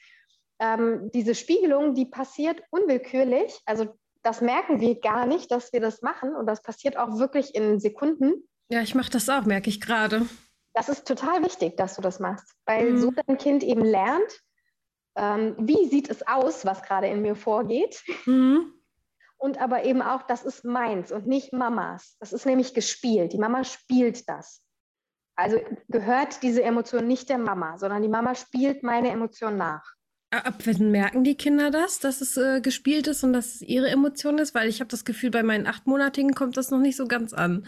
Ähm, 0.59 1.11
diese 1.13 1.35
Spiegelung, 1.35 1.95
die 1.95 2.07
passiert 2.07 2.63
unwillkürlich. 2.71 3.61
Also 3.65 3.95
das 4.23 4.41
merken 4.41 4.81
wir 4.81 5.01
gar 5.01 5.27
nicht, 5.27 5.51
dass 5.51 5.73
wir 5.73 5.81
das 5.81 6.03
machen. 6.03 6.35
Und 6.35 6.47
das 6.47 6.63
passiert 6.63 6.97
auch 6.97 7.19
wirklich 7.19 7.55
in 7.55 7.79
Sekunden. 7.79 8.49
Ja, 8.71 8.83
ich 8.83 8.95
mache 8.95 9.11
das 9.11 9.29
auch, 9.29 9.45
merke 9.45 9.71
ich 9.71 9.81
gerade. 9.81 10.27
Das 10.75 10.89
ist 10.89 11.07
total 11.07 11.43
wichtig, 11.45 11.77
dass 11.77 11.97
du 11.97 12.03
das 12.03 12.21
machst, 12.21 12.55
weil 12.67 12.93
mhm. 12.93 12.99
so 12.99 13.11
dein 13.11 13.39
Kind 13.39 13.63
eben 13.63 13.85
lernt, 13.85 14.41
ähm, 15.17 15.57
wie 15.59 15.89
sieht 15.89 16.11
es 16.11 16.27
aus, 16.27 16.65
was 16.65 16.83
gerade 16.83 17.09
in 17.09 17.23
mir 17.23 17.35
vorgeht. 17.35 18.03
Mhm. 18.27 18.75
Und 19.39 19.61
aber 19.61 19.85
eben 19.85 20.03
auch, 20.03 20.23
das 20.23 20.45
ist 20.45 20.65
meins 20.65 21.13
und 21.13 21.27
nicht 21.27 21.53
Mamas. 21.53 22.17
Das 22.19 22.33
ist 22.33 22.45
nämlich 22.45 22.75
gespielt. 22.75 23.33
Die 23.33 23.39
Mama 23.39 23.65
spielt 23.65 24.29
das. 24.29 24.63
Also 25.37 25.59
gehört 25.89 26.43
diese 26.43 26.65
Emotion 26.65 27.07
nicht 27.07 27.29
der 27.29 27.39
Mama, 27.39 27.79
sondern 27.79 28.03
die 28.03 28.09
Mama 28.09 28.35
spielt 28.35 28.83
meine 28.83 29.11
Emotion 29.11 29.57
nach. 29.57 29.95
Ab 30.31 30.57
wann 30.65 30.91
merken 30.91 31.23
die 31.25 31.37
Kinder 31.37 31.71
das, 31.71 32.01
dass 32.01 32.21
es 32.21 32.37
äh, 32.37 32.61
gespielt 32.61 33.07
ist 33.07 33.23
und 33.23 33.33
dass 33.33 33.55
es 33.55 33.63
ihre 33.63 33.89
Emotion 33.89 34.39
ist? 34.39 34.55
Weil 34.55 34.69
ich 34.69 34.81
habe 34.81 34.91
das 34.91 35.05
Gefühl, 35.05 35.31
bei 35.31 35.43
meinen 35.43 35.67
Achtmonatigen 35.67 36.35
kommt 36.35 36.57
das 36.57 36.71
noch 36.71 36.81
nicht 36.81 36.97
so 36.97 37.07
ganz 37.07 37.33
an. 37.33 37.67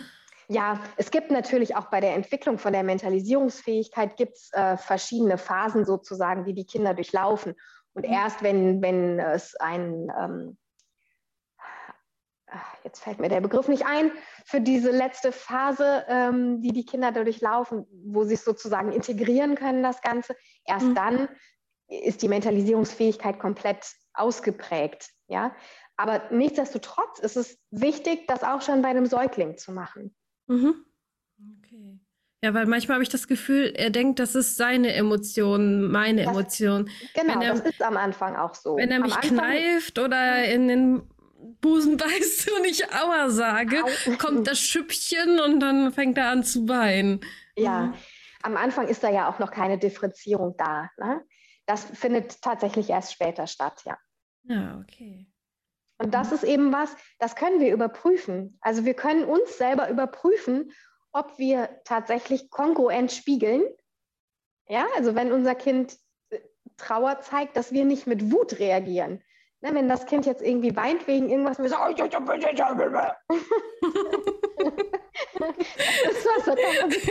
Ja, 0.49 0.81
es 0.97 1.13
gibt 1.13 1.31
natürlich 1.31 1.77
auch 1.77 1.87
bei 1.87 2.01
der 2.01 2.17
Entwicklung 2.17 2.59
von 2.59 2.73
der 2.73 2.83
Mentalisierungsfähigkeit 2.83 4.17
gibt's, 4.17 4.51
äh, 4.53 4.77
verschiedene 4.77 5.39
Phasen 5.39 5.85
sozusagen, 5.85 6.45
die 6.45 6.55
die 6.55 6.67
Kinder 6.67 6.93
durchlaufen. 6.93 7.55
Und 7.95 8.05
mhm. 8.05 8.13
erst 8.13 8.43
wenn, 8.43 8.83
wenn 8.83 9.21
es 9.21 9.55
ein, 9.55 10.13
ähm, 10.21 10.59
jetzt 12.85 13.01
fällt 13.01 13.21
mir 13.21 13.29
der 13.29 13.41
Begriff 13.41 13.69
nicht 13.69 13.87
ein, 13.87 14.11
für 14.45 14.61
diese 14.61 14.91
letzte 14.91 15.33
Phase, 15.33 16.05
ähm, 16.09 16.61
die 16.63 16.73
die 16.73 16.85
Kinder 16.85 17.13
dadurch 17.13 17.41
laufen, 17.41 17.87
wo 18.05 18.25
sie 18.25 18.35
es 18.35 18.45
sozusagen 18.45 18.93
integrieren 18.93 19.55
können, 19.55 19.83
das 19.83 20.03
Ganze, 20.03 20.37
erst 20.65 20.87
mhm. 20.87 20.95
dann 20.95 21.29
ist 21.89 22.23
die 22.23 22.29
Mentalisierungsfähigkeit 22.29 23.39
komplett 23.39 23.85
ausgeprägt. 24.15 25.11
Ja? 25.29 25.55
Aber 25.97 26.23
nichtsdestotrotz 26.31 27.19
ist 27.19 27.37
es 27.37 27.59
wichtig, 27.71 28.27
das 28.27 28.43
auch 28.43 28.63
schon 28.63 28.83
bei 28.83 28.89
einem 28.89 29.07
Säugling 29.07 29.57
zu 29.57 29.73
machen. 29.73 30.15
Mhm. 30.47 30.85
Okay. 31.59 31.99
Ja, 32.43 32.55
weil 32.55 32.67
manchmal 32.67 32.95
habe 32.95 33.03
ich 33.03 33.11
das 33.11 33.29
Gefühl, 33.29 33.75
er 33.77 33.91
denkt, 33.91 34.19
das 34.19 34.35
ist 34.35 34.57
seine 34.57 34.95
Emotion, 34.95 35.91
meine 35.91 36.25
das, 36.25 36.33
Emotion. 36.33 36.91
Genau, 37.15 37.41
er, 37.41 37.55
das 37.55 37.61
ist 37.61 37.83
am 37.83 37.99
Anfang 37.99 38.37
auch 38.37 38.55
so. 38.55 38.77
Wenn 38.77 38.91
er 38.91 39.01
mich 39.01 39.15
kneift 39.21 39.99
oder 39.99 40.45
in 40.45 40.69
den 40.69 41.03
Busen 41.61 41.97
beißt 41.97 42.51
und 42.53 42.65
ich 42.65 42.93
Aua 42.93 43.31
sage, 43.31 43.83
Au. 43.85 44.17
kommt 44.19 44.47
das 44.47 44.61
Schüppchen 44.61 45.41
und 45.41 45.61
dann 45.61 45.93
fängt 45.93 46.19
er 46.19 46.29
an 46.29 46.45
zu 46.45 46.69
weinen. 46.69 47.21
Ja, 47.57 47.87
mhm. 47.87 47.95
am 48.43 48.57
Anfang 48.57 48.89
ist 48.89 49.03
da 49.03 49.11
ja 49.11 49.29
auch 49.29 49.39
noch 49.39 49.51
keine 49.51 49.79
Differenzierung 49.79 50.57
da. 50.57 50.91
Ne? 50.99 51.25
Das 51.67 51.85
findet 51.85 52.43
tatsächlich 52.43 52.91
erst 52.91 53.13
später 53.13 53.47
statt, 53.47 53.83
ja. 53.85 53.99
Ja, 54.45 54.83
okay. 54.83 55.27
Und 55.99 56.15
das 56.15 56.33
ist 56.33 56.45
eben 56.45 56.73
was, 56.73 56.97
das 57.19 57.37
können 57.37 57.61
wir 57.61 57.73
überprüfen. 57.73 58.59
Also 58.63 58.85
wir 58.87 58.95
können 58.95 59.25
uns 59.25 59.59
selber 59.59 59.91
überprüfen, 59.91 60.73
ob 61.13 61.39
wir 61.39 61.69
tatsächlich 61.85 62.51
kongruent 62.51 63.13
spiegeln. 63.13 63.65
Ja, 64.67 64.87
also 64.97 65.15
wenn 65.15 65.33
unser 65.33 65.55
Kind 65.55 65.99
äh, 66.31 66.39
Trauer 66.79 67.21
zeigt, 67.21 67.57
dass 67.57 67.73
wir 67.73 67.85
nicht 67.85 68.07
mit 68.07 68.33
Wut 68.33 68.59
reagieren. 68.59 69.23
Ne, 69.63 69.75
wenn 69.75 69.89
das 69.91 70.07
Kind 70.07 70.25
jetzt 70.25 70.41
irgendwie 70.41 70.75
weint 70.75 71.07
wegen 71.07 71.29
irgendwas, 71.29 71.59
wir 71.59 71.69
sagen, 71.69 71.95
das 71.97 72.09
ist 76.09 76.27
was, 76.27 76.45
das 76.47 76.57
kann 76.57 76.77
man 76.81 76.91
sich 76.91 77.05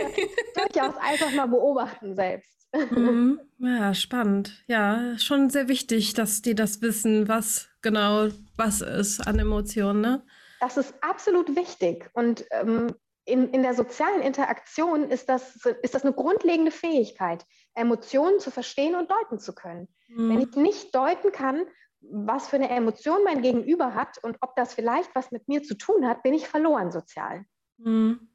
durchaus 0.54 0.96
einfach 1.00 1.32
mal 1.32 1.46
beobachten 1.46 2.16
selbst. 2.16 2.66
Mhm. 2.72 3.40
Ja, 3.58 3.94
spannend. 3.94 4.64
Ja, 4.66 5.16
schon 5.18 5.50
sehr 5.50 5.68
wichtig, 5.68 6.14
dass 6.14 6.42
die 6.42 6.54
das 6.54 6.82
wissen, 6.82 7.28
was 7.28 7.68
genau 7.82 8.28
was 8.56 8.80
ist 8.80 9.26
an 9.26 9.38
Emotionen. 9.38 10.00
Ne? 10.00 10.22
Das 10.60 10.76
ist 10.76 10.94
absolut 11.02 11.54
wichtig. 11.56 12.10
Und 12.14 12.44
ähm, 12.50 12.94
in, 13.24 13.50
in 13.50 13.62
der 13.62 13.74
sozialen 13.74 14.22
Interaktion 14.22 15.04
ist 15.04 15.28
das, 15.28 15.56
ist 15.82 15.94
das 15.94 16.04
eine 16.04 16.12
grundlegende 16.12 16.70
Fähigkeit, 16.70 17.46
Emotionen 17.74 18.40
zu 18.40 18.50
verstehen 18.50 18.94
und 18.94 19.10
deuten 19.10 19.38
zu 19.38 19.54
können. 19.54 19.88
Mhm. 20.08 20.28
Wenn 20.30 20.40
ich 20.40 20.56
nicht 20.56 20.94
deuten 20.94 21.32
kann, 21.32 21.64
was 22.00 22.48
für 22.48 22.56
eine 22.56 22.70
Emotion 22.70 23.22
mein 23.24 23.42
Gegenüber 23.42 23.94
hat 23.94 24.18
und 24.22 24.36
ob 24.40 24.56
das 24.56 24.74
vielleicht 24.74 25.14
was 25.14 25.30
mit 25.30 25.48
mir 25.48 25.62
zu 25.62 25.76
tun 25.76 26.06
hat, 26.06 26.22
bin 26.22 26.34
ich 26.34 26.48
verloren 26.48 26.90
sozial. 26.90 27.44
Mhm. 27.78 28.28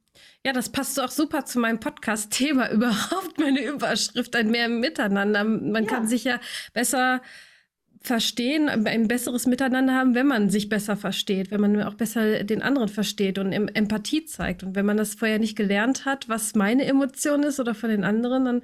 Ja, 0.45 0.53
das 0.53 0.70
passt 0.72 0.99
auch 0.99 1.11
super 1.11 1.45
zu 1.45 1.59
meinem 1.59 1.80
Podcast-Thema 1.80 2.72
überhaupt, 2.72 3.38
meine 3.39 3.63
Überschrift, 3.63 4.36
ein 4.36 4.49
mehr 4.49 4.70
Miteinander. 4.70 5.43
Man 5.43 5.84
ja. 5.84 5.89
kann 5.89 6.07
sich 6.07 6.24
ja 6.24 6.39
besser 6.74 7.22
verstehen, 8.01 8.70
ein 8.70 9.07
besseres 9.07 9.47
Miteinander 9.47 9.95
haben, 9.95 10.13
wenn 10.13 10.28
man 10.28 10.49
sich 10.49 10.70
besser 10.70 10.95
versteht, 10.95 11.49
wenn 11.49 11.59
man 11.59 11.82
auch 11.84 11.95
besser 11.95 12.43
den 12.43 12.61
anderen 12.61 12.88
versteht 12.88 13.39
und 13.39 13.51
Empathie 13.51 14.26
zeigt. 14.26 14.63
Und 14.63 14.76
wenn 14.76 14.86
man 14.86 14.97
das 14.97 15.16
vorher 15.16 15.39
nicht 15.39 15.57
gelernt 15.57 16.05
hat, 16.05 16.30
was 16.30 16.53
meine 16.53 16.86
Emotion 16.86 17.41
ist 17.43 17.59
oder 17.59 17.74
von 17.74 17.89
den 17.89 18.03
anderen, 18.03 18.45
dann 18.45 18.61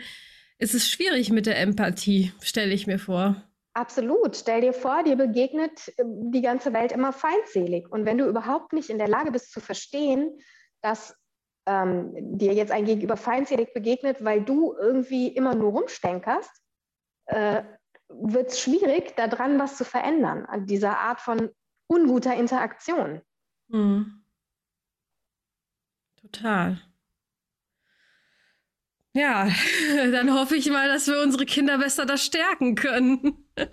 ist 0.60 0.76
es 0.76 0.88
schwierig 0.88 1.32
mit 1.32 1.48
der 1.48 1.60
Empathie, 1.60 2.32
stelle 2.42 2.74
ich 2.74 2.86
mir 2.86 3.00
vor. 3.00 3.44
Absolut. 3.74 4.36
Stell 4.36 4.62
dir 4.62 4.74
vor, 4.74 5.04
dir 5.04 5.16
begegnet 5.16 5.94
ähm, 5.98 6.32
die 6.32 6.42
ganze 6.42 6.74
Welt 6.74 6.92
immer 6.92 7.14
feindselig. 7.14 7.90
Und 7.90 8.06
wenn 8.06 8.18
du 8.18 8.28
überhaupt 8.28 8.74
nicht 8.74 8.90
in 8.90 8.98
der 8.98 9.08
Lage 9.08 9.32
bist 9.32 9.52
zu 9.52 9.62
verstehen, 9.62 10.40
dass 10.82 11.16
ähm, 11.66 12.12
dir 12.38 12.54
jetzt 12.54 12.72
ein 12.72 12.86
Gegenüber 12.86 13.16
feindselig 13.16 13.74
begegnet, 13.74 14.24
weil 14.24 14.44
du 14.44 14.76
irgendwie 14.78 15.28
immer 15.28 15.56
nur 15.56 15.72
rumstänkerst, 15.72 16.52
äh, 17.28 17.64
wird 18.10 18.50
es 18.50 18.60
schwierig, 18.60 19.16
daran 19.16 19.58
was 19.58 19.78
zu 19.78 19.86
verändern, 19.86 20.46
an 20.46 20.66
dieser 20.66 20.98
Art 20.98 21.22
von 21.22 21.50
unguter 21.88 22.36
Interaktion. 22.36 23.22
Mhm. 23.70 24.24
Total. 26.22 26.82
Ja, 29.14 29.50
dann 30.12 30.34
hoffe 30.34 30.56
ich 30.56 30.70
mal, 30.70 30.88
dass 30.88 31.08
wir 31.08 31.22
unsere 31.22 31.46
Kinder 31.46 31.78
besser 31.78 32.06
das 32.06 32.24
stärken 32.24 32.76
können. 32.76 33.46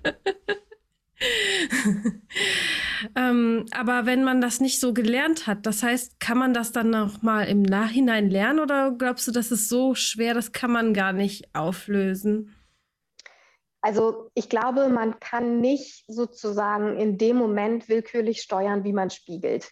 ähm, 3.16 3.66
aber 3.70 4.06
wenn 4.06 4.24
man 4.24 4.40
das 4.40 4.60
nicht 4.60 4.80
so 4.80 4.92
gelernt 4.92 5.46
hat, 5.46 5.66
das 5.66 5.82
heißt, 5.82 6.20
kann 6.20 6.38
man 6.38 6.54
das 6.54 6.72
dann 6.72 6.90
noch 6.90 7.22
mal 7.22 7.44
im 7.44 7.62
Nachhinein 7.62 8.30
lernen 8.30 8.60
oder 8.60 8.92
glaubst 8.92 9.28
du, 9.28 9.32
das 9.32 9.50
ist 9.50 9.68
so 9.68 9.94
schwer, 9.94 10.34
das 10.34 10.52
kann 10.52 10.70
man 10.70 10.94
gar 10.94 11.12
nicht 11.12 11.54
auflösen? 11.54 12.54
Also 13.80 14.30
ich 14.34 14.48
glaube, 14.48 14.88
man 14.88 15.20
kann 15.20 15.60
nicht 15.60 16.04
sozusagen 16.08 16.98
in 16.98 17.16
dem 17.16 17.36
Moment 17.36 17.88
willkürlich 17.88 18.42
steuern, 18.42 18.84
wie 18.84 18.92
man 18.92 19.10
spiegelt. 19.10 19.70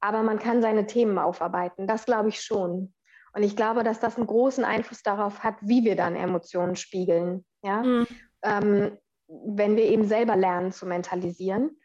Aber 0.00 0.22
man 0.22 0.38
kann 0.38 0.60
seine 0.60 0.86
Themen 0.86 1.18
aufarbeiten. 1.18 1.86
Das 1.86 2.04
glaube 2.04 2.28
ich 2.28 2.42
schon. 2.42 2.92
Und 3.34 3.42
ich 3.42 3.56
glaube, 3.56 3.84
dass 3.84 4.00
das 4.00 4.16
einen 4.16 4.26
großen 4.26 4.64
Einfluss 4.64 5.02
darauf 5.02 5.42
hat, 5.42 5.56
wie 5.62 5.84
wir 5.84 5.96
dann 5.96 6.16
Emotionen 6.16 6.76
spiegeln. 6.76 7.44
Ja? 7.62 7.82
Mhm. 7.82 8.06
Ähm, 8.42 8.98
wenn 9.46 9.76
wir 9.76 9.84
eben 9.84 10.06
selber 10.06 10.36
lernen 10.36 10.72
zu 10.72 10.86
mentalisieren, 10.86 11.78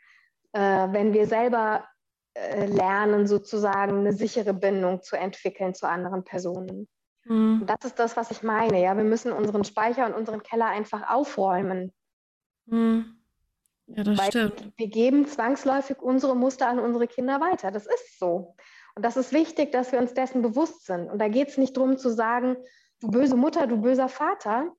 äh, 0.53 0.59
wenn 0.91 1.13
wir 1.13 1.27
selber 1.27 1.85
äh, 2.33 2.65
lernen, 2.65 3.27
sozusagen 3.27 3.99
eine 3.99 4.13
sichere 4.13 4.53
Bindung 4.53 5.01
zu 5.01 5.15
entwickeln 5.15 5.73
zu 5.73 5.87
anderen 5.87 6.23
Personen. 6.23 6.87
Mhm. 7.25 7.63
Das 7.65 7.79
ist 7.83 7.99
das, 7.99 8.17
was 8.17 8.31
ich 8.31 8.43
meine. 8.43 8.81
Ja, 8.81 8.95
wir 8.95 9.03
müssen 9.03 9.31
unseren 9.31 9.63
Speicher 9.63 10.05
und 10.05 10.13
unseren 10.13 10.43
Keller 10.43 10.67
einfach 10.67 11.09
aufräumen. 11.09 11.93
Mhm. 12.65 13.17
Ja, 13.87 14.03
das 14.03 14.17
Weil 14.17 14.29
stimmt. 14.29 14.73
Wir 14.75 14.87
geben 14.87 15.25
zwangsläufig 15.27 16.01
unsere 16.01 16.35
Muster 16.35 16.67
an 16.67 16.79
unsere 16.79 17.07
Kinder 17.07 17.39
weiter. 17.39 17.71
Das 17.71 17.85
ist 17.85 18.19
so. 18.19 18.55
Und 18.95 19.05
das 19.05 19.15
ist 19.15 19.31
wichtig, 19.31 19.71
dass 19.71 19.91
wir 19.91 19.99
uns 19.99 20.13
dessen 20.13 20.41
bewusst 20.41 20.85
sind. 20.85 21.09
Und 21.09 21.19
da 21.19 21.29
geht 21.29 21.49
es 21.49 21.57
nicht 21.57 21.77
darum 21.77 21.97
zu 21.97 22.09
sagen, 22.09 22.57
du 22.99 23.09
böse 23.09 23.35
Mutter, 23.35 23.67
du 23.67 23.79
böser 23.81 24.09
Vater. 24.09 24.73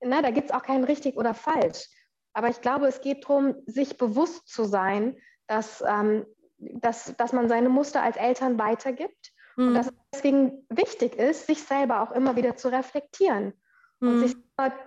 Na, 0.00 0.22
da 0.22 0.30
gibt 0.30 0.50
es 0.50 0.56
auch 0.56 0.62
kein 0.62 0.84
richtig 0.84 1.16
oder 1.16 1.34
falsch. 1.34 1.88
Aber 2.32 2.48
ich 2.48 2.60
glaube, 2.60 2.86
es 2.86 3.00
geht 3.00 3.24
darum, 3.24 3.56
sich 3.66 3.96
bewusst 3.96 4.48
zu 4.48 4.64
sein, 4.64 5.16
dass, 5.46 5.82
ähm, 5.86 6.26
dass, 6.58 7.14
dass 7.16 7.32
man 7.32 7.48
seine 7.48 7.68
Muster 7.68 8.02
als 8.02 8.16
Eltern 8.16 8.58
weitergibt 8.58 9.32
mhm. 9.56 9.68
und 9.68 9.74
dass 9.74 9.88
es 9.88 9.94
deswegen 10.14 10.66
wichtig 10.68 11.16
ist, 11.16 11.46
sich 11.46 11.62
selber 11.62 12.02
auch 12.02 12.12
immer 12.12 12.36
wieder 12.36 12.56
zu 12.56 12.68
reflektieren 12.68 13.54
mhm. 14.00 14.08
und 14.08 14.20
sich 14.20 14.36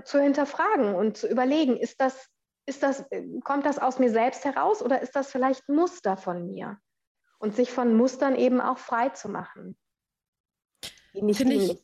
zu 0.06 0.20
hinterfragen 0.20 0.96
und 0.96 1.18
zu 1.18 1.28
überlegen, 1.28 1.78
ist 1.78 2.02
das, 2.02 2.30
ist 2.66 2.84
das, 2.84 3.06
kommt 3.44 3.66
das 3.66 3.80
aus 3.80 4.00
mir 4.00 4.12
selbst 4.12 4.46
heraus 4.46 4.82
oder 4.82 5.02
ist 5.02 5.16
das 5.16 5.32
vielleicht 5.32 5.68
ein 5.68 5.76
Muster 5.76 6.18
von 6.18 6.48
mir? 6.48 6.80
Und 7.40 7.56
sich 7.56 7.72
von 7.72 7.98
Mustern 7.98 8.36
eben 8.36 8.62
auch 8.62 8.78
frei 8.78 9.10
zu 9.10 9.28
machen, 9.28 9.76
die 11.14 11.24
nicht 11.24 11.38
Finde 11.38 11.56
ich, 11.56 11.84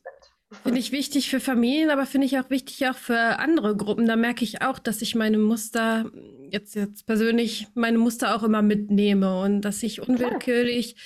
Finde 0.50 0.78
ich 0.78 0.92
wichtig 0.92 1.28
für 1.28 1.40
Familien, 1.40 1.90
aber 1.90 2.06
finde 2.06 2.26
ich 2.26 2.38
auch 2.38 2.48
wichtig 2.48 2.86
auch 2.88 2.96
für 2.96 3.38
andere 3.38 3.76
Gruppen. 3.76 4.06
Da 4.06 4.16
merke 4.16 4.44
ich 4.44 4.62
auch, 4.62 4.78
dass 4.78 5.02
ich 5.02 5.14
meine 5.14 5.36
Muster, 5.36 6.10
jetzt, 6.50 6.74
jetzt 6.74 7.04
persönlich, 7.04 7.66
meine 7.74 7.98
Muster 7.98 8.34
auch 8.34 8.42
immer 8.42 8.62
mitnehme 8.62 9.40
und 9.42 9.60
dass 9.60 9.82
ich 9.82 10.00
unwillkürlich 10.00 10.96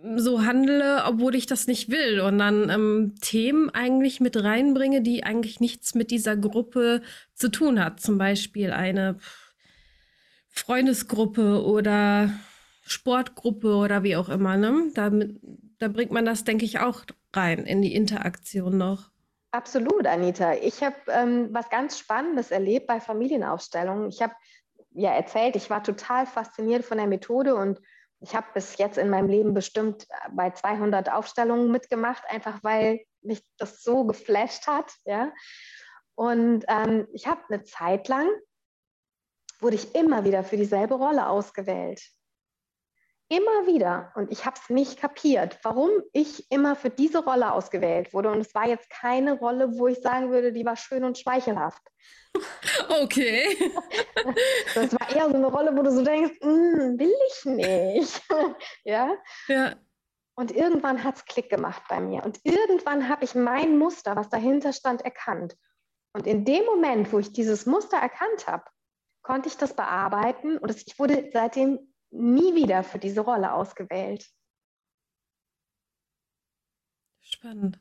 Klar. 0.00 0.18
so 0.18 0.42
handle, 0.42 1.02
obwohl 1.04 1.34
ich 1.34 1.44
das 1.44 1.66
nicht 1.66 1.90
will. 1.90 2.20
Und 2.20 2.38
dann 2.38 2.70
ähm, 2.70 3.14
Themen 3.20 3.68
eigentlich 3.68 4.20
mit 4.20 4.42
reinbringe, 4.42 5.02
die 5.02 5.22
eigentlich 5.22 5.60
nichts 5.60 5.94
mit 5.94 6.10
dieser 6.10 6.38
Gruppe 6.38 7.02
zu 7.34 7.50
tun 7.50 7.84
hat. 7.84 8.00
Zum 8.00 8.16
Beispiel 8.16 8.70
eine 8.70 9.18
Freundesgruppe 10.48 11.62
oder 11.62 12.32
Sportgruppe 12.86 13.74
oder 13.74 14.02
wie 14.02 14.16
auch 14.16 14.30
immer. 14.30 14.56
Ne? 14.56 14.90
Damit, 14.94 15.36
da 15.78 15.88
bringt 15.88 16.12
man 16.12 16.24
das, 16.24 16.44
denke 16.44 16.64
ich, 16.64 16.80
auch 16.80 17.04
rein 17.34 17.64
in 17.64 17.82
die 17.82 17.94
Interaktion 17.94 18.76
noch. 18.76 19.10
Absolut, 19.50 20.06
Anita. 20.06 20.54
Ich 20.54 20.82
habe 20.82 20.96
ähm, 21.08 21.48
was 21.52 21.70
ganz 21.70 21.98
Spannendes 21.98 22.50
erlebt 22.50 22.86
bei 22.86 23.00
Familienaufstellungen. 23.00 24.08
Ich 24.10 24.20
habe 24.20 24.34
ja 24.90 25.12
erzählt, 25.12 25.56
ich 25.56 25.70
war 25.70 25.82
total 25.82 26.26
fasziniert 26.26 26.84
von 26.84 26.98
der 26.98 27.06
Methode 27.06 27.54
und 27.54 27.80
ich 28.20 28.34
habe 28.34 28.46
bis 28.52 28.76
jetzt 28.78 28.98
in 28.98 29.10
meinem 29.10 29.28
Leben 29.28 29.54
bestimmt 29.54 30.04
äh, 30.10 30.28
bei 30.32 30.50
200 30.50 31.10
Aufstellungen 31.10 31.70
mitgemacht, 31.70 32.24
einfach 32.28 32.62
weil 32.62 33.00
mich 33.22 33.42
das 33.56 33.82
so 33.82 34.04
geflasht 34.04 34.66
hat. 34.66 34.92
Ja? 35.04 35.32
Und 36.14 36.64
ähm, 36.68 37.06
ich 37.12 37.26
habe 37.26 37.40
eine 37.48 37.62
Zeit 37.64 38.08
lang, 38.08 38.28
wurde 39.60 39.76
ich 39.76 39.94
immer 39.94 40.24
wieder 40.24 40.44
für 40.44 40.56
dieselbe 40.56 40.94
Rolle 40.94 41.28
ausgewählt. 41.28 42.02
Immer 43.30 43.66
wieder. 43.66 44.10
Und 44.14 44.32
ich 44.32 44.46
habe 44.46 44.56
es 44.58 44.70
nicht 44.70 44.98
kapiert, 44.98 45.58
warum 45.62 45.90
ich 46.12 46.50
immer 46.50 46.76
für 46.76 46.88
diese 46.88 47.22
Rolle 47.22 47.52
ausgewählt 47.52 48.14
wurde. 48.14 48.30
Und 48.30 48.40
es 48.40 48.54
war 48.54 48.66
jetzt 48.66 48.88
keine 48.88 49.34
Rolle, 49.34 49.78
wo 49.78 49.86
ich 49.86 49.98
sagen 50.00 50.30
würde, 50.30 50.50
die 50.52 50.64
war 50.64 50.76
schön 50.76 51.04
und 51.04 51.18
schmeichelhaft. 51.18 51.82
Okay. 53.02 53.56
Das 54.74 54.92
war 54.92 55.14
eher 55.14 55.28
so 55.28 55.34
eine 55.34 55.46
Rolle, 55.46 55.76
wo 55.76 55.82
du 55.82 55.90
so 55.90 56.02
denkst, 56.02 56.38
hm, 56.40 56.98
will 56.98 57.14
ich 57.28 57.44
nicht. 57.44 58.22
ja? 58.84 59.14
Ja. 59.48 59.74
Und 60.34 60.52
irgendwann 60.52 61.02
hat 61.02 61.16
es 61.16 61.24
Klick 61.24 61.50
gemacht 61.50 61.82
bei 61.88 62.00
mir. 62.00 62.22
Und 62.24 62.38
irgendwann 62.44 63.08
habe 63.08 63.24
ich 63.24 63.34
mein 63.34 63.76
Muster, 63.76 64.14
was 64.16 64.28
dahinter 64.28 64.72
stand, 64.72 65.02
erkannt. 65.02 65.56
Und 66.12 66.26
in 66.26 66.44
dem 66.44 66.64
Moment, 66.64 67.12
wo 67.12 67.18
ich 67.18 67.32
dieses 67.32 67.66
Muster 67.66 67.96
erkannt 67.96 68.46
habe, 68.46 68.64
konnte 69.22 69.48
ich 69.48 69.56
das 69.56 69.74
bearbeiten 69.74 70.56
und 70.58 70.70
ich 70.70 70.98
wurde 70.98 71.28
seitdem 71.32 71.87
nie 72.10 72.54
wieder 72.54 72.82
für 72.82 72.98
diese 72.98 73.20
Rolle 73.20 73.52
ausgewählt. 73.52 74.26
Spannend. 77.20 77.78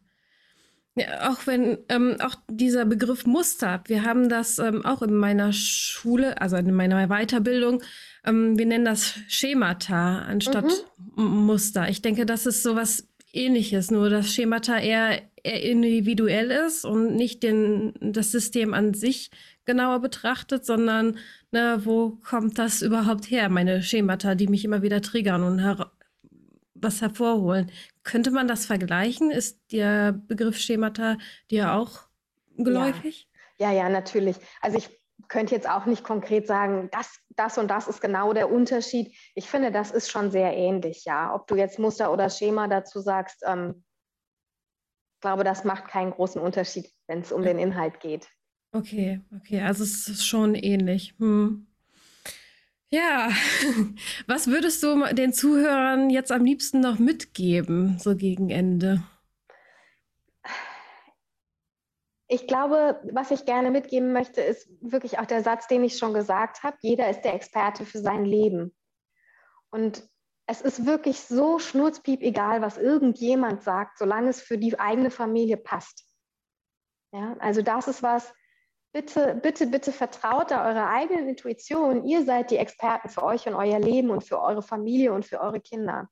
Ja, 0.96 1.30
auch 1.30 1.46
wenn, 1.46 1.78
ähm, 1.90 2.18
auch 2.22 2.36
dieser 2.50 2.86
Begriff 2.86 3.28
Muster, 3.28 3.84
wir 3.86 4.04
haben 4.04 4.30
das 4.30 4.58
ähm, 4.58 4.84
auch 4.84 5.04
in 5.04 5.16
meiner 5.16 5.54
Schule, 5.54 6.42
also 6.42 6.56
in 6.56 6.74
meiner 6.74 7.08
Weiterbildung, 7.08 7.84
ähm, 8.26 8.58
wir 8.58 8.66
nennen 8.66 8.86
das 8.86 9.14
Schemata 9.28 10.20
anstatt 10.20 10.66
mhm. 11.16 11.46
Muster. 11.46 11.88
Ich 11.88 12.02
denke, 12.02 12.26
das 12.26 12.48
ist 12.48 12.64
sowas 12.64 13.08
ähnliches, 13.32 13.92
nur 13.92 14.10
dass 14.10 14.34
Schemata 14.34 14.80
eher, 14.80 15.22
eher 15.44 15.64
individuell 15.64 16.50
ist 16.50 16.84
und 16.84 17.16
nicht 17.16 17.44
den, 17.44 17.94
das 18.02 18.32
System 18.32 18.74
an 18.74 18.96
sich 18.96 19.30
genauer 19.66 20.00
betrachtet, 20.00 20.66
sondern 20.66 21.20
ne, 21.52 21.82
wo 21.84 22.18
kommt 22.24 22.58
das 22.60 22.82
überhaupt 22.82 23.30
her, 23.30 23.50
meine 23.50 23.82
Schemata, 23.82 24.36
die 24.36 24.48
mich 24.48 24.66
immer 24.66 24.82
wieder 24.82 25.02
triggern 25.02 25.44
und 25.44 25.60
her 25.60 25.92
was 26.82 27.02
hervorholen. 27.02 27.72
Könnte 28.04 28.32
man 28.32 28.48
das 28.48 28.66
vergleichen? 28.66 29.32
Ist 29.32 29.60
der 29.72 30.12
Begriff 30.14 30.58
Schemata 30.58 31.18
dir 31.50 31.74
auch 31.74 32.02
geläufig? 32.56 33.28
Ja. 33.58 33.72
ja, 33.72 33.84
ja, 33.84 33.90
natürlich. 33.90 34.38
Also 34.62 34.78
ich 34.78 34.90
könnte 35.28 35.56
jetzt 35.56 35.70
auch 35.70 35.86
nicht 35.86 36.04
konkret 36.04 36.48
sagen, 36.48 36.90
das, 36.92 37.20
das 37.30 37.58
und 37.58 37.68
das 37.70 37.88
ist 37.88 38.02
genau 38.02 38.34
der 38.34 38.52
Unterschied. 38.52 39.16
Ich 39.36 39.50
finde, 39.50 39.72
das 39.72 39.92
ist 39.92 40.10
schon 40.10 40.32
sehr 40.32 40.56
ähnlich, 40.56 41.06
ja. 41.06 41.34
Ob 41.34 41.48
du 41.48 41.56
jetzt 41.56 41.80
Muster 41.80 42.12
oder 42.12 42.30
Schema 42.30 42.68
dazu 42.68 43.00
sagst, 43.00 43.44
ähm, 43.46 43.84
ich 45.16 45.22
glaube, 45.22 45.44
das 45.44 45.64
macht 45.64 45.88
keinen 45.88 46.12
großen 46.12 46.40
Unterschied, 46.40 46.92
wenn 47.08 47.22
es 47.22 47.32
um 47.32 47.42
den 47.42 47.58
Inhalt 47.58 48.00
geht. 48.00 48.28
Okay, 48.72 49.22
okay, 49.36 49.62
also 49.62 49.84
es 49.84 50.08
ist 50.08 50.26
schon 50.26 50.56
ähnlich. 50.56 51.16
Hm. 51.20 51.68
Ja, 52.90 53.30
was 54.28 54.48
würdest 54.48 54.82
du 54.84 55.04
den 55.14 55.34
Zuhörern 55.34 56.10
jetzt 56.10 56.32
am 56.32 56.46
liebsten 56.46 56.80
noch 56.80 57.00
mitgeben, 57.00 58.00
so 58.00 58.16
gegen 58.16 58.50
Ende? 58.50 59.04
Ich 62.30 62.46
glaube, 62.46 63.00
was 63.12 63.32
ich 63.32 63.46
gerne 63.46 63.72
mitgeben 63.72 64.12
möchte, 64.12 64.42
ist 64.42 64.70
wirklich 64.82 65.18
auch 65.18 65.26
der 65.26 65.44
Satz, 65.44 65.68
den 65.68 65.84
ich 65.84 65.98
schon 65.98 66.14
gesagt 66.14 66.64
habe. 66.64 66.78
Jeder 66.82 67.10
ist 67.10 67.22
der 67.22 67.34
Experte 67.34 67.86
für 67.86 68.00
sein 68.00 68.26
Leben. 68.26 68.76
Und 69.70 70.04
es 70.46 70.62
ist 70.62 70.86
wirklich 70.86 71.22
so 71.22 71.60
schnurzpiep 71.60 72.22
egal, 72.22 72.62
was 72.62 72.78
irgendjemand 72.78 73.64
sagt, 73.64 73.98
solange 73.98 74.30
es 74.30 74.42
für 74.42 74.58
die 74.58 74.78
eigene 74.80 75.12
Familie 75.12 75.58
passt. 75.58 76.06
Ja, 77.14 77.36
also 77.40 77.62
das 77.62 77.88
ist 77.88 78.04
was, 78.04 78.34
bitte, 78.98 79.40
bitte, 79.44 79.68
bitte 79.68 79.92
vertraut 79.92 80.50
da 80.50 80.68
eurer 80.68 80.90
eigenen 80.90 81.30
Intuition. 81.30 82.04
Ihr 82.04 82.26
seid 82.26 82.50
die 82.50 82.58
Experten 82.58 83.10
für 83.10 83.22
euch 83.22 83.48
und 83.48 83.54
euer 83.54 83.80
Leben 83.80 84.10
und 84.10 84.24
für 84.24 84.42
eure 84.42 84.64
Familie 84.64 85.14
und 85.14 85.24
für 85.24 85.40
eure 85.40 85.60
Kinder. 85.60 86.10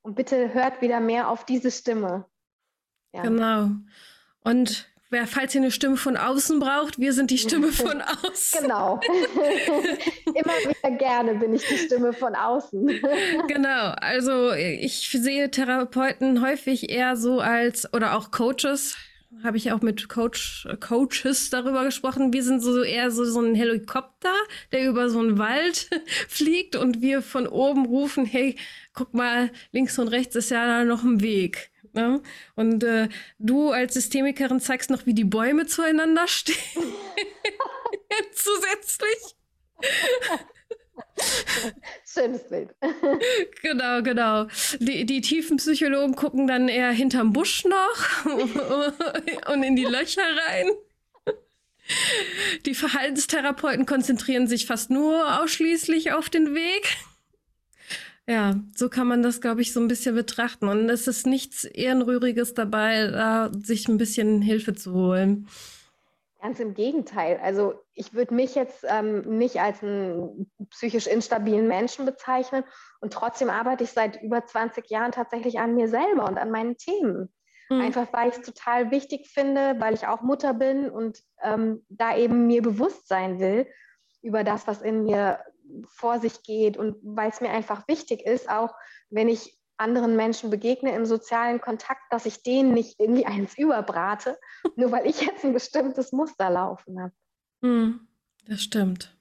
Und 0.00 0.14
bitte 0.14 0.54
hört 0.54 0.80
wieder 0.80 1.00
mehr 1.00 1.28
auf 1.28 1.44
diese 1.44 1.70
Stimme. 1.70 2.24
Ja. 3.12 3.22
Genau. 3.22 3.68
Und 4.40 4.88
wer, 5.10 5.26
falls 5.26 5.54
ihr 5.54 5.60
eine 5.60 5.70
Stimme 5.70 5.98
von 5.98 6.16
außen 6.16 6.58
braucht, 6.58 6.98
wir 6.98 7.12
sind 7.12 7.30
die 7.30 7.36
Stimme 7.36 7.68
von 7.72 8.00
außen. 8.00 8.62
genau. 8.62 8.98
Immer 10.24 10.54
wieder 10.70 10.90
gerne 10.92 11.34
bin 11.34 11.52
ich 11.52 11.66
die 11.66 11.76
Stimme 11.76 12.14
von 12.14 12.34
außen. 12.34 12.86
genau. 13.46 13.92
Also 14.00 14.52
ich 14.52 15.10
sehe 15.10 15.50
Therapeuten 15.50 16.40
häufig 16.40 16.88
eher 16.88 17.16
so 17.16 17.40
als, 17.40 17.92
oder 17.92 18.16
auch 18.16 18.30
Coaches, 18.30 18.96
habe 19.42 19.56
ich 19.56 19.72
auch 19.72 19.82
mit 19.82 20.08
Coach, 20.08 20.66
Coaches 20.80 21.50
darüber 21.50 21.84
gesprochen. 21.84 22.32
Wir 22.32 22.42
sind 22.42 22.60
so 22.60 22.82
eher 22.82 23.10
so, 23.10 23.24
so 23.24 23.40
ein 23.40 23.54
Helikopter, 23.54 24.34
der 24.72 24.88
über 24.88 25.08
so 25.08 25.18
einen 25.18 25.38
Wald 25.38 25.90
fliegt 26.28 26.76
und 26.76 27.00
wir 27.02 27.22
von 27.22 27.46
oben 27.46 27.86
rufen, 27.86 28.24
hey, 28.24 28.56
guck 28.94 29.14
mal, 29.14 29.50
links 29.72 29.98
und 29.98 30.08
rechts 30.08 30.36
ist 30.36 30.50
ja 30.50 30.84
noch 30.84 31.02
ein 31.04 31.20
Weg. 31.20 31.70
Ne? 31.92 32.22
Und 32.54 32.84
äh, 32.84 33.08
du 33.38 33.70
als 33.70 33.94
Systemikerin 33.94 34.60
zeigst 34.60 34.90
noch, 34.90 35.06
wie 35.06 35.14
die 35.14 35.24
Bäume 35.24 35.66
zueinander 35.66 36.26
stehen. 36.28 36.56
Zusätzlich. 38.32 39.36
Schönes 42.06 42.48
Bild. 42.48 42.74
Genau, 43.62 44.02
genau. 44.02 44.46
Die, 44.78 45.04
die 45.06 45.20
tiefen 45.20 45.56
Psychologen 45.56 46.14
gucken 46.14 46.46
dann 46.46 46.68
eher 46.68 46.90
hinterm 46.90 47.32
Busch 47.32 47.64
noch 47.64 48.26
und 49.52 49.62
in 49.62 49.76
die 49.76 49.84
Löcher 49.84 50.22
rein. 50.48 50.68
Die 52.64 52.74
Verhaltenstherapeuten 52.74 53.86
konzentrieren 53.86 54.46
sich 54.46 54.66
fast 54.66 54.90
nur 54.90 55.42
ausschließlich 55.42 56.12
auf 56.12 56.28
den 56.30 56.54
Weg. 56.54 56.96
Ja, 58.28 58.60
so 58.74 58.88
kann 58.88 59.06
man 59.06 59.22
das, 59.22 59.40
glaube 59.40 59.62
ich, 59.62 59.72
so 59.72 59.80
ein 59.80 59.88
bisschen 59.88 60.14
betrachten. 60.14 60.68
Und 60.68 60.88
es 60.90 61.06
ist 61.06 61.26
nichts 61.26 61.64
Ehrenrühriges 61.64 62.54
dabei, 62.54 63.06
da 63.08 63.52
sich 63.52 63.88
ein 63.88 63.98
bisschen 63.98 64.42
Hilfe 64.42 64.74
zu 64.74 64.92
holen. 64.92 65.48
Ganz 66.46 66.60
im 66.60 66.74
Gegenteil. 66.74 67.40
Also 67.42 67.74
ich 67.92 68.14
würde 68.14 68.32
mich 68.32 68.54
jetzt 68.54 68.86
ähm, 68.88 69.22
nicht 69.36 69.60
als 69.60 69.82
einen 69.82 70.48
psychisch 70.70 71.08
instabilen 71.08 71.66
Menschen 71.66 72.06
bezeichnen 72.06 72.62
und 73.00 73.12
trotzdem 73.12 73.50
arbeite 73.50 73.82
ich 73.82 73.90
seit 73.90 74.22
über 74.22 74.46
20 74.46 74.88
Jahren 74.88 75.10
tatsächlich 75.10 75.58
an 75.58 75.74
mir 75.74 75.88
selber 75.88 76.24
und 76.24 76.38
an 76.38 76.52
meinen 76.52 76.76
Themen. 76.76 77.34
Mhm. 77.68 77.80
Einfach 77.80 78.12
weil 78.12 78.28
ich 78.28 78.36
es 78.36 78.42
total 78.42 78.92
wichtig 78.92 79.26
finde, 79.26 79.74
weil 79.80 79.94
ich 79.94 80.06
auch 80.06 80.22
Mutter 80.22 80.54
bin 80.54 80.88
und 80.88 81.18
ähm, 81.42 81.84
da 81.88 82.16
eben 82.16 82.46
mir 82.46 82.62
bewusst 82.62 83.08
sein 83.08 83.40
will 83.40 83.66
über 84.22 84.44
das, 84.44 84.68
was 84.68 84.82
in 84.82 85.02
mir 85.02 85.40
vor 85.88 86.20
sich 86.20 86.44
geht 86.44 86.76
und 86.76 86.94
weil 87.02 87.30
es 87.30 87.40
mir 87.40 87.50
einfach 87.50 87.88
wichtig 87.88 88.24
ist, 88.24 88.48
auch 88.48 88.72
wenn 89.10 89.28
ich 89.28 89.58
anderen 89.78 90.16
Menschen 90.16 90.50
begegne 90.50 90.94
im 90.94 91.06
sozialen 91.06 91.60
Kontakt, 91.60 92.02
dass 92.10 92.26
ich 92.26 92.42
denen 92.42 92.72
nicht 92.72 92.98
irgendwie 92.98 93.26
eins 93.26 93.56
überbrate, 93.58 94.38
nur 94.76 94.92
weil 94.92 95.06
ich 95.06 95.20
jetzt 95.20 95.44
ein 95.44 95.52
bestimmtes 95.52 96.12
Muster 96.12 96.50
laufen 96.50 97.00
habe. 97.00 97.12
Hm, 97.62 98.00
das 98.46 98.62
stimmt. 98.62 99.16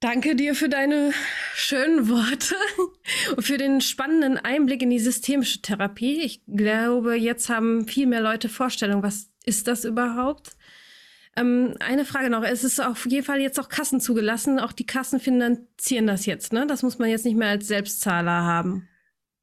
Danke 0.00 0.36
dir 0.36 0.54
für 0.54 0.68
deine 0.68 1.12
schönen 1.54 2.08
Worte 2.08 2.54
und 3.36 3.42
für 3.42 3.56
den 3.56 3.80
spannenden 3.80 4.36
Einblick 4.36 4.82
in 4.82 4.90
die 4.90 4.98
systemische 4.98 5.62
Therapie. 5.62 6.20
Ich 6.20 6.42
glaube, 6.46 7.14
jetzt 7.14 7.48
haben 7.48 7.88
viel 7.88 8.06
mehr 8.06 8.20
Leute 8.20 8.48
Vorstellung, 8.50 9.02
was 9.02 9.30
ist 9.46 9.66
das 9.68 9.84
überhaupt? 9.84 10.56
Ähm, 11.36 11.74
eine 11.80 12.04
Frage 12.04 12.30
noch. 12.30 12.42
Es 12.42 12.64
ist 12.64 12.80
auf 12.80 13.06
jeden 13.06 13.24
Fall 13.24 13.40
jetzt 13.40 13.60
auch 13.60 13.68
Kassen 13.68 14.00
zugelassen. 14.00 14.58
Auch 14.58 14.72
die 14.72 14.86
Kassen 14.86 15.20
finanzieren 15.20 16.06
das 16.06 16.26
jetzt, 16.26 16.52
ne? 16.52 16.66
Das 16.66 16.82
muss 16.82 16.98
man 16.98 17.08
jetzt 17.08 17.24
nicht 17.24 17.36
mehr 17.36 17.50
als 17.50 17.66
Selbstzahler 17.66 18.42
haben. 18.42 18.88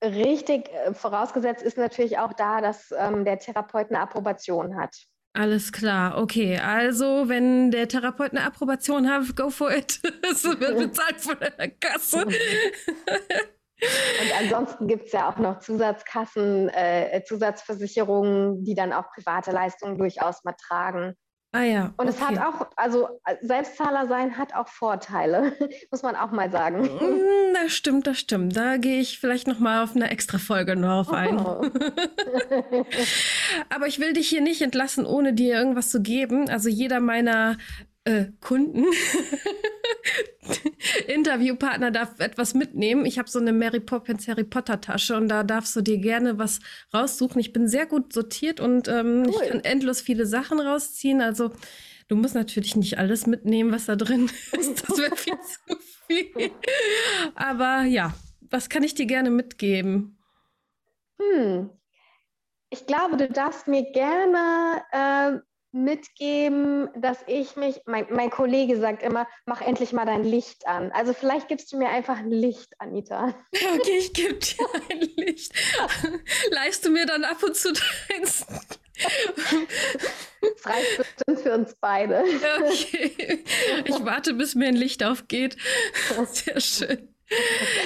Richtig, 0.04 0.70
äh, 0.70 0.94
vorausgesetzt 0.94 1.64
ist 1.64 1.78
natürlich 1.78 2.18
auch 2.18 2.34
da, 2.34 2.60
dass 2.60 2.94
ähm, 2.98 3.24
der 3.24 3.40
Therapeut 3.40 3.90
eine 3.90 4.02
Approbation 4.02 4.76
hat. 4.76 4.94
Alles 5.36 5.72
klar, 5.72 6.18
okay. 6.22 6.60
Also, 6.60 7.30
wenn 7.30 7.72
der 7.72 7.88
Therapeut 7.88 8.32
eine 8.32 8.44
Approbation 8.44 9.10
hat, 9.10 9.36
go 9.36 9.50
for 9.50 9.72
it. 9.72 10.00
Es 10.30 10.44
wird 10.44 10.78
bezahlt 10.78 11.22
von 11.22 11.38
der 11.40 11.70
Kasse. 11.72 12.28
Und 13.84 14.40
ansonsten 14.40 14.88
gibt 14.88 15.08
es 15.08 15.12
ja 15.12 15.30
auch 15.30 15.38
noch 15.38 15.60
Zusatzkassen, 15.60 16.70
äh, 16.70 17.22
Zusatzversicherungen, 17.26 18.64
die 18.64 18.76
dann 18.76 18.94
auch 18.94 19.12
private 19.12 19.52
Leistungen 19.52 19.98
durchaus 19.98 20.44
mal 20.44 20.54
tragen. 20.54 21.16
Ah 21.56 21.62
ja. 21.62 21.94
Und 21.98 22.10
okay. 22.10 22.10
es 22.10 22.20
hat 22.20 22.40
auch, 22.40 22.68
also 22.76 23.08
Selbstzahler 23.42 24.08
sein 24.08 24.40
hat 24.40 24.56
auch 24.56 24.68
Vorteile, 24.68 25.54
muss 25.92 26.02
man 26.02 26.16
auch 26.16 26.32
mal 26.32 26.52
sagen. 26.52 26.82
Mm, 26.82 27.54
das 27.54 27.74
stimmt, 27.74 28.08
das 28.08 28.18
stimmt. 28.20 28.58
Da 28.58 28.78
gehe 28.78 29.00
ich 29.00 29.20
vielleicht 29.20 29.46
noch 29.46 29.60
mal 29.60 29.84
auf 29.84 29.96
eine 29.96 30.10
extra 30.10 30.40
Folge 30.40 30.76
drauf 30.76 31.14
ein. 31.14 31.38
Oh. 31.38 31.62
Aber 33.70 33.86
ich 33.86 34.00
will 34.00 34.14
dich 34.14 34.30
hier 34.30 34.42
nicht 34.42 34.64
entlassen, 34.64 35.06
ohne 35.06 35.34
dir 35.34 35.56
irgendwas 35.56 35.92
zu 35.92 36.02
geben. 36.02 36.50
Also 36.50 36.70
jeder 36.70 37.00
meiner 37.00 37.58
äh, 38.06 38.26
Kunden, 38.42 38.86
Interviewpartner 41.08 41.92
darf 41.92 42.20
etwas 42.20 42.54
mitnehmen. 42.54 43.06
Ich 43.06 43.18
habe 43.18 43.30
so 43.30 43.40
eine 43.40 43.54
Mary 43.54 43.80
Poppins 43.80 44.28
Harry 44.28 44.44
Potter 44.44 44.82
Tasche 44.82 45.16
und 45.16 45.30
da 45.30 45.44
darfst 45.44 45.76
du 45.76 45.82
dir 45.82 45.98
gerne 45.98 46.38
was 46.38 46.60
raussuchen. 46.94 47.40
Ich 47.40 47.54
bin 47.54 47.68
sehr 47.68 47.86
gut 47.86 48.14
sortiert 48.14 48.60
und 48.60 48.88
ähm, 48.88 49.24
cool. 49.26 49.30
ich 49.30 49.50
kann 49.50 49.64
endlos 49.64 50.02
viele 50.02 50.26
Sachen 50.26 50.60
rausziehen. 50.60 51.22
Also 51.22 51.52
du 52.08 52.16
musst 52.16 52.36
natürlich 52.36 52.76
nicht 52.76 52.98
alles 52.98 53.26
mitnehmen, 53.26 53.72
was 53.72 53.86
da 53.86 53.96
drin 53.96 54.30
ist. 54.60 54.90
Das 54.90 54.98
wäre 54.98 55.16
viel 55.16 55.38
zu 55.40 55.78
viel. 56.08 56.52
Aber 57.36 57.84
ja, 57.84 58.14
was 58.50 58.70
kann 58.70 58.84
ich 58.84 58.96
dir 58.96 59.06
gerne 59.06 59.30
mitgeben? 59.30 60.18
Hm. 61.20 61.70
Ich 62.70 62.86
glaube, 62.86 63.18
du 63.18 63.30
darfst 63.30 63.68
mir 63.68 63.84
gerne 63.92 64.82
äh, 64.92 65.40
mitgeben, 65.74 66.88
dass 66.96 67.18
ich 67.26 67.56
mich, 67.56 67.82
mein, 67.86 68.06
mein, 68.12 68.30
Kollege 68.30 68.80
sagt 68.80 69.02
immer, 69.02 69.28
mach 69.46 69.60
endlich 69.62 69.92
mal 69.92 70.06
dein 70.06 70.24
Licht 70.24 70.68
an. 70.68 70.92
Also 70.92 71.14
vielleicht 71.14 71.48
gibst 71.48 71.74
du 71.74 71.78
mir 71.78 71.90
einfach 71.90 72.18
ein 72.18 72.32
Licht, 72.32 72.74
Anita. 72.80 73.34
Okay, 73.76 73.98
ich 73.98 74.14
gebe 74.14 74.36
dir 74.36 74.66
ein 74.90 75.00
Licht. 75.18 75.54
Leihst 76.52 76.86
du 76.86 76.92
mir 76.92 77.06
dann 77.06 77.24
ab 77.24 77.42
und 77.42 77.56
zu 77.56 77.74
deins? 77.74 78.46
Das 80.42 80.66
reicht 80.66 80.98
bestimmt 80.98 81.40
für 81.42 81.54
uns 81.54 81.76
beide. 81.82 82.24
Okay. 82.60 83.44
Ich 83.86 84.06
warte, 84.06 84.34
bis 84.36 84.54
mir 84.56 84.68
ein 84.68 84.76
Licht 84.76 85.04
aufgeht. 85.04 85.58
Sehr 86.26 86.60
schön. 86.60 87.10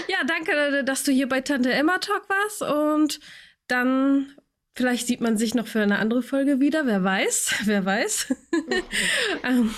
Ja, 0.07 0.17
danke, 0.27 0.83
dass 0.83 1.03
du 1.03 1.11
hier 1.11 1.29
bei 1.29 1.41
Tante 1.41 1.71
Emma 1.71 1.99
Talk 1.99 2.27
warst 2.27 2.61
und 2.63 3.19
dann 3.67 4.35
Vielleicht 4.77 5.07
sieht 5.07 5.21
man 5.21 5.37
sich 5.37 5.55
noch 5.55 5.65
für 5.65 5.81
eine 5.81 5.97
andere 5.97 6.21
Folge 6.21 6.59
wieder, 6.59 6.85
wer 6.85 7.03
weiß, 7.03 7.55
wer 7.65 7.83
weiß. 7.83 8.33
Ähm, 9.43 9.73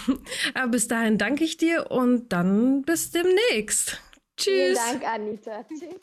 aber 0.53 0.71
bis 0.71 0.87
dahin 0.87 1.17
danke 1.17 1.43
ich 1.43 1.57
dir 1.57 1.91
und 1.91 2.31
dann 2.31 2.81
bis 2.83 3.11
demnächst. 3.11 4.01
Tschüss. 4.37 4.79
Vielen 4.79 5.01
Dank, 5.01 5.05
Anita. 5.05 5.65
Tschüss. 5.67 5.95